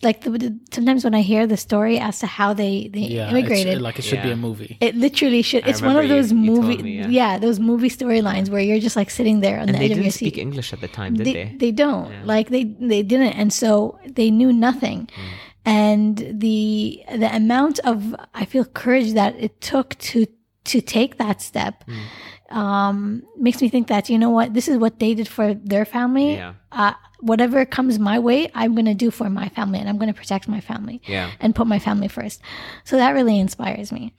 like 0.01 0.21
the, 0.21 0.31
the- 0.31 0.59
sometimes 0.71 1.03
when 1.03 1.15
I 1.15 1.21
hear 1.21 1.45
the 1.47 1.57
story 1.57 1.97
as 1.99 2.19
to 2.19 2.27
how 2.27 2.53
they 2.53 2.89
they 2.95 2.99
Yeah, 3.01 3.27
it's- 3.27 3.31
immigrated, 3.31 3.81
like 3.81 3.97
it 3.99 4.05
should 4.09 4.23
be 4.23 4.31
a 4.31 4.35
movie. 4.47 4.77
it 4.87 4.95
literally 4.95 5.41
should. 5.41 5.63
It's 5.67 5.81
one 5.81 5.91
of 5.95 6.03
remember 6.03 6.15
you- 6.15 6.21
those 6.21 6.31
you 6.31 6.37
movie, 6.37 6.77
me, 6.83 6.97
yeah. 6.99 7.07
yeah. 7.19 7.33
those 7.45 7.59
movie 7.59 7.89
storylines 7.89 8.47
where 8.49 8.61
you're 8.67 8.79
just 8.87 8.95
like 9.01 9.09
sitting 9.09 9.37
there 9.45 9.57
on 9.59 9.67
and 9.67 9.75
the 9.75 9.79
they 9.79 9.85
edge 9.85 9.91
of 9.91 9.97
your 9.97 10.03
didn't 10.05 10.13
seat. 10.21 10.27
speak 10.33 10.37
English 10.47 10.69
at 10.73 10.81
the 10.81 10.87
time, 10.99 11.11
did 11.15 11.25
they, 11.27 11.33
they? 11.33 11.55
they 11.63 11.71
don't 11.71 12.09
Yeah. 12.11 12.21
like 12.33 12.49
they 12.55 12.63
they 12.91 13.01
didn't, 13.03 13.33
and 13.41 13.49
so 13.63 13.99
they 14.19 14.29
knew 14.31 14.51
nothing. 14.53 14.99
Mm. 15.07 15.29
And 15.65 16.17
the 16.45 17.03
the 17.23 17.33
amount 17.35 17.79
of 17.91 18.15
I 18.33 18.43
feel 18.45 18.65
courage 18.65 19.13
that 19.13 19.35
it 19.39 19.61
took 19.61 19.97
to 20.09 20.25
to 20.71 20.77
take 20.81 21.17
that 21.17 21.41
step 21.41 21.83
Mm. 21.87 22.03
Um, 22.49 23.23
makes 23.37 23.61
me 23.61 23.69
think 23.69 23.87
that 23.87 24.09
you 24.09 24.17
know 24.17 24.29
what 24.29 24.53
this 24.53 24.67
is 24.67 24.77
what 24.77 24.99
they 24.99 25.13
did 25.13 25.27
for 25.27 25.53
their 25.53 25.85
family. 25.85 26.35
Yeah. 26.35 26.53
Uh, 26.71 26.93
whatever 27.19 27.65
comes 27.65 27.99
my 27.99 28.19
way, 28.19 28.51
I'm 28.53 28.75
to 28.75 28.93
do 28.93 29.09
for 29.09 29.29
my 29.29 29.47
family, 29.49 29.79
and 29.79 29.87
I'm 29.87 29.97
to 29.99 30.13
protect 30.13 30.47
my 30.47 30.59
family 30.59 31.01
Yeah. 31.07 31.31
and 31.39 31.55
put 31.55 31.67
my 31.67 31.79
family 31.79 32.07
first. 32.09 32.41
So 32.83 32.97
that 32.97 33.11
really 33.11 33.39
inspires 33.39 33.91
me. 33.91 34.13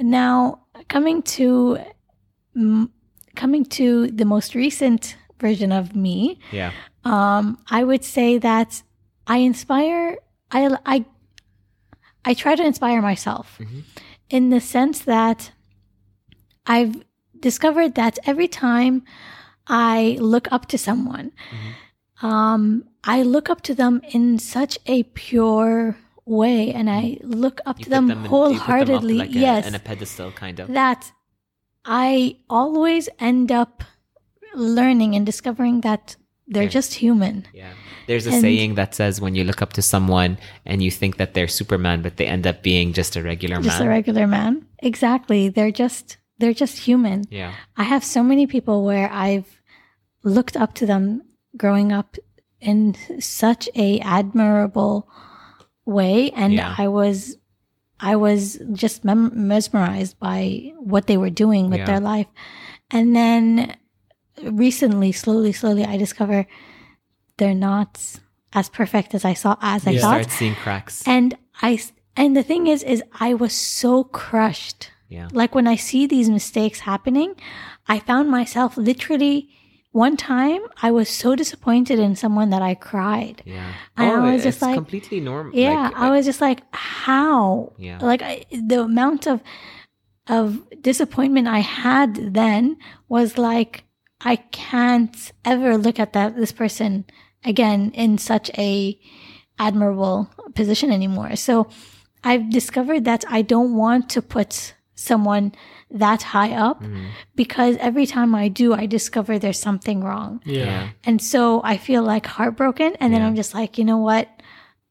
Now, 0.00 0.62
coming 0.88 1.22
to 1.22 1.78
mm, 2.56 2.88
coming 3.36 3.64
to 3.64 4.08
the 4.08 4.24
most 4.24 4.54
recent 4.54 5.16
version 5.40 5.72
of 5.72 5.94
me, 5.94 6.40
Yeah. 6.50 6.72
um, 7.04 7.58
I 7.70 7.84
would 7.84 8.04
say 8.04 8.38
that 8.38 8.82
I 9.26 9.38
inspire. 9.38 10.18
I 10.50 10.76
I 10.84 11.04
I 12.24 12.34
try 12.34 12.54
to 12.56 12.64
inspire 12.64 13.00
myself 13.02 13.58
in 14.30 14.50
the 14.50 14.60
sense 14.60 15.00
that 15.00 15.52
I've 16.66 17.02
discovered 17.42 17.94
that 17.96 18.18
every 18.24 18.48
time 18.48 19.02
I 19.66 20.16
look 20.20 20.50
up 20.50 20.66
to 20.68 20.78
someone, 20.78 21.32
um, 22.22 22.84
I 23.04 23.22
look 23.22 23.50
up 23.50 23.60
to 23.62 23.74
them 23.74 24.00
in 24.12 24.38
such 24.38 24.78
a 24.86 25.02
pure 25.02 25.96
way, 26.24 26.72
and 26.72 26.88
I 26.88 27.18
look 27.22 27.60
up 27.66 27.78
You 27.80 27.84
to 27.84 27.90
them 27.90 28.06
them 28.08 28.18
put 28.18 28.22
them 28.22 28.30
wholeheartedly. 28.30 29.14
like 29.18 29.30
a, 29.30 29.32
yes, 29.32 29.66
in 29.66 29.74
a 29.74 29.78
pedestal, 29.80 30.30
kind 30.32 30.60
of. 30.60 30.68
that 30.72 31.12
I 31.84 32.36
always 32.48 33.08
end 33.18 33.50
up 33.50 33.82
learning 34.54 35.16
and 35.16 35.26
discovering 35.26 35.80
that 35.80 36.16
they're 36.46 36.64
Yeah. 36.64 36.68
just 36.80 36.94
human. 36.94 37.46
Yeah. 37.52 37.72
There's 38.06 38.26
a 38.26 38.32
And- 38.32 38.40
saying 38.42 38.74
that 38.74 38.94
says 38.94 39.20
when 39.20 39.34
you 39.34 39.42
look 39.44 39.62
up 39.62 39.72
to 39.74 39.82
someone 39.82 40.38
and 40.66 40.82
you 40.82 40.90
think 40.90 41.16
that 41.16 41.34
they're 41.34 41.48
Superman, 41.48 42.02
but 42.02 42.16
they 42.18 42.26
end 42.26 42.46
up 42.46 42.62
being 42.62 42.92
just 42.92 43.16
a 43.16 43.22
regular 43.22 43.56
Just 43.56 43.66
man. 43.66 43.72
Just 43.78 43.80
a 43.86 43.88
regular 43.88 44.26
man. 44.26 44.66
Exactly. 44.80 45.48
They're 45.48 45.70
just 45.72 46.18
they're 46.42 46.52
just 46.64 46.78
human. 46.88 47.24
yeah. 47.30 47.52
I 47.76 47.84
have 47.84 48.02
so 48.04 48.22
many 48.22 48.46
people 48.46 48.84
where 48.84 49.08
I've 49.12 49.60
looked 50.24 50.56
up 50.56 50.74
to 50.74 50.86
them 50.86 51.22
growing 51.56 51.92
up 51.92 52.16
in 52.60 52.94
such 53.20 53.68
a 53.74 53.98
admirable 54.00 55.08
way 55.84 56.30
and 56.30 56.52
Yeah. 56.52 56.74
I 56.78 56.88
was 56.88 57.36
I 58.12 58.16
was 58.16 58.58
just 58.72 59.04
mem- 59.04 59.30
mesmerized 59.48 60.18
by 60.18 60.72
what 60.92 61.06
they 61.06 61.16
were 61.16 61.30
doing 61.44 61.70
with 61.70 61.78
Yeah. 61.80 61.86
their 61.86 62.00
life. 62.00 62.26
And 62.90 63.14
then 63.14 63.76
recently 64.42 65.12
slowly 65.12 65.52
slowly 65.52 65.84
I 65.84 65.96
discover 65.96 66.46
they're 67.38 67.54
not 67.72 67.98
as 68.52 68.68
perfect 68.68 69.14
as 69.14 69.24
I 69.24 69.34
saw 69.34 69.56
as 69.60 69.86
I 69.86 69.92
thought. 69.98 70.22
Start 70.22 70.30
seeing 70.30 70.54
cracks. 70.54 71.02
And 71.06 71.36
I 71.62 71.80
and 72.16 72.36
the 72.36 72.42
thing 72.42 72.66
is 72.66 72.82
is 72.82 73.02
I 73.20 73.34
was 73.34 73.52
so 73.52 74.04
crushed 74.04 74.90
yeah. 75.12 75.28
like 75.32 75.54
when 75.54 75.66
I 75.66 75.76
see 75.76 76.06
these 76.06 76.28
mistakes 76.30 76.80
happening, 76.80 77.34
I 77.86 77.98
found 77.98 78.30
myself 78.30 78.76
literally 78.76 79.48
one 79.92 80.16
time 80.16 80.62
I 80.82 80.90
was 80.90 81.08
so 81.08 81.36
disappointed 81.36 81.98
in 81.98 82.16
someone 82.16 82.48
that 82.50 82.62
I 82.62 82.74
cried. 82.74 83.42
Yeah. 83.44 83.72
And 83.96 84.10
I 84.10 84.30
oh, 84.30 84.32
was 84.32 84.42
just 84.42 84.62
like- 84.62 84.74
completely 84.74 85.20
normal. 85.20 85.54
Yeah, 85.54 85.82
Like, 85.82 85.96
I 85.96 86.10
was 86.10 86.24
just 86.24 86.40
like, 86.40 86.62
how? 86.72 87.72
Yeah. 87.76 87.98
Like 88.00 88.22
I, 88.22 88.44
the 88.50 88.80
amount 88.82 89.26
of 89.26 89.40
of 90.28 90.62
disappointment 90.80 91.48
I 91.48 91.58
had 91.58 92.32
then 92.32 92.78
was 93.08 93.36
like, 93.36 93.84
I 94.20 94.36
can't 94.36 95.32
ever 95.44 95.76
look 95.76 95.98
at 95.98 96.12
that 96.12 96.36
this 96.36 96.52
person 96.52 97.04
again 97.44 97.90
in 97.94 98.18
such 98.18 98.50
a 98.56 98.98
admirable 99.58 100.30
position 100.54 100.90
anymore. 100.90 101.36
So 101.36 101.68
I've 102.24 102.50
discovered 102.50 103.04
that 103.04 103.24
I 103.28 103.42
don't 103.42 103.74
want 103.76 104.08
to 104.10 104.22
put 104.22 104.74
someone 105.02 105.52
that 105.90 106.22
high 106.22 106.52
up 106.52 106.80
Mm-hmm. 106.82 107.06
because 107.36 107.76
every 107.78 108.06
time 108.06 108.34
I 108.34 108.48
do, 108.48 108.72
I 108.72 108.86
discover 108.86 109.38
there's 109.38 109.58
something 109.58 110.02
wrong. 110.02 110.40
Yeah. 110.46 110.88
And 111.04 111.20
so 111.20 111.60
I 111.64 111.76
feel 111.76 112.02
like 112.02 112.24
heartbroken. 112.26 112.94
And 113.00 113.12
then 113.12 113.20
Yeah. 113.20 113.26
I'm 113.28 113.36
just 113.36 113.52
like, 113.54 113.76
you 113.78 113.84
know 113.84 113.98
what? 113.98 114.28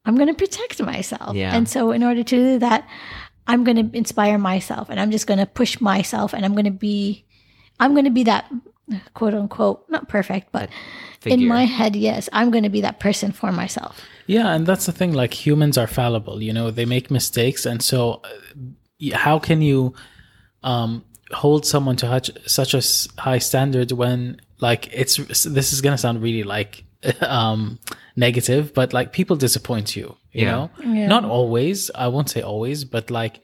I'm 0.05 0.15
going 0.15 0.27
to 0.27 0.33
protect 0.33 0.81
myself. 0.81 1.35
Yeah. 1.35 1.55
And 1.55 1.67
so 1.69 1.91
in 1.91 2.03
order 2.03 2.23
to 2.23 2.35
do 2.35 2.59
that, 2.59 2.87
I'm 3.47 3.63
going 3.63 3.77
to 3.89 3.97
inspire 3.97 4.37
myself 4.37 4.89
and 4.89 4.99
I'm 4.99 5.11
just 5.11 5.25
going 5.27 5.39
to 5.39 5.45
push 5.45 5.79
myself 5.81 6.33
and 6.33 6.45
I'm 6.45 6.53
going 6.53 6.65
to 6.65 6.71
be, 6.89 7.25
I'm 7.79 7.93
going 7.93 8.05
to 8.05 8.11
be 8.11 8.23
that 8.25 8.45
quote 9.13 9.33
unquote, 9.33 9.85
not 9.89 10.07
perfect, 10.09 10.51
but 10.51 10.69
in 11.25 11.47
my 11.47 11.65
head, 11.65 11.95
yes, 11.95 12.29
I'm 12.33 12.51
going 12.51 12.63
to 12.63 12.69
be 12.69 12.81
that 12.81 12.99
person 12.99 13.31
for 13.31 13.51
myself. 13.51 13.99
Yeah, 14.27 14.53
and 14.53 14.65
that's 14.67 14.85
the 14.85 14.91
thing. 14.91 15.13
Like 15.13 15.33
humans 15.45 15.77
are 15.77 15.87
fallible, 15.87 16.41
you 16.41 16.51
know, 16.53 16.71
they 16.71 16.85
make 16.85 17.09
mistakes, 17.11 17.65
and 17.65 17.81
so 17.81 18.21
uh, 18.23 18.29
y- 18.55 18.71
how 19.13 19.39
can 19.39 19.61
you 19.61 19.93
um, 20.63 21.03
hold 21.31 21.65
someone 21.65 21.95
to 21.97 22.07
such 22.07 22.29
such 22.45 22.73
a 22.73 22.77
s- 22.77 23.07
high 23.17 23.39
standard 23.39 23.91
when 23.91 24.39
like 24.59 24.89
it's 24.93 25.17
this 25.43 25.73
is 25.73 25.81
gonna 25.81 25.97
sound 25.97 26.21
really 26.21 26.43
like 26.43 26.83
um, 27.21 27.79
negative, 28.15 28.73
but 28.73 28.93
like 28.93 29.11
people 29.11 29.35
disappoint 29.35 29.95
you, 29.95 30.15
you 30.31 30.45
Yeah. 30.45 30.51
know, 30.51 30.69
Yeah. 30.83 31.07
not 31.07 31.25
always. 31.25 31.89
I 31.95 32.07
won't 32.09 32.29
say 32.29 32.41
always, 32.41 32.85
but 32.85 33.09
like 33.09 33.41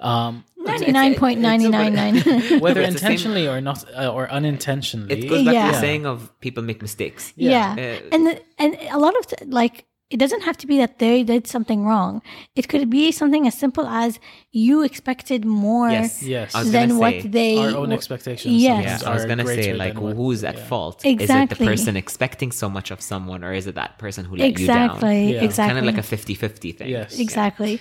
um, 0.00 0.44
99.999. 0.66 2.60
whether 2.60 2.80
It's 2.80 2.92
the 2.94 2.98
same- 2.98 3.06
intentionally 3.12 3.48
or 3.48 3.60
not 3.60 3.84
uh, 3.96 4.12
or 4.12 4.30
unintentionally. 4.30 5.12
it 5.14 5.28
goes 5.28 5.44
back 5.44 5.52
to 5.52 5.52
Yeah. 5.52 5.70
the 5.72 5.78
saying 5.80 6.06
of 6.06 6.30
people 6.40 6.62
make 6.62 6.82
mistakes. 6.82 7.32
Yeah. 7.36 7.72
Uh, 7.78 8.08
and 8.12 8.26
the, 8.26 8.42
and 8.58 8.76
a 8.90 8.98
lot 8.98 9.16
of 9.18 9.26
th- 9.26 9.48
like 9.50 9.84
it 10.10 10.16
doesn't 10.16 10.40
have 10.42 10.56
to 10.56 10.66
be 10.66 10.78
that 10.78 10.98
they 10.98 11.22
did 11.22 11.46
something 11.46 11.84
wrong. 11.84 12.22
It 12.56 12.66
could 12.68 12.88
be 12.88 13.12
something 13.12 13.46
as 13.46 13.54
simple 13.58 13.86
as 13.86 14.18
you 14.52 14.82
expected 14.82 15.44
more 15.44 15.90
Yes. 15.90 16.22
yes, 16.22 16.54
I 16.54 16.60
was 16.60 16.72
than 16.72 16.88
gonna 16.88 17.00
what 17.00 17.12
say, 17.22 17.28
they 17.28 17.58
our 17.58 17.76
own 17.76 17.92
expectations. 17.92 18.54
Yes. 18.54 19.02
Yeah, 19.02 19.10
I 19.10 19.14
was 19.14 19.26
gonna 19.26 19.46
say 19.46 19.74
like 19.74 19.94
than 19.94 20.02
what- 20.02 20.16
who's 20.16 20.44
at 20.44 20.56
yeah. 20.56 20.64
fault? 20.66 21.04
Is 21.04 21.12
it 21.12 21.20
Exactly. 21.22 21.58
the 21.58 21.70
person 21.70 21.96
expecting 21.96 22.52
so 22.52 22.70
much 22.70 22.90
of 22.90 23.02
someone 23.02 23.44
or 23.44 23.52
is 23.52 23.66
it 23.66 23.74
that 23.74 23.98
person 23.98 24.24
who 24.24 24.36
let 24.36 24.58
you 24.58 24.66
down? 24.66 24.86
Exactly. 24.86 25.32
Yeah. 25.34 25.44
Exactly. 25.44 25.74
Kind 25.74 25.88
of 25.88 25.94
like 25.94 26.02
a 26.02 26.06
50-50 26.16 26.72
thing. 26.78 26.88
Yes. 26.88 27.18
exactly. 27.18 27.80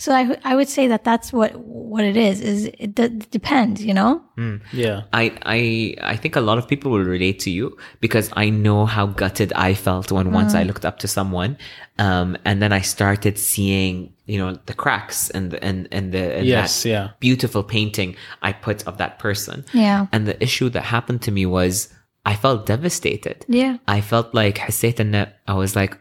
So 0.00 0.12
I 0.14 0.38
I 0.44 0.54
would 0.54 0.68
say 0.68 0.86
that 0.86 1.02
that's 1.02 1.32
what 1.32 1.50
what 1.58 2.04
it 2.04 2.16
is. 2.16 2.40
Is 2.40 2.66
it 2.66 2.94
d- 2.94 3.08
depends, 3.32 3.84
you 3.84 3.92
know? 3.92 4.22
Yeah. 4.72 5.02
I, 5.12 5.24
I 5.44 5.58
I 6.12 6.16
think 6.16 6.36
a 6.36 6.40
lot 6.40 6.56
of 6.58 6.68
people 6.68 6.92
will 6.92 7.02
relate 7.16 7.40
to 7.46 7.50
you 7.50 7.76
because 8.00 8.30
I 8.36 8.48
know 8.50 8.86
how 8.86 9.06
gutted 9.06 9.52
I 9.54 9.74
felt 9.74 10.12
when 10.12 10.30
once 10.30 10.54
I 10.54 10.62
looked 10.62 10.84
up 10.84 10.98
to 11.00 11.08
someone, 11.08 11.58
um, 11.98 12.36
and 12.44 12.62
then 12.62 12.72
I 12.72 12.82
started 12.82 13.38
seeing 13.38 14.12
you 14.26 14.38
know 14.38 14.50
the 14.66 14.74
cracks 14.74 15.30
and 15.30 15.50
the, 15.50 15.58
and 15.64 15.88
and 15.90 16.12
the 16.12 16.24
and 16.38 16.46
Yes, 16.46 16.82
that 16.84 16.88
yeah. 16.88 17.08
beautiful 17.18 17.64
painting 17.64 18.14
I 18.40 18.52
put 18.52 18.86
of 18.86 18.98
that 18.98 19.18
person. 19.18 19.64
Yeah. 19.74 20.06
And 20.12 20.28
the 20.28 20.40
issue 20.40 20.68
that 20.70 20.84
happened 20.84 21.22
to 21.22 21.32
me 21.32 21.44
was 21.44 21.88
I 22.24 22.34
felt 22.36 22.66
devastated. 22.66 23.44
Yeah. 23.48 23.78
I 23.88 24.00
felt 24.00 24.32
like 24.32 24.58
حسيت 24.58 25.00
إن 25.00 25.26
I 25.48 25.54
was 25.54 25.74
like 25.74 25.98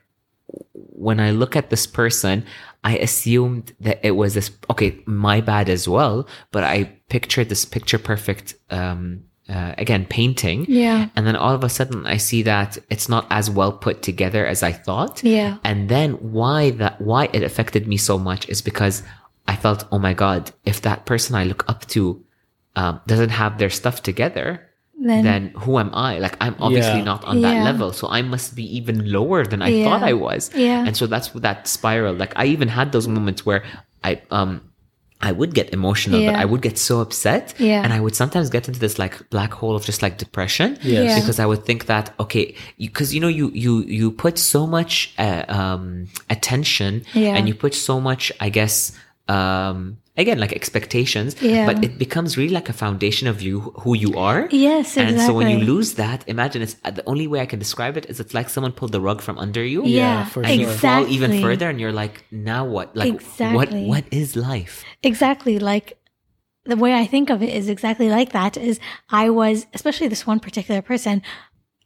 when 0.73 1.21
I 1.21 1.31
look 1.31 1.57
at 1.57 1.71
this 1.71 1.87
person, 1.87 2.45
I 2.85 2.99
assumed 2.99 3.73
that 3.81 4.01
it 4.05 4.12
was 4.12 4.35
this 4.35 4.51
okay, 4.71 4.99
my 5.07 5.41
bad 5.41 5.69
as 5.69 5.88
well, 5.88 6.27
but 6.51 6.65
I 6.65 6.85
pictured 7.09 7.49
this 7.49 7.65
picture 7.65 7.99
perfect 7.99 8.55
um 8.71 9.25
uh, 9.49 9.75
again 9.77 10.07
painting. 10.07 10.65
Yeah. 10.69 11.09
And 11.17 11.27
then 11.27 11.37
all 11.37 11.55
of 11.55 11.65
a 11.65 11.69
sudden 11.69 12.07
I 12.07 12.16
see 12.16 12.43
that 12.43 12.79
it's 12.91 13.09
not 13.09 13.26
as 13.31 13.51
well 13.51 13.72
put 13.72 14.03
together 14.03 14.47
as 14.47 14.62
I 14.62 14.72
thought. 14.72 15.22
Yeah. 15.22 15.59
And 15.64 15.89
then 15.89 16.12
why 16.33 16.70
that 16.70 17.01
why 17.01 17.29
it 17.33 17.43
affected 17.43 17.87
me 17.87 17.97
so 17.97 18.18
much 18.18 18.49
is 18.49 18.62
because 18.62 19.03
I 19.49 19.57
felt, 19.57 19.85
oh 19.91 19.99
my 19.99 20.14
God, 20.14 20.53
if 20.64 20.83
that 20.83 21.05
person 21.05 21.35
I 21.35 21.45
look 21.45 21.68
up 21.68 21.87
to 21.89 22.24
um, 22.76 23.01
doesn't 23.07 23.31
have 23.31 23.59
their 23.59 23.70
stuff 23.70 24.03
together, 24.03 24.68
Then- 25.09 25.24
then, 25.24 25.42
who 25.62 25.72
am 25.84 25.90
I? 26.11 26.18
Like 26.24 26.36
I'm 26.44 26.55
obviously 26.66 27.00
Yeah. 27.03 27.11
not 27.12 27.24
on 27.30 27.36
that 27.44 27.57
Yeah. 27.57 27.64
level, 27.70 27.92
so 27.92 28.05
I 28.18 28.20
must 28.22 28.48
be 28.61 28.64
even 28.78 28.96
lower 29.16 29.40
than 29.50 29.61
I 29.62 29.68
Yeah. 29.68 29.84
thought 29.84 30.03
I 30.12 30.14
was. 30.26 30.42
Yeah. 30.55 30.86
And 30.86 30.94
so 30.96 31.05
that's 31.12 31.28
that 31.46 31.59
spiral. 31.76 32.14
Like 32.22 32.32
I 32.42 32.44
even 32.55 32.68
had 32.68 32.92
those 32.94 33.09
moments 33.16 33.40
where 33.48 33.62
I 34.05 34.12
um 34.30 34.53
I 35.24 35.30
would 35.30 35.53
get 35.55 35.66
emotional, 35.78 36.18
but 36.26 36.34
I 36.34 36.44
would 36.50 36.62
get 36.68 36.76
so 36.78 36.94
upset, 37.00 37.55
Yeah. 37.57 37.82
and 37.84 37.92
I 37.92 38.00
would 38.05 38.16
sometimes 38.22 38.50
get 38.50 38.66
into 38.68 38.80
this 38.80 38.98
like 38.98 39.14
black 39.30 39.53
hole 39.55 39.76
of 39.78 39.84
just 39.90 40.03
like 40.03 40.14
depression, 40.18 40.68
Yes. 40.82 41.05
Yeah. 41.11 41.14
because 41.20 41.38
I 41.38 41.46
would 41.46 41.62
think 41.64 41.86
that 41.86 42.11
okay, 42.18 42.55
because 42.76 43.14
you, 43.14 43.20
know 43.24 43.28
you 43.40 43.46
you 43.64 43.72
you 43.98 44.11
put 44.24 44.34
so 44.36 44.66
much 44.66 45.14
uh, 45.26 45.44
um 45.61 46.09
attention, 46.28 46.92
Yeah. 47.14 47.36
and 47.36 47.46
you 47.48 47.55
put 47.55 47.72
so 47.74 48.00
much, 48.00 48.32
I 48.46 48.48
guess, 48.59 48.92
um 49.28 49.96
again 50.17 50.39
like 50.39 50.53
expectations, 50.53 51.35
Yeah. 51.41 51.67
but 51.67 51.83
it 51.85 51.99
becomes 51.99 52.37
really 52.37 52.53
like 52.53 52.69
a 52.69 52.73
foundation 52.73 53.27
of 53.29 53.41
you 53.41 53.61
who 53.83 53.95
you 53.97 54.17
are. 54.19 54.49
Yes, 54.51 54.89
exactly. 54.97 55.15
And 55.15 55.23
so 55.27 55.33
when 55.35 55.49
you 55.49 55.59
lose 55.59 55.95
that, 55.95 56.23
imagine 56.27 56.61
it's 56.63 56.77
uh, 56.85 56.91
the 56.91 57.05
only 57.07 57.27
way 57.27 57.41
I 57.41 57.47
can 57.47 57.59
describe 57.59 57.97
it 57.97 58.07
is 58.11 58.21
it's 58.21 58.35
like 58.35 58.49
someone 58.51 58.73
pulled 58.73 58.93
the 58.93 59.01
rug 59.01 59.21
from 59.23 59.39
under 59.39 59.65
you. 59.65 59.85
yeah, 59.87 60.27
for 60.27 60.41
And 60.43 60.51
sure. 60.53 60.61
you 60.61 60.67
fall 60.69 61.07
even 61.09 61.41
further 61.41 61.69
and 61.71 61.81
you're 61.81 61.93
like, 61.93 62.25
now 62.31 62.65
what? 62.67 62.95
Like 62.95 63.15
Exactly. 63.15 63.57
what 63.57 63.73
what 63.93 64.05
is 64.11 64.37
life? 64.37 64.85
Exactly. 65.03 65.59
Like 65.59 65.99
the 66.65 66.77
way 66.77 66.93
I 66.95 67.07
think 67.07 67.31
of 67.31 67.43
it 67.43 67.49
is 67.49 67.69
exactly 67.69 68.09
like 68.09 68.33
that 68.33 68.57
is 68.57 68.79
I 69.09 69.31
was, 69.31 69.67
especially 69.75 70.09
this 70.09 70.27
one 70.27 70.41
particular 70.41 70.83
person, 70.83 71.23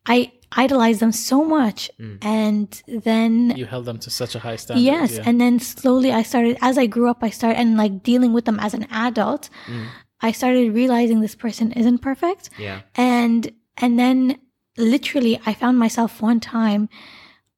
I 0.05 0.33
idolized 0.53 1.01
them 1.01 1.13
so 1.13 1.45
much. 1.45 1.91
Mm. 2.01 2.19
And 2.25 2.83
then 2.87 3.57
You 3.57 3.67
held 3.67 3.85
them 3.85 3.99
to 3.99 4.11
such 4.11 4.35
a 4.35 4.39
high 4.39 4.57
standard. 4.57 4.83
Yes, 4.83 5.17
yeah. 5.17 5.23
and 5.27 5.41
then 5.41 5.59
slowly 5.59 6.13
I 6.13 6.23
started 6.23 6.57
as 6.63 6.79
I 6.79 6.87
grew 6.87 7.09
up 7.11 7.19
I 7.23 7.31
started 7.31 7.59
and 7.59 7.77
like 7.77 8.03
dealing 8.03 8.33
with 8.33 8.45
them 8.45 8.59
as 8.61 8.75
an 8.75 8.87
adult, 8.91 9.51
Mm. 9.67 9.87
I 10.21 10.33
started 10.33 10.73
realizing 10.75 11.21
this 11.21 11.35
person 11.35 11.73
isn't 11.73 11.99
perfect. 11.99 12.51
Yeah. 12.59 12.81
And 12.95 13.53
and 13.77 13.99
then 13.99 14.39
literally 14.79 15.39
I 15.47 15.53
found 15.55 15.79
myself 15.79 16.23
one 16.23 16.41
time 16.41 16.89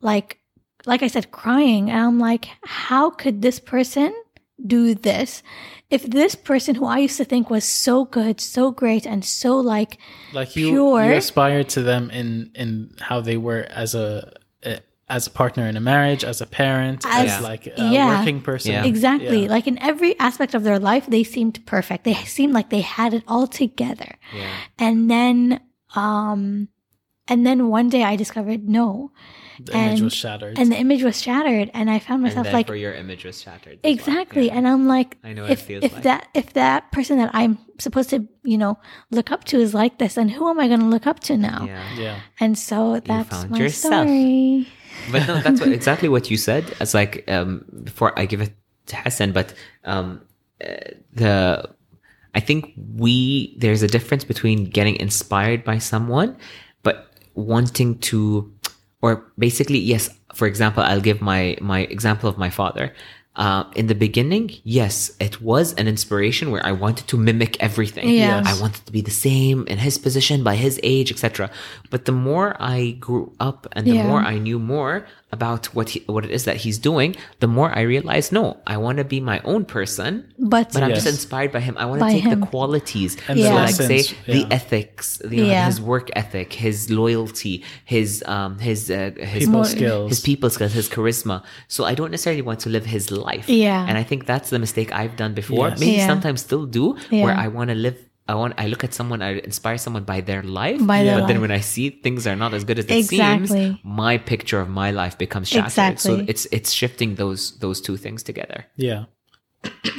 like 0.00 0.38
like 0.86 1.02
I 1.02 1.08
said 1.08 1.30
crying 1.30 1.90
and 1.90 2.00
I'm 2.00 2.18
like 2.18 2.48
how 2.64 3.10
could 3.10 3.42
this 3.42 3.60
person 3.60 4.14
do 4.66 4.94
this? 4.94 5.42
If 5.90 6.02
this 6.02 6.34
person 6.34 6.74
who 6.74 6.84
I 6.84 6.98
used 6.98 7.16
to 7.16 7.24
think 7.24 7.48
was 7.48 7.64
so 7.64 8.04
good, 8.04 8.40
so 8.40 8.70
great 8.70 9.06
and 9.06 9.24
so 9.24 9.56
like 9.56 9.98
like 10.32 10.54
you, 10.54 10.70
pure. 10.70 11.04
you 11.04 11.12
aspired 11.14 11.68
to 11.70 11.82
them 11.82 12.10
in 12.10 12.50
in 12.54 12.94
how 13.00 13.20
they 13.22 13.38
were 13.38 13.66
as 13.70 13.94
a, 13.94 14.34
a 14.62 14.80
as 15.08 15.26
a 15.26 15.30
partner 15.30 15.66
in 15.66 15.76
a 15.76 15.80
marriage, 15.80 16.24
as 16.24 16.42
a 16.42 16.46
parent, 16.46 17.06
as, 17.06 17.32
As- 17.32 17.42
like 17.42 17.66
a 17.66 17.72
yeah. 17.76 18.18
working 18.18 18.42
person. 18.42 18.72
Yeah. 18.72 18.84
Exactly. 18.84 19.44
Yeah. 19.44 19.50
Like 19.50 19.66
in 19.66 19.78
every 19.78 20.18
aspect 20.20 20.54
of 20.54 20.62
their 20.62 20.78
life, 20.78 21.06
they 21.06 21.24
seemed 21.24 21.64
perfect. 21.64 22.04
They 22.04 22.14
seemed 22.14 22.52
like 22.52 22.68
they 22.68 22.82
had 22.82 23.14
it 23.14 23.24
all 23.26 23.46
together. 23.46 24.18
Yeah. 24.34 24.50
And 24.78 25.10
then, 25.10 25.60
um, 25.94 26.68
and 27.26 27.46
then 27.46 27.68
one 27.68 27.88
day 27.88 28.02
I 28.02 28.16
discovered 28.16 28.68
no, 28.68 29.12
The 29.60 29.72
image 29.76 29.92
And- 29.94 30.04
was 30.04 30.14
shattered. 30.14 30.58
and 30.58 30.70
the 30.70 30.76
image 30.76 31.02
was 31.02 31.20
shattered, 31.20 31.70
and 31.74 31.90
I 31.90 31.98
found 31.98 32.16
And 32.24 32.34
myself 32.34 32.46
like 32.52 32.66
therefore 32.66 32.76
your 32.76 32.94
image 32.94 33.24
was 33.24 33.40
shattered. 33.42 33.78
as 33.82 33.84
well. 33.84 33.92
exactly, 33.92 34.46
Yeah. 34.46 34.54
and 34.56 34.68
I'm 34.68 34.86
like, 34.86 35.16
I 35.24 35.32
know 35.32 35.42
what 35.42 35.50
it 35.50 35.54
if 35.58 35.62
feels 35.62 35.84
if 35.84 35.92
like. 35.94 36.02
that 36.04 36.28
if 36.34 36.52
that 36.52 36.92
person 36.92 37.18
that 37.18 37.30
I'm 37.34 37.58
supposed 37.78 38.10
to 38.10 38.26
you 38.44 38.56
know 38.58 38.78
look 39.10 39.32
up 39.32 39.44
to 39.44 39.58
is 39.60 39.74
like 39.74 39.98
this, 39.98 40.14
then 40.14 40.28
who 40.28 40.48
am 40.48 40.60
I 40.60 40.68
going 40.68 40.80
to 40.80 40.86
look 40.86 41.06
up 41.06 41.20
to 41.20 41.36
now? 41.36 41.64
Yeah. 41.66 41.94
yeah. 41.98 42.20
And 42.40 42.56
so 42.58 43.00
that's 43.00 43.48
my 43.48 43.58
yourself. 43.58 44.06
story. 44.06 44.68
But 45.12 45.26
no, 45.28 45.40
that's 45.40 45.60
what, 45.60 45.70
exactly 45.80 46.08
what 46.08 46.30
you 46.30 46.36
said. 46.36 46.64
It's 46.80 46.94
like 46.94 47.24
um, 47.28 47.64
before 47.84 48.18
I 48.18 48.26
give 48.26 48.40
it 48.40 48.52
to 48.86 48.96
Hassan, 48.96 49.32
but 49.32 49.54
um, 49.84 50.20
uh, 50.62 50.74
the 51.12 51.68
I 52.34 52.40
think 52.40 52.74
we 52.96 53.56
there's 53.58 53.82
a 53.82 53.88
difference 53.88 54.22
between 54.24 54.64
getting 54.66 54.96
inspired 54.96 55.64
by 55.64 55.78
someone, 55.78 56.36
but 56.82 57.10
wanting 57.34 57.98
to, 57.98 58.52
or 59.02 59.24
basically 59.38 59.78
yes. 59.78 60.10
For 60.34 60.46
example, 60.46 60.82
I'll 60.82 61.00
give 61.00 61.20
my 61.20 61.56
my 61.60 61.80
example 61.80 62.28
of 62.28 62.36
my 62.38 62.50
father. 62.50 62.92
Uh, 63.36 63.62
in 63.76 63.86
the 63.86 63.94
beginning, 63.94 64.50
yes, 64.64 65.12
it 65.20 65.40
was 65.40 65.72
an 65.74 65.86
inspiration 65.86 66.50
where 66.50 66.64
I 66.66 66.72
wanted 66.72 67.06
to 67.06 67.16
mimic 67.16 67.56
everything. 67.62 68.08
Yes. 68.10 68.44
I 68.48 68.60
wanted 68.60 68.84
to 68.86 68.90
be 68.90 69.00
the 69.00 69.12
same 69.12 69.64
in 69.68 69.78
his 69.78 69.96
position, 69.96 70.42
by 70.42 70.56
his 70.56 70.80
age, 70.82 71.12
etc. 71.12 71.48
But 71.88 72.04
the 72.04 72.10
more 72.10 72.56
I 72.58 72.96
grew 72.98 73.30
up 73.38 73.68
and 73.72 73.86
the 73.86 73.92
Yeah. 73.92 74.08
more 74.08 74.18
I 74.34 74.38
knew 74.38 74.58
more 74.58 75.06
about 75.30 75.66
what 75.74 75.90
he, 75.90 76.00
what 76.06 76.24
it 76.24 76.30
is 76.30 76.44
that 76.46 76.56
he's 76.56 76.78
doing, 76.78 77.14
the 77.40 77.46
more 77.46 77.70
I 77.76 77.82
realize, 77.82 78.32
no, 78.32 78.56
I 78.66 78.76
want 78.78 78.96
to 78.98 79.04
be 79.04 79.20
my 79.20 79.40
own 79.44 79.66
person. 79.66 80.32
But, 80.38 80.72
But 80.72 80.82
I'm 80.82 80.90
Yes. 80.90 81.04
just 81.04 81.14
inspired 81.16 81.52
by 81.52 81.60
him. 81.60 81.76
I 81.78 81.84
want 81.84 82.00
to 82.00 82.08
take 82.08 82.22
him. 82.24 82.40
the 82.40 82.46
qualities, 82.46 83.16
And 83.28 83.38
the 83.38 83.44
so 83.44 83.54
like 83.54 83.66
lessons, 83.78 84.08
say 84.08 84.16
the 84.26 84.46
ethics, 84.50 85.20
you 85.30 85.44
know, 85.44 85.50
Yeah. 85.50 85.66
his 85.66 85.80
work 85.80 86.08
ethic, 86.16 86.54
his 86.54 86.90
loyalty, 86.90 87.62
his 87.84 88.24
um, 88.26 88.58
his 88.58 88.90
uh, 88.90 89.10
his 89.18 89.44
People 89.44 89.64
skills. 89.64 90.08
his 90.08 90.20
people 90.20 90.48
skills, 90.50 90.72
his 90.72 90.88
charisma. 90.88 91.42
So 91.68 91.84
I 91.84 91.94
don't 91.94 92.10
necessarily 92.10 92.42
want 92.42 92.60
to 92.60 92.70
live 92.70 92.86
his 92.86 93.10
life. 93.10 93.48
Yeah. 93.48 93.84
and 93.88 93.98
I 93.98 94.04
think 94.04 94.24
that's 94.26 94.48
the 94.50 94.58
mistake 94.58 94.88
I've 94.92 95.16
done 95.16 95.34
before. 95.34 95.68
Yes. 95.68 95.80
Maybe 95.80 95.92
Yeah. 95.92 96.06
sometimes 96.06 96.40
still 96.40 96.64
do, 96.64 96.96
where 97.10 97.34
I 97.34 97.48
want 97.48 97.68
to 97.68 97.74
live. 97.76 97.96
I 98.28 98.34
want. 98.34 98.54
I 98.58 98.66
look 98.66 98.84
at 98.84 98.92
someone. 98.92 99.22
I 99.22 99.38
inspire 99.38 99.78
someone 99.78 100.04
by 100.04 100.20
their 100.20 100.42
life. 100.42 100.86
By 100.86 101.02
their 101.02 101.18
but 101.20 101.28
then 101.28 101.40
when 101.40 101.50
I 101.50 101.60
see 101.60 101.88
things 101.88 102.26
are 102.26 102.36
not 102.36 102.52
as 102.52 102.62
good 102.64 102.78
as 102.78 102.84
it 102.84 102.90
Exactly. 102.92 103.48
seems, 103.48 103.78
my 103.82 104.18
picture 104.18 104.60
of 104.60 104.68
my 104.68 104.90
life 104.90 105.16
becomes 105.16 105.48
shattered. 105.48 105.66
Exactly. 105.68 106.18
So 106.18 106.24
it's 106.28 106.46
it's 106.52 106.70
shifting 106.70 107.14
those 107.14 107.58
those 107.60 107.80
two 107.80 107.96
things 107.96 108.22
together. 108.22 108.66
Yeah. 108.76 109.04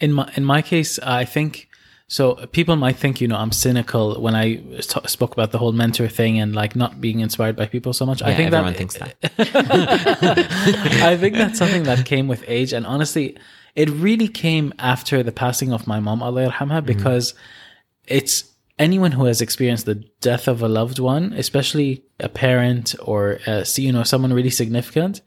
in 0.00 0.12
my 0.12 0.30
in 0.36 0.44
my 0.44 0.62
case, 0.62 0.98
I 0.98 1.24
think 1.24 1.68
so. 2.08 2.34
People 2.52 2.76
might 2.76 2.96
think 2.96 3.20
you 3.20 3.28
know 3.28 3.36
I'm 3.36 3.52
cynical 3.52 4.20
when 4.20 4.34
I 4.34 4.56
t- 4.56 5.00
spoke 5.06 5.32
about 5.32 5.52
the 5.52 5.58
whole 5.58 5.72
mentor 5.72 6.08
thing 6.08 6.38
and 6.40 6.54
like 6.54 6.74
not 6.76 7.00
being 7.00 7.20
inspired 7.20 7.56
by 7.56 7.66
people 7.66 7.92
so 7.92 8.04
much. 8.04 8.20
I 8.22 8.34
think 8.34 8.48
everyone 8.52 8.72
that 8.72 8.78
thinks 8.78 8.96
that. 8.98 9.14
I 11.02 11.16
think 11.16 11.34
that's 11.34 11.58
something 11.58 11.84
that 11.84 12.04
came 12.04 12.28
with 12.28 12.44
age, 12.46 12.72
and 12.72 12.86
honestly, 12.86 13.36
it 13.76 13.88
really 13.90 14.28
came 14.28 14.72
after 14.78 15.22
the 15.22 15.32
passing 15.32 15.72
of 15.72 15.86
my 15.86 16.00
mom, 16.00 16.22
Allah 16.22 16.48
yarhamha, 16.50 16.84
because 16.84 17.34
it's 18.08 18.54
anyone 18.78 19.12
who 19.12 19.24
has 19.24 19.40
experienced 19.40 19.86
the 19.86 19.96
death 20.20 20.48
of 20.48 20.62
a 20.62 20.68
loved 20.68 20.98
one, 20.98 21.32
especially 21.34 22.04
a 22.20 22.28
parent 22.28 22.94
or 23.02 23.38
see, 23.64 23.82
you 23.86 23.92
know 23.92 24.02
someone 24.02 24.32
really 24.32 24.50
significant. 24.50 25.20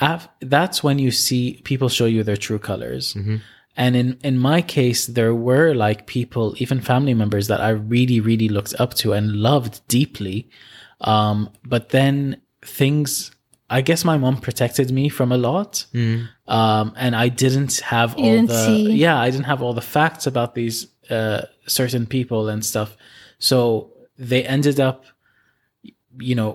af- 0.00 0.28
That's 0.40 0.82
when 0.82 0.98
you 0.98 1.10
see 1.10 1.60
people 1.64 1.88
show 1.88 2.06
you 2.06 2.22
their 2.24 2.36
true 2.36 2.58
colors. 2.58 3.14
And 3.76 3.96
in 3.96 4.18
in 4.22 4.38
my 4.38 4.62
case, 4.62 5.06
there 5.06 5.34
were 5.34 5.74
like 5.74 6.06
people, 6.06 6.54
even 6.58 6.80
family 6.80 7.14
members, 7.14 7.48
that 7.48 7.60
I 7.60 7.70
really, 7.70 8.20
really 8.20 8.48
looked 8.48 8.74
up 8.78 8.94
to 9.02 9.12
and 9.12 9.26
loved 9.48 9.74
deeply. 9.88 10.48
Um, 11.00 11.50
but 11.64 11.88
then 11.90 12.40
things, 12.64 13.32
I 13.78 13.80
guess 13.88 14.04
my 14.04 14.16
mom 14.24 14.36
protected 14.48 14.88
me 14.98 15.04
from 15.18 15.28
a 15.32 15.36
lot. 15.50 15.72
Um, 16.58 16.86
and 17.04 17.12
I 17.24 17.28
didn't 17.44 17.74
have 17.94 18.10
all 18.16 18.22
didn't 18.24 18.48
the, 18.48 18.66
see. 18.66 18.92
yeah, 19.04 19.18
I 19.26 19.28
didn't 19.32 19.46
have 19.52 19.60
all 19.64 19.74
the 19.80 19.88
facts 19.96 20.24
about 20.32 20.50
these, 20.54 20.76
uh, 21.16 21.42
certain 21.66 22.06
people 22.06 22.42
and 22.52 22.60
stuff. 22.72 22.90
So 23.38 23.90
they 24.30 24.42
ended 24.56 24.78
up, 24.88 24.98
you 26.30 26.34
know, 26.40 26.52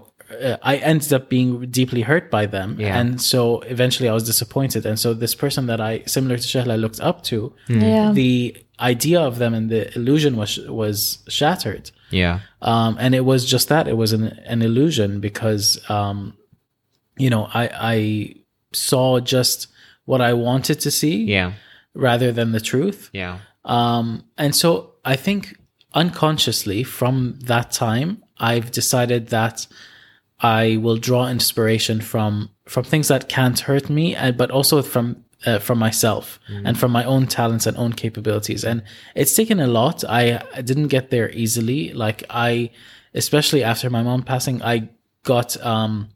uh, 0.47 0.57
I 0.61 0.77
ended 0.91 1.11
up 1.17 1.23
being 1.29 1.49
deeply 1.79 2.03
hurt 2.03 2.25
by 2.37 2.45
them. 2.45 2.69
Yeah. 2.79 2.97
And 2.99 3.19
so 3.31 3.61
eventually 3.75 4.07
I 4.07 4.13
was 4.13 4.25
disappointed. 4.33 4.85
And 4.85 4.97
so 5.03 5.13
this 5.13 5.35
person 5.43 5.65
that 5.67 5.81
I, 5.81 6.03
similar 6.05 6.37
to 6.37 6.47
Shahla, 6.51 6.79
looked 6.79 7.01
up 7.09 7.23
to, 7.31 7.53
yeah. 7.67 8.11
the 8.13 8.55
idea 8.79 9.19
of 9.19 9.39
them 9.39 9.53
and 9.57 9.69
the 9.69 9.81
illusion 9.97 10.37
was, 10.37 10.57
was 10.83 10.97
shattered 11.27 11.91
Yeah. 12.11 12.39
um, 12.61 12.95
and 13.03 13.13
it 13.13 13.25
was 13.31 13.41
just 13.53 13.67
that 13.73 13.87
it 13.87 13.97
was 13.97 14.13
an, 14.13 14.23
an 14.53 14.61
illusion 14.61 15.19
because 15.19 15.65
um, 15.89 16.37
you 17.19 17.29
know 17.29 17.43
I 17.53 17.69
I 17.95 18.35
saw 18.73 19.19
just 19.19 19.67
what 20.05 20.21
I 20.21 20.33
wanted 20.33 20.79
to 20.81 20.91
see 20.91 21.25
Yeah. 21.25 21.51
rather 21.93 22.31
than 22.31 22.51
the 22.51 22.59
truth. 22.71 23.09
Yeah. 23.13 23.39
um, 23.65 24.23
and 24.37 24.55
so 24.55 24.93
I 25.05 25.15
think 25.15 25.55
unconsciously 25.93 26.83
from 26.83 27.37
that 27.45 27.71
time 27.71 28.23
I've 28.39 28.71
decided 28.71 29.27
that 29.29 29.67
I 30.41 30.77
will 30.77 30.97
draw 30.97 31.27
inspiration 31.27 31.99
from 32.01 32.49
from 32.65 32.83
things 32.85 33.07
that 33.09 33.27
can't 33.27 33.59
hurt 33.59 33.89
me 33.89 34.15
uh, 34.15 34.31
but 34.31 34.49
also 34.51 34.81
from 34.81 35.23
uh, 35.45 35.59
from 35.59 35.77
myself 35.79 36.39
and 36.65 36.77
from 36.77 36.91
my 36.91 37.03
own 37.05 37.25
talents 37.25 37.65
and 37.65 37.77
own 37.77 37.93
capabilities. 37.93 38.63
And 38.65 38.83
it's 39.15 39.33
taken 39.35 39.59
a 39.61 39.67
lot. 39.67 40.03
I, 40.03 40.41
I 40.53 40.61
didn't 40.61 40.89
get 40.89 41.09
there 41.11 41.29
easily. 41.31 41.93
Like 41.93 42.23
I 42.29 42.71
especially 43.13 43.63
after 43.63 43.89
my 43.89 44.03
mom 44.03 44.23
passing 44.23 44.61
I 44.61 44.89
got 45.23 45.49
um 45.65 46.09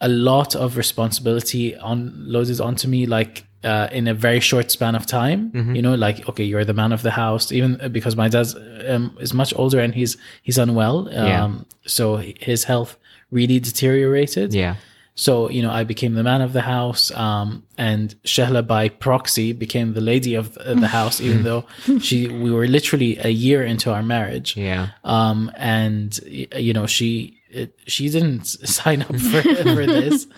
a 0.00 0.08
lot 0.08 0.54
of 0.56 0.76
responsibility 0.76 1.76
on 1.76 2.12
loaded 2.26 2.60
onto 2.60 2.88
me 2.88 3.06
like 3.06 3.44
uh, 3.62 3.88
in 3.92 4.08
a 4.08 4.14
very 4.14 4.40
short 4.40 4.70
span 4.70 4.94
of 4.94 5.04
time 5.04 5.50
you 5.76 5.82
know 5.82 5.94
like 5.94 6.26
okay 6.28 6.44
you're 6.44 6.64
the 6.64 6.72
man 6.72 6.92
of 6.92 7.02
the 7.02 7.10
house 7.10 7.52
even 7.52 7.78
because 7.92 8.16
my 8.16 8.28
dad 8.28 8.46
um, 8.88 9.14
is 9.20 9.34
much 9.34 9.52
older 9.56 9.78
and 9.80 9.94
he's 9.94 10.16
he's 10.42 10.56
unwell 10.58 11.08
um, 11.08 11.26
Yeah. 11.26 11.50
so 11.86 12.16
his 12.16 12.64
health 12.64 12.96
really 13.30 13.60
deteriorated 13.60 14.54
Yeah. 14.54 14.76
So, 15.16 15.50
you 15.50 15.60
know, 15.60 15.70
I 15.70 15.84
became 15.84 16.14
the 16.14 16.22
man 16.22 16.40
of 16.40 16.52
the 16.54 16.62
house, 16.62 17.10
um, 17.10 17.62
and 17.76 18.14
Shahla 18.24 18.66
by 18.66 18.88
proxy 18.88 19.52
became 19.52 19.92
the 19.92 20.00
lady 20.00 20.34
of 20.34 20.54
the 20.54 20.74
the 20.76 20.88
house, 20.88 21.20
even 21.26 21.42
though 21.42 21.64
she, 22.00 22.28
we 22.28 22.50
were 22.50 22.66
literally 22.66 23.18
a 23.18 23.28
year 23.28 23.62
into 23.62 23.92
our 23.92 24.02
marriage. 24.02 24.56
Yeah. 24.56 24.90
Um, 25.04 25.50
and, 25.56 26.18
you 26.66 26.72
know, 26.72 26.86
she, 26.86 27.39
it, 27.50 27.78
she 27.86 28.08
didn't 28.08 28.44
sign 28.78 29.02
up 29.02 29.14
for, 29.16 29.42
for 29.42 29.86
this. 29.86 30.26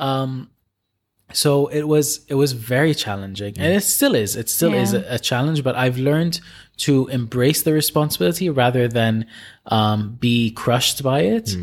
Um, 0.00 0.50
so 1.32 1.68
it 1.68 1.84
was, 1.86 2.24
it 2.28 2.34
was 2.34 2.50
very 2.52 2.94
challenging 2.94 3.54
and 3.58 3.72
it 3.72 3.82
still 3.82 4.14
is, 4.16 4.34
it 4.34 4.48
still 4.48 4.74
is 4.74 4.92
a, 4.92 5.04
a 5.14 5.18
challenge, 5.20 5.62
but 5.62 5.76
I've 5.76 5.98
learned 5.98 6.40
to 6.78 7.06
embrace 7.08 7.62
the 7.62 7.72
responsibility 7.72 8.50
rather 8.50 8.88
than, 8.88 9.26
um, 9.66 10.16
be 10.18 10.50
crushed 10.50 11.04
by 11.04 11.20
it. 11.20 11.56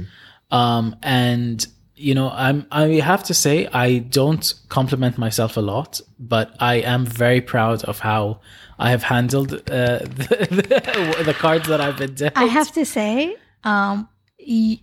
Um, 0.50 0.96
and, 1.04 1.66
you 1.96 2.16
know, 2.16 2.30
I'm, 2.32 2.68
I 2.72 2.86
have 3.02 3.24
to 3.26 3.34
say, 3.34 3.68
I 3.68 3.98
don't 3.98 4.54
compliment 4.70 5.18
myself 5.18 5.58
a 5.58 5.62
lot, 5.62 6.00
but 6.18 6.56
I 6.62 6.76
am 6.76 7.06
very 7.06 7.42
proud 7.42 7.84
of 7.84 8.00
how 8.00 8.40
I 8.80 8.92
have 8.92 9.04
handled, 9.04 9.54
uh, 9.54 10.00
the, 10.00 10.48
the, 11.18 11.24
the 11.26 11.34
cards 11.34 11.68
that 11.68 11.82
I've 11.82 11.98
been 11.98 12.16
dealt. 12.16 12.34
I 12.38 12.46
have 12.46 12.72
to 12.74 12.86
say, 12.86 13.36
um, 13.66 14.08
y- 14.40 14.80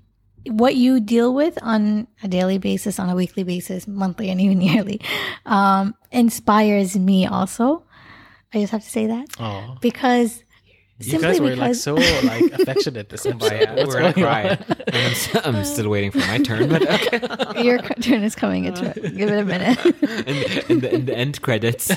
what 0.49 0.75
you 0.77 1.01
deal 1.01 1.35
with 1.35 1.59
on 1.63 2.07
a 2.23 2.29
daily 2.29 2.59
basis, 2.59 2.99
on 2.99 3.09
a 3.09 3.15
weekly 3.15 3.43
basis, 3.45 3.87
monthly, 3.87 4.31
and 4.31 4.41
even 4.41 4.61
yearly, 4.71 5.01
um, 5.47 5.95
inspires 6.11 6.97
me 6.99 7.27
also. 7.27 7.85
I 8.55 8.61
just 8.61 8.73
have 8.73 8.83
to 8.83 8.89
say 8.91 9.07
that 9.07 9.29
Aw. 9.41 9.77
because 9.83 10.43
You 11.01 11.11
simply 11.11 11.29
guys 11.29 11.41
were 11.41 11.49
like 11.51 11.57
because 11.73 11.83
so 11.83 11.95
like 11.97 12.43
affectionate 12.61 13.09
this 13.11 13.27
episode. 13.27 13.53
Yeah, 13.53 13.75
What's 13.75 13.89
we're 13.95 14.01
gonna 14.01 14.13
cry. 14.15 14.43
I'm, 14.69 15.13
s- 15.13 15.37
I'm 15.45 15.65
still 15.65 15.89
waiting 15.91 16.11
for 16.13 16.19
my 16.19 16.39
turn, 16.39 16.69
but 16.71 16.83
okay. 16.89 17.63
your 17.63 17.79
turn 17.79 18.23
is 18.23 18.35
coming. 18.35 18.65
It's 18.65 18.81
give 18.81 19.29
it 19.29 19.39
a 19.39 19.45
minute. 19.45 19.85
in, 19.85 19.93
the, 20.01 20.65
in, 20.73 20.81
the, 20.81 20.95
in 20.95 21.05
the 21.07 21.15
end 21.17 21.43
credits. 21.43 21.91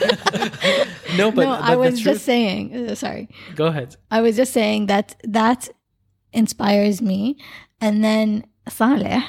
No, 1.18 1.32
but, 1.32 1.44
no, 1.44 1.52
but 1.52 1.62
I 1.62 1.76
was 1.78 1.96
the 1.96 2.02
truth, 2.02 2.16
just 2.16 2.26
saying. 2.26 2.90
uh, 2.90 2.96
sorry, 2.96 3.30
Go 3.56 3.68
ahead. 3.68 3.96
I 4.12 4.20
was 4.22 4.36
just 4.36 4.52
saying 4.54 4.88
that 4.88 5.16
that 5.24 5.70
inspires 6.34 7.02
me, 7.02 7.38
and 7.82 8.04
then 8.04 8.46
Saleh. 8.70 9.24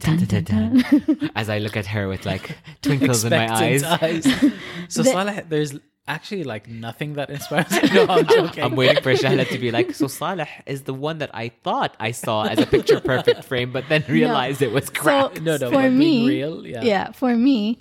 Dun, 0.00 0.24
dun, 0.24 0.44
dun. 0.44 1.30
As 1.34 1.48
I 1.48 1.58
look 1.58 1.76
at 1.76 1.86
her 1.86 2.06
with 2.08 2.24
like 2.24 2.56
twinkles 2.82 3.24
in 3.24 3.30
my 3.30 3.52
eyes. 3.52 3.82
Eyes. 3.84 4.24
So 4.88 5.02
The- 5.02 5.10
Saleh, 5.10 5.44
there's 5.48 5.74
actually 6.06 6.44
like 6.44 6.68
nothing 6.68 7.14
that 7.14 7.28
inspires 7.30 7.70
me. 7.70 7.90
No, 7.92 8.06
I'm 8.08 8.26
joking. 8.26 8.62
I'm 8.64 8.76
waiting 8.76 9.02
for 9.02 9.12
Shahla 9.12 9.46
to 9.48 9.58
be 9.58 9.70
like, 9.70 9.94
so 9.94 10.06
Saleh 10.06 10.48
is 10.66 10.82
the 10.82 10.94
one 10.94 11.18
that 11.18 11.30
I 11.34 11.50
thought 11.64 11.94
I 12.00 12.12
saw 12.12 12.44
as 12.46 12.58
a 12.60 12.66
picture 12.66 13.00
perfect 13.00 13.44
frame, 13.44 13.72
but 13.72 13.84
then 13.88 14.04
realized 14.08 14.62
it 14.62 14.70
was 14.72 14.88
crap. 14.88 15.36
So 15.36 15.42
No, 15.42 15.56
no, 15.58 15.68
for 15.68 15.76
but 15.76 15.82
being 15.90 15.98
me, 15.98 16.28
real, 16.28 16.66
yeah. 16.66 16.82
yeah, 16.82 17.12
for 17.12 17.34
me, 17.36 17.78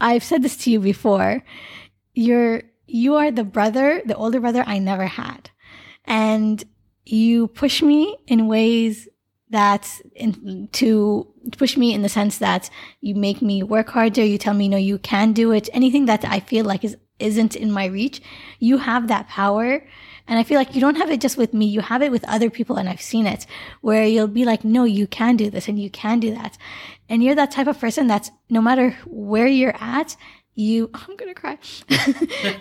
I've 0.00 0.24
said 0.24 0.42
this 0.42 0.56
to 0.58 0.70
you 0.70 0.80
before. 0.80 1.42
You're 2.14 2.62
you 2.86 3.14
are 3.14 3.30
the 3.30 3.44
brother, 3.44 4.02
the 4.04 4.16
older 4.16 4.40
brother 4.40 4.64
I 4.66 4.78
never 4.80 5.06
had, 5.06 5.48
and 6.04 6.62
you 7.12 7.48
push 7.48 7.82
me 7.82 8.16
in 8.26 8.46
ways 8.46 9.08
that 9.50 10.00
in, 10.14 10.68
to 10.72 11.26
push 11.58 11.76
me 11.76 11.92
in 11.92 12.02
the 12.02 12.08
sense 12.08 12.38
that 12.38 12.70
you 13.00 13.14
make 13.14 13.42
me 13.42 13.62
work 13.62 13.90
harder. 13.90 14.24
You 14.24 14.38
tell 14.38 14.54
me 14.54 14.68
no, 14.68 14.76
you 14.76 14.98
can 14.98 15.32
do 15.32 15.52
it. 15.52 15.68
Anything 15.72 16.06
that 16.06 16.24
I 16.24 16.40
feel 16.40 16.64
like 16.64 16.84
is 16.84 16.96
isn't 17.18 17.54
in 17.54 17.70
my 17.70 17.84
reach, 17.84 18.22
you 18.58 18.78
have 18.78 19.08
that 19.08 19.28
power. 19.28 19.84
And 20.26 20.38
I 20.38 20.44
feel 20.44 20.56
like 20.56 20.74
you 20.74 20.80
don't 20.80 20.96
have 20.96 21.10
it 21.10 21.20
just 21.20 21.36
with 21.36 21.52
me, 21.52 21.66
you 21.66 21.80
have 21.80 22.02
it 22.02 22.12
with 22.12 22.24
other 22.24 22.50
people, 22.50 22.76
and 22.76 22.88
I've 22.88 23.00
seen 23.00 23.26
it 23.26 23.46
where 23.80 24.06
you'll 24.06 24.28
be 24.28 24.44
like, 24.44 24.64
no, 24.64 24.84
you 24.84 25.08
can 25.08 25.36
do 25.36 25.50
this 25.50 25.66
and 25.66 25.78
you 25.78 25.90
can 25.90 26.20
do 26.20 26.32
that. 26.34 26.56
And 27.08 27.22
you're 27.24 27.34
that 27.34 27.50
type 27.50 27.66
of 27.66 27.80
person 27.80 28.06
that's 28.06 28.30
no 28.48 28.62
matter 28.62 28.96
where 29.06 29.48
you're 29.48 29.76
at, 29.80 30.16
you, 30.60 30.90
I'm 30.94 31.16
gonna 31.16 31.34
cry. 31.34 31.58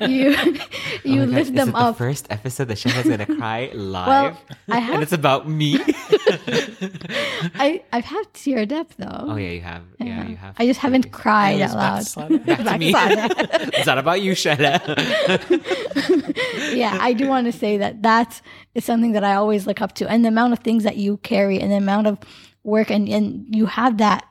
you, 0.08 0.32
you 1.04 1.22
Oh 1.22 1.26
God, 1.26 1.30
lift 1.30 1.50
is 1.50 1.52
them 1.52 1.70
it 1.70 1.76
up. 1.76 1.96
The 1.96 2.00
first 2.00 2.28
episode 2.30 2.66
that 2.70 2.78
Shahla's 2.78 3.08
gonna 3.10 3.26
cry 3.38 3.70
live, 3.74 4.08
Well, 4.08 4.38
I 4.70 4.80
have, 4.80 4.94
and 4.96 5.04
it's 5.04 5.12
about 5.14 5.48
me. 5.50 5.80
I, 7.56 7.84
I've 7.92 8.06
had 8.06 8.24
tear 8.34 8.66
depth 8.66 8.96
though. 8.98 9.08
oh 9.32 9.36
yeah, 9.36 9.50
you 9.52 9.62
have. 9.62 9.84
Yeah, 10.00 10.28
you 10.28 10.36
have. 10.38 10.56
I 10.58 10.66
just 10.66 10.80
haven't 10.80 11.12
cried 11.12 11.62
out 11.62 11.76
back 11.76 12.18
loud. 12.18 12.46
Back 12.46 12.58
to 12.64 12.78
me. 12.78 12.94
it's 12.96 13.86
not 13.86 13.98
about 13.98 14.22
you, 14.22 14.32
Shahla. 14.34 14.80
yeah, 16.76 16.98
I 17.02 17.14
do 17.14 17.28
want 17.28 17.46
to 17.48 17.52
say 17.52 17.78
that 17.78 18.02
that 18.04 18.42
is 18.76 18.86
something 18.86 19.12
that 19.14 19.24
I 19.24 19.36
always 19.36 19.68
look 19.68 19.82
up 19.82 19.94
to, 19.96 20.10
and 20.10 20.24
the 20.24 20.30
amount 20.30 20.54
of 20.54 20.60
things 20.60 20.84
that 20.84 20.98
you 20.98 21.18
carry, 21.18 21.60
and 21.60 21.72
the 21.72 21.78
amount 21.78 22.08
of 22.08 22.18
work, 22.64 22.90
and 22.92 23.10
and 23.10 23.54
you 23.54 23.66
have 23.66 23.98
that 23.98 24.26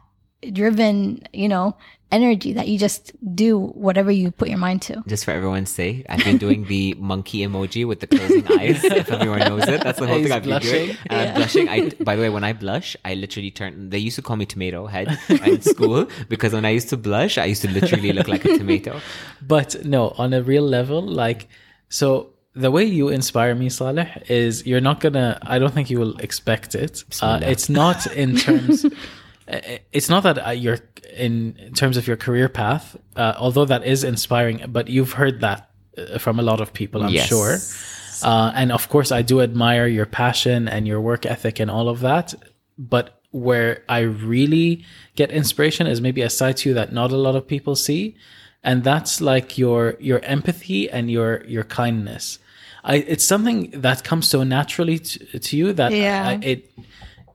driven, 0.52 1.22
you 1.32 1.48
know, 1.48 1.76
energy 2.10 2.54
that 2.54 2.66
you 2.68 2.78
just 2.78 3.12
do 3.34 3.58
whatever 3.58 4.10
you 4.10 4.30
put 4.30 4.48
your 4.48 4.56
mind 4.58 4.80
to. 4.80 5.02
Just 5.06 5.24
for 5.26 5.32
everyone's 5.32 5.70
sake, 5.70 6.06
I've 6.08 6.24
been 6.24 6.38
doing 6.38 6.64
the 6.64 6.94
monkey 6.98 7.40
emoji 7.40 7.86
with 7.86 8.00
the 8.00 8.06
closing 8.06 8.46
eyes. 8.58 8.82
If 8.82 9.10
everyone 9.10 9.40
knows 9.40 9.68
it, 9.68 9.82
that's 9.82 9.98
the 9.98 10.06
whole 10.06 10.16
He's 10.18 10.28
thing 10.28 10.32
I've 10.32 10.42
been 10.44 10.60
doing. 10.60 10.86
blushing. 10.86 10.96
And 11.10 11.20
I'm 11.28 11.34
blushing. 11.34 11.68
I, 11.68 11.90
by 12.02 12.16
the 12.16 12.22
way, 12.22 12.30
when 12.30 12.44
I 12.44 12.52
blush, 12.54 12.96
I 13.04 13.14
literally 13.14 13.50
turn. 13.50 13.90
They 13.90 13.98
used 13.98 14.16
to 14.16 14.22
call 14.22 14.36
me 14.36 14.46
tomato 14.46 14.86
head 14.86 15.18
in 15.28 15.60
school 15.60 16.08
because 16.28 16.52
when 16.54 16.64
I 16.64 16.70
used 16.70 16.88
to 16.90 16.96
blush, 16.96 17.36
I 17.36 17.44
used 17.44 17.62
to 17.62 17.70
literally 17.70 18.12
look 18.12 18.28
like 18.28 18.44
a 18.46 18.56
tomato. 18.56 19.00
But 19.46 19.84
no, 19.84 20.14
on 20.16 20.32
a 20.32 20.42
real 20.42 20.64
level, 20.66 21.02
like, 21.02 21.48
so 21.90 22.30
the 22.54 22.70
way 22.70 22.84
you 22.84 23.08
inspire 23.08 23.54
me, 23.54 23.68
Saleh, 23.68 24.08
is 24.28 24.66
you're 24.66 24.80
not 24.80 25.00
gonna, 25.00 25.38
I 25.42 25.58
don't 25.58 25.72
think 25.72 25.90
you 25.90 25.98
will 26.00 26.16
expect 26.18 26.74
it. 26.74 27.04
Uh, 27.20 27.38
it's 27.42 27.68
not 27.68 28.06
in 28.14 28.34
terms, 28.36 28.84
uh, 28.84 28.88
it's 29.92 30.08
not 30.08 30.22
that 30.24 30.46
uh, 30.46 30.50
you're 30.50 30.78
in, 31.16 31.56
in 31.58 31.72
terms 31.74 31.96
of 31.96 32.06
your 32.06 32.16
career 32.16 32.48
path, 32.48 32.96
uh, 33.16 33.34
although 33.38 33.64
that 33.64 33.84
is 33.84 34.04
inspiring, 34.04 34.62
but 34.68 34.88
you've 34.88 35.12
heard 35.12 35.40
that 35.40 35.70
uh, 35.96 36.18
from 36.18 36.38
a 36.38 36.42
lot 36.42 36.60
of 36.60 36.72
people, 36.72 37.02
I'm 37.02 37.12
Yes. 37.12 37.28
sure. 37.28 37.58
Uh, 38.22 38.52
and 38.54 38.72
of 38.72 38.88
course, 38.88 39.12
I 39.12 39.22
do 39.22 39.40
admire 39.40 39.86
your 39.86 40.06
passion 40.06 40.68
and 40.68 40.86
your 40.86 41.00
work 41.00 41.24
ethic 41.24 41.60
and 41.60 41.70
all 41.70 41.88
of 41.88 42.00
that. 42.00 42.34
But 42.76 43.20
where 43.30 43.82
I 43.88 44.00
really 44.00 44.84
get 45.14 45.30
inspiration 45.30 45.86
is 45.86 46.00
maybe 46.00 46.22
a 46.22 46.30
side 46.30 46.56
to 46.58 46.68
you 46.70 46.74
that 46.74 46.92
not 46.92 47.12
a 47.12 47.16
lot 47.16 47.36
of 47.36 47.46
people 47.46 47.76
see, 47.76 48.16
and 48.64 48.82
that's 48.82 49.20
like 49.20 49.56
your 49.58 49.96
your 50.00 50.20
empathy 50.20 50.90
and 50.90 51.10
your 51.10 51.44
your 51.46 51.64
kindness. 51.64 52.38
I, 52.84 52.96
it's 52.96 53.24
something 53.24 53.70
that 53.72 54.02
comes 54.04 54.28
so 54.28 54.42
naturally 54.44 54.98
to, 55.00 55.38
to 55.38 55.56
you 55.56 55.72
that 55.74 55.92
Yeah. 55.92 56.28
I, 56.28 56.38
it 56.42 56.70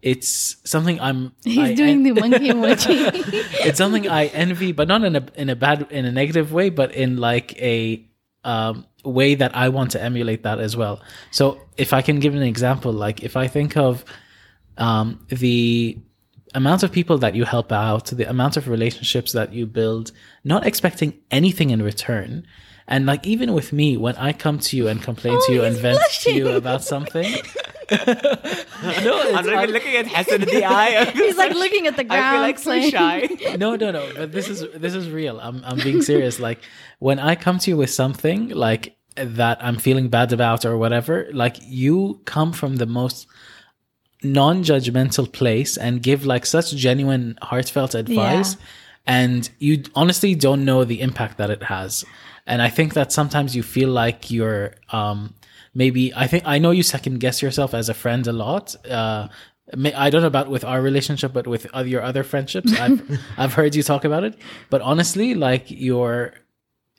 it's 0.03 0.57
something 0.69 0.99
I'm. 0.99 1.31
He's 1.43 1.57
I- 1.57 1.73
doing 1.73 2.05
I- 2.05 2.11
the 2.11 2.21
monkey 2.23 2.49
emoji. 2.49 3.11
it's 3.65 3.77
something 3.77 4.07
I 4.07 4.25
envy, 4.27 4.71
but 4.73 4.87
not 4.87 5.03
in 5.03 5.15
a 5.15 5.25
in 5.35 5.49
a 5.49 5.55
bad 5.55 5.87
in 5.91 6.05
a 6.05 6.11
negative 6.11 6.51
way, 6.53 6.69
but 6.69 6.93
in 6.93 7.17
like 7.17 7.59
a 7.61 8.05
um, 8.43 8.85
way 9.05 9.35
that 9.35 9.55
I 9.55 9.69
want 9.69 9.91
to 9.91 10.01
emulate 10.03 10.43
that 10.43 10.59
as 10.59 10.75
well. 10.75 11.01
So 11.31 11.59
if 11.77 11.93
I 11.93 12.01
can 12.01 12.19
give 12.19 12.35
an 12.35 12.43
example, 12.43 12.91
like 12.91 13.23
if 13.23 13.37
I 13.37 13.47
think 13.47 13.77
of 13.77 14.03
um, 14.77 15.25
the 15.29 15.97
amount 16.53 16.83
of 16.83 16.91
people 16.91 17.17
that 17.19 17.33
you 17.35 17.45
help 17.45 17.71
out, 17.71 18.05
the 18.07 18.29
amount 18.29 18.57
of 18.57 18.67
relationships 18.67 19.31
that 19.31 19.53
you 19.53 19.65
build, 19.65 20.11
not 20.43 20.67
expecting 20.67 21.13
anything 21.31 21.69
in 21.71 21.81
return. 21.81 22.45
And 22.87 23.05
like 23.05 23.25
even 23.25 23.53
with 23.53 23.71
me, 23.71 23.95
when 23.95 24.15
I 24.17 24.33
come 24.33 24.59
to 24.59 24.75
you 24.77 24.89
and 24.89 25.01
complain 25.01 25.39
to 25.47 25.53
you 25.53 25.63
and 25.63 25.75
vent 25.77 26.01
to 26.23 26.33
you 26.33 26.49
about 26.49 26.83
something, 26.83 27.33
I'm 27.91 29.45
not 29.45 29.45
even 29.45 29.71
looking 29.71 29.95
at 29.95 30.07
Hassan 30.07 30.41
in 30.43 30.47
the 30.47 30.65
eye. 30.81 31.11
He's 31.11 31.37
like 31.37 31.53
looking 31.53 31.87
at 31.87 31.97
the 31.97 32.03
ground. 32.03 32.23
I 32.23 32.31
feel 32.31 32.41
like 32.41 32.59
so 32.59 32.89
shy. 32.89 33.29
no, 33.57 33.75
no, 33.75 33.91
no. 33.91 34.09
But 34.15 34.31
this 34.31 34.49
is 34.49 34.65
this 34.75 34.93
is 34.93 35.09
real. 35.09 35.39
I'm 35.39 35.63
I'm 35.65 35.77
being 35.77 36.01
serious. 36.01 36.39
Like 36.39 36.59
when 36.99 37.19
I 37.19 37.35
come 37.35 37.59
to 37.59 37.71
you 37.71 37.77
with 37.77 37.89
something 37.89 38.49
like 38.49 38.95
that 39.15 39.63
I'm 39.63 39.77
feeling 39.77 40.09
bad 40.09 40.33
about 40.33 40.65
or 40.65 40.77
whatever, 40.77 41.27
like 41.33 41.57
you 41.61 42.21
come 42.25 42.51
from 42.51 42.77
the 42.77 42.85
most 42.85 43.27
non-judgmental 44.23 45.31
place 45.31 45.77
and 45.77 46.01
give 46.01 46.25
like 46.25 46.45
such 46.45 46.71
genuine 46.75 47.37
heartfelt 47.41 47.93
advice 47.93 48.55
and 49.05 49.49
you 49.59 49.83
honestly 49.95 50.33
don't 50.33 50.63
know 50.63 50.85
the 50.85 51.01
impact 51.01 51.37
that 51.37 51.49
it 51.49 51.61
has 51.63 52.05
and 52.47 52.61
i 52.61 52.69
think 52.69 52.93
that 52.93 53.11
sometimes 53.11 53.53
you 53.53 53.61
feel 53.61 53.89
like 53.89 54.31
you're 54.31 54.73
um 54.91 55.33
maybe 55.73 56.13
i 56.15 56.25
think 56.27 56.43
i 56.45 56.57
know 56.57 56.71
you 56.71 56.83
second 56.83 57.19
guess 57.19 57.41
yourself 57.41 57.73
as 57.73 57.89
a 57.89 57.93
friend 57.93 58.27
a 58.27 58.33
lot 58.33 58.75
uh 58.89 59.27
I 59.95 60.09
don't 60.09 60.21
know 60.21 60.27
about 60.27 60.49
with 60.49 60.65
our 60.65 60.81
relationship, 60.81 61.31
but 61.31 61.47
with 61.47 61.65
other, 61.73 61.87
your 61.87 62.01
other 62.03 62.23
friendships, 62.23 62.73
I've 62.79 63.01
I've 63.37 63.53
heard 63.53 63.73
you 63.75 63.81
talk 63.81 64.03
about 64.03 64.25
it. 64.25 64.35
But 64.69 64.81
honestly, 64.81 65.33
like 65.35 65.71
you're 65.71 66.33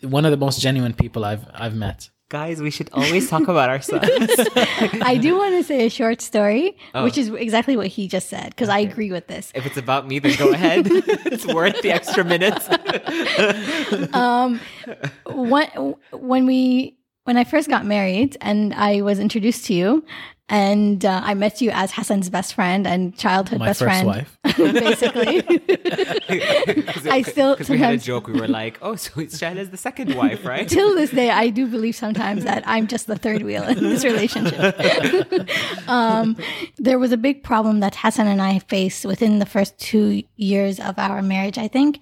one 0.00 0.24
of 0.24 0.30
the 0.30 0.38
most 0.38 0.60
genuine 0.62 0.94
people 0.94 1.26
I've 1.26 1.44
I've 1.52 1.76
met. 1.76 2.08
Guys, 2.30 2.62
we 2.62 2.70
should 2.70 2.88
always 2.94 3.28
talk 3.28 3.42
about 3.48 3.68
ourselves. 3.68 4.08
I 5.12 5.18
do 5.20 5.36
want 5.36 5.52
to 5.56 5.62
say 5.62 5.84
a 5.86 5.90
short 5.90 6.22
story, 6.22 6.74
Oh. 6.94 7.04
which 7.04 7.18
is 7.18 7.28
exactly 7.28 7.76
what 7.76 7.88
he 7.88 8.08
just 8.08 8.30
said, 8.30 8.48
because 8.48 8.70
I 8.70 8.78
agree 8.78 9.12
with 9.12 9.26
this. 9.26 9.52
if 9.54 9.66
it's 9.66 9.76
about 9.76 10.08
me, 10.08 10.18
then 10.18 10.34
go 10.38 10.50
ahead. 10.50 10.86
it's 11.34 11.46
worth 11.46 11.82
the 11.82 11.92
extra 11.92 12.24
minutes. 12.24 12.64
um, 14.14 14.58
when 15.26 15.68
when 16.12 16.46
we 16.46 16.96
when 17.24 17.36
I 17.36 17.44
first 17.44 17.68
got 17.68 17.84
married 17.84 18.36
and 18.40 18.72
I 18.74 19.00
was 19.00 19.18
introduced 19.18 19.66
to 19.66 19.74
you, 19.74 20.04
and 20.50 21.02
uh, 21.06 21.22
I 21.24 21.32
met 21.32 21.62
you 21.62 21.70
as 21.70 21.90
Hassan's 21.92 22.28
best 22.28 22.52
friend 22.52 22.86
and 22.86 23.16
childhood 23.16 23.60
My 23.60 23.68
best 23.68 23.80
first 23.80 24.02
friend, 24.02 24.06
wife. 24.06 24.38
basically. 24.58 25.42
I 27.10 27.22
still 27.22 27.54
because 27.54 27.70
we 27.70 27.78
had 27.78 27.94
a 27.94 27.98
joke. 27.98 28.26
We 28.26 28.38
were 28.38 28.46
like, 28.46 28.78
"Oh, 28.82 28.94
so 28.94 29.20
it's 29.20 29.38
Shahla's 29.38 29.70
the 29.70 29.78
second 29.78 30.14
wife, 30.14 30.44
right?" 30.44 30.68
Till 30.68 30.94
this 30.94 31.10
day, 31.10 31.30
I 31.30 31.48
do 31.48 31.66
believe 31.66 31.96
sometimes 31.96 32.44
that 32.44 32.62
I'm 32.66 32.86
just 32.86 33.06
the 33.06 33.16
third 33.16 33.42
wheel 33.42 33.62
in 33.62 33.78
this 33.78 34.04
relationship. 34.04 34.78
um, 35.88 36.36
there 36.76 36.98
was 36.98 37.10
a 37.10 37.16
big 37.16 37.42
problem 37.42 37.80
that 37.80 37.94
Hassan 37.96 38.26
and 38.26 38.42
I 38.42 38.58
faced 38.58 39.06
within 39.06 39.38
the 39.38 39.46
first 39.46 39.78
two 39.78 40.22
years 40.36 40.78
of 40.78 40.98
our 40.98 41.22
marriage, 41.22 41.56
I 41.56 41.68
think. 41.68 42.00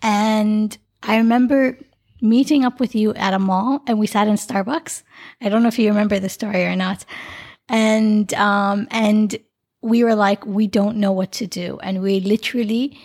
And 0.00 0.76
I 1.02 1.18
remember 1.18 1.78
meeting 2.24 2.64
up 2.64 2.80
with 2.80 2.94
you 2.94 3.14
at 3.14 3.34
a 3.34 3.38
mall 3.38 3.82
and 3.86 3.98
we 3.98 4.06
sat 4.06 4.26
in 4.26 4.34
Starbucks. 4.34 5.02
I 5.40 5.48
don't 5.48 5.62
know 5.62 5.68
if 5.68 5.78
you 5.78 5.88
remember 5.88 6.18
the 6.18 6.28
story 6.28 6.64
or 6.64 6.74
not. 6.74 7.04
And, 7.68 8.32
um, 8.34 8.88
and 8.90 9.36
we 9.82 10.02
were 10.02 10.14
like, 10.14 10.44
we 10.46 10.66
don't 10.66 10.96
know 10.96 11.12
what 11.12 11.30
to 11.32 11.46
do. 11.46 11.78
And 11.82 12.02
we 12.02 12.20
literally 12.20 12.98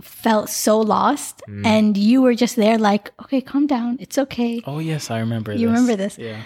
felt 0.00 0.50
so 0.50 0.78
lost. 0.80 1.42
And 1.64 1.96
you 1.96 2.20
were 2.20 2.34
just 2.34 2.56
there 2.56 2.78
like, 2.78 3.12
okay, 3.22 3.40
calm 3.40 3.66
down. 3.66 3.96
It's 4.00 4.18
okay. 4.18 4.60
Oh 4.66 4.80
yes, 4.80 5.10
I 5.10 5.20
remember. 5.20 5.52
You 5.52 5.68
this. 5.68 5.80
remember 5.80 5.96
this? 5.96 6.18
Yeah. 6.18 6.42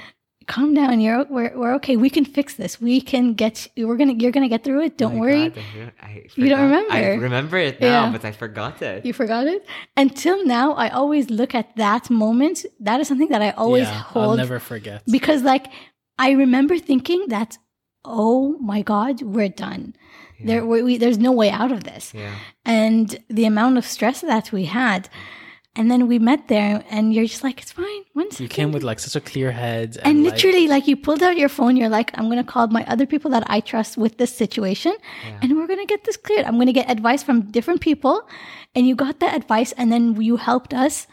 Calm 0.54 0.74
down. 0.74 1.00
You're 1.00 1.24
we're, 1.36 1.52
we're 1.60 1.74
okay. 1.76 1.96
We 1.96 2.10
can 2.16 2.24
fix 2.24 2.48
this. 2.62 2.72
We 2.80 3.00
can 3.12 3.34
get. 3.42 3.54
We're 3.76 3.96
gonna. 4.00 4.14
You're 4.22 4.32
gonna 4.36 4.48
get 4.56 4.62
through 4.64 4.82
it. 4.88 4.92
Don't 5.02 5.16
Oh 5.16 5.20
worry. 5.24 5.48
God, 5.50 5.62
I- 6.02 6.06
I 6.06 6.24
You 6.34 6.48
don't 6.52 6.64
remember. 6.68 6.92
I 6.92 7.00
remember? 7.00 7.24
remember 7.30 7.58
it 7.68 7.80
now, 7.80 8.04
Yeah. 8.06 8.10
but 8.14 8.22
I 8.24 8.32
forgot 8.32 8.74
it. 8.82 9.06
You 9.06 9.12
forgot 9.22 9.44
it. 9.54 9.60
Until 9.96 10.38
now, 10.44 10.66
I 10.84 10.88
always 11.00 11.30
look 11.40 11.54
at 11.54 11.68
that 11.76 12.10
moment. 12.10 12.56
That 12.80 12.98
is 13.00 13.06
something 13.10 13.28
that 13.34 13.42
I 13.48 13.50
always 13.64 13.86
yeah, 13.88 14.02
hold 14.12 14.24
I'll 14.30 14.36
never 14.44 14.58
forget. 14.58 15.02
because, 15.16 15.42
like, 15.42 15.66
I 16.18 16.28
remember 16.32 16.78
thinking 16.78 17.20
that, 17.28 17.56
oh 18.04 18.58
my 18.58 18.82
God, 18.82 19.22
we're 19.22 19.48
done. 19.66 19.94
There, 20.42 20.64
we, 20.64 20.82
we, 20.82 20.96
there's 20.96 21.18
no 21.18 21.32
way 21.32 21.50
out 21.50 21.70
of 21.70 21.84
this. 21.84 22.12
yeah. 22.14 22.34
and 22.64 23.06
the 23.28 23.44
amount 23.44 23.76
of 23.78 23.84
stress 23.84 24.22
that 24.22 24.50
we 24.52 24.64
had. 24.64 25.08
And 25.80 25.90
then 25.90 26.08
we 26.08 26.18
met 26.18 26.48
there, 26.48 26.84
and 26.90 27.14
you're 27.14 27.24
just 27.24 27.42
like, 27.42 27.58
it's 27.62 27.72
fine. 27.72 28.02
One 28.12 28.30
second. 28.30 28.44
you 28.44 28.48
came 28.50 28.70
with 28.70 28.82
like 28.82 28.98
such 28.98 29.16
a 29.16 29.20
clear 29.30 29.50
head, 29.50 29.96
and, 29.96 30.08
and 30.08 30.24
literally, 30.24 30.68
like, 30.68 30.86
you 30.86 30.94
pulled 30.94 31.22
out 31.22 31.38
your 31.38 31.48
phone. 31.48 31.74
You're 31.74 31.88
like, 31.88 32.10
I'm 32.18 32.26
going 32.26 32.36
to 32.36 32.44
call 32.44 32.66
my 32.66 32.84
other 32.84 33.06
people 33.06 33.30
that 33.30 33.44
I 33.46 33.60
trust 33.60 33.96
with 33.96 34.18
this 34.18 34.32
situation, 34.44 34.94
and 35.40 35.56
we're 35.56 35.66
going 35.66 35.78
to 35.80 35.86
get 35.86 36.04
this 36.04 36.18
cleared. 36.18 36.44
I'm 36.44 36.56
going 36.56 36.66
to 36.66 36.74
get 36.80 36.90
advice 36.90 37.22
from 37.22 37.50
different 37.50 37.80
people. 37.80 38.28
And 38.74 38.86
you 38.86 38.94
got 38.94 39.20
that 39.20 39.34
advice, 39.34 39.72
and 39.72 39.90
then 39.90 40.20
you 40.20 40.36
helped 40.36 40.74
us. 40.74 41.06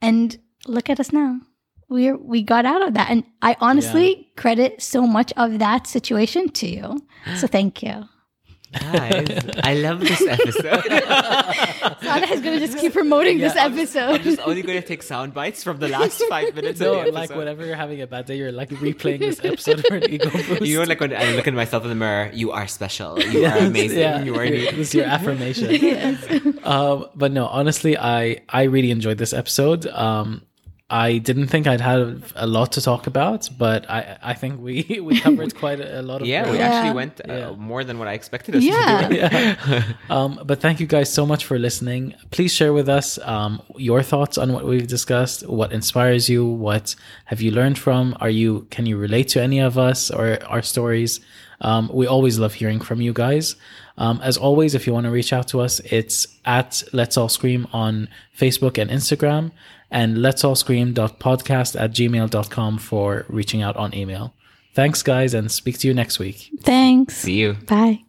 And 0.00 0.38
look 0.66 0.88
at 0.88 0.98
us 1.00 1.12
now. 1.12 1.40
We're, 1.90 2.16
we 2.16 2.42
got 2.42 2.64
out 2.64 2.82
of 2.86 2.94
that. 2.94 3.10
And 3.10 3.24
I 3.42 3.56
honestly 3.60 4.32
credit 4.36 4.80
so 4.80 5.06
much 5.06 5.34
of 5.36 5.58
that 5.58 5.86
situation 5.86 6.48
to 6.60 6.66
you. 6.66 6.86
So 7.36 7.46
thank 7.46 7.82
you. 7.82 8.08
Guys, 8.72 9.28
I 9.64 9.74
love 9.74 10.00
this 10.00 10.20
episode. 10.20 10.82
Sada 12.02 12.32
is 12.32 12.40
going 12.42 12.58
to 12.58 12.66
just 12.66 12.78
keep 12.78 12.92
promoting 12.92 13.38
this 13.38 13.56
episode. 13.56 14.16
I'm 14.16 14.22
just 14.22 14.40
only 14.40 14.62
going 14.62 14.80
to 14.80 14.86
take 14.86 15.02
sound 15.02 15.32
bites 15.32 15.62
from 15.64 15.78
the 15.78 15.88
last 15.88 16.22
five 16.28 16.54
minutes 16.54 16.78
no, 16.80 16.98
of 16.98 17.06
the 17.06 17.12
like 17.12 17.24
episode. 17.24 17.38
whenever 17.38 17.64
you're 17.64 17.76
having 17.76 18.02
a 18.02 18.06
bad 18.06 18.26
day, 18.26 18.36
you're 18.36 18.52
like 18.52 18.68
replaying 18.70 19.20
this 19.20 19.42
episode 19.42 19.86
for 19.86 19.96
an 19.96 20.04
ego 20.10 20.28
boost. 20.30 20.62
You 20.62 20.78
know, 20.78 20.84
like 20.84 21.00
when 21.00 21.14
I 21.16 21.32
look 21.34 21.46
at 21.48 21.54
myself 21.54 21.82
in 21.84 21.88
the 21.88 21.94
mirror, 21.94 22.30
you 22.34 22.50
are 22.52 22.66
special. 22.68 23.18
You 23.18 23.46
are 23.46 23.58
amazing. 23.58 23.98
Yeah, 24.00 24.22
You 24.22 24.34
are 24.38 24.46
this 24.48 24.72
is 24.88 24.94
your 24.94 25.06
affirmation. 25.06 26.58
um, 26.64 27.06
but 27.14 27.32
no, 27.32 27.46
honestly, 27.46 27.96
I 27.96 28.42
I 28.48 28.64
really 28.64 28.90
enjoyed 28.90 29.16
this 29.18 29.32
episode. 29.32 29.86
Um, 29.86 30.42
I 30.90 31.18
didn't 31.18 31.48
think 31.48 31.66
I'd 31.66 31.82
have 31.82 32.32
a 32.34 32.46
lot 32.46 32.72
to 32.72 32.80
talk 32.80 33.06
about, 33.06 33.50
but 33.58 33.88
I 33.90 34.16
I 34.22 34.34
think 34.34 34.60
we 34.62 35.00
we 35.02 35.20
covered 35.20 35.54
quite 35.54 35.80
a, 35.80 36.00
a 36.00 36.02
lot 36.02 36.22
of 36.22 36.26
Yeah, 36.26 36.50
we. 36.50 36.56
Yeah. 36.56 36.66
actually 36.68 36.94
went 36.94 37.20
uh, 37.28 37.32
Yeah. 37.32 37.50
more 37.56 37.84
than 37.84 37.98
what 37.98 38.08
I 38.08 38.14
expected 38.14 38.56
us 38.56 38.62
Yeah. 38.62 39.02
to 39.02 39.08
do. 39.08 39.14
yeah. 39.16 39.82
Um, 40.10 40.40
but 40.46 40.60
thank 40.62 40.80
you 40.80 40.86
guys 40.86 41.12
so 41.12 41.26
much 41.26 41.44
for 41.44 41.58
listening. 41.58 42.14
Please 42.30 42.52
share 42.54 42.72
with 42.72 42.88
us 42.88 43.18
um, 43.34 43.60
your 43.76 44.02
thoughts 44.02 44.38
on 44.38 44.52
what 44.54 44.64
we've 44.64 44.86
discussed. 44.86 45.46
What 45.46 45.72
inspires 45.72 46.30
you? 46.30 46.46
What 46.46 46.96
have 47.26 47.42
you 47.42 47.50
learned 47.50 47.78
from? 47.78 48.16
Are 48.20 48.30
you 48.30 48.66
can 48.70 48.86
you 48.86 48.96
relate 48.96 49.28
to 49.34 49.42
any 49.42 49.58
of 49.60 49.76
us 49.76 50.10
or 50.10 50.38
our 50.46 50.62
stories? 50.62 51.20
Um, 51.60 51.90
we 51.92 52.06
always 52.06 52.38
love 52.38 52.54
hearing 52.54 52.80
from 52.80 53.00
you 53.02 53.12
guys. 53.12 53.56
Um, 53.98 54.20
as 54.22 54.36
always, 54.38 54.74
if 54.76 54.86
you 54.86 54.92
want 54.94 55.04
to 55.06 55.10
reach 55.10 55.32
out 55.32 55.48
to 55.48 55.60
us, 55.60 55.80
it's 55.80 56.26
at 56.44 56.82
Let's 56.92 57.16
All 57.18 57.28
Scream 57.28 57.66
on 57.72 58.08
Facebook 58.38 58.78
and 58.78 58.88
Instagram, 58.90 59.50
and 59.90 60.20
let's 60.20 60.44
all 60.44 60.54
scream.podcast 60.54 61.80
at 61.80 61.92
gmail.com 61.92 62.78
for 62.78 63.24
reaching 63.28 63.62
out 63.62 63.76
on 63.76 63.94
email. 63.94 64.34
Thanks, 64.74 65.02
guys, 65.02 65.34
and 65.34 65.50
speak 65.50 65.78
to 65.78 65.88
you 65.88 65.94
next 65.94 66.18
week. 66.18 66.50
Thanks. 66.62 67.16
See 67.16 67.34
you. 67.34 67.54
Bye. 67.66 68.07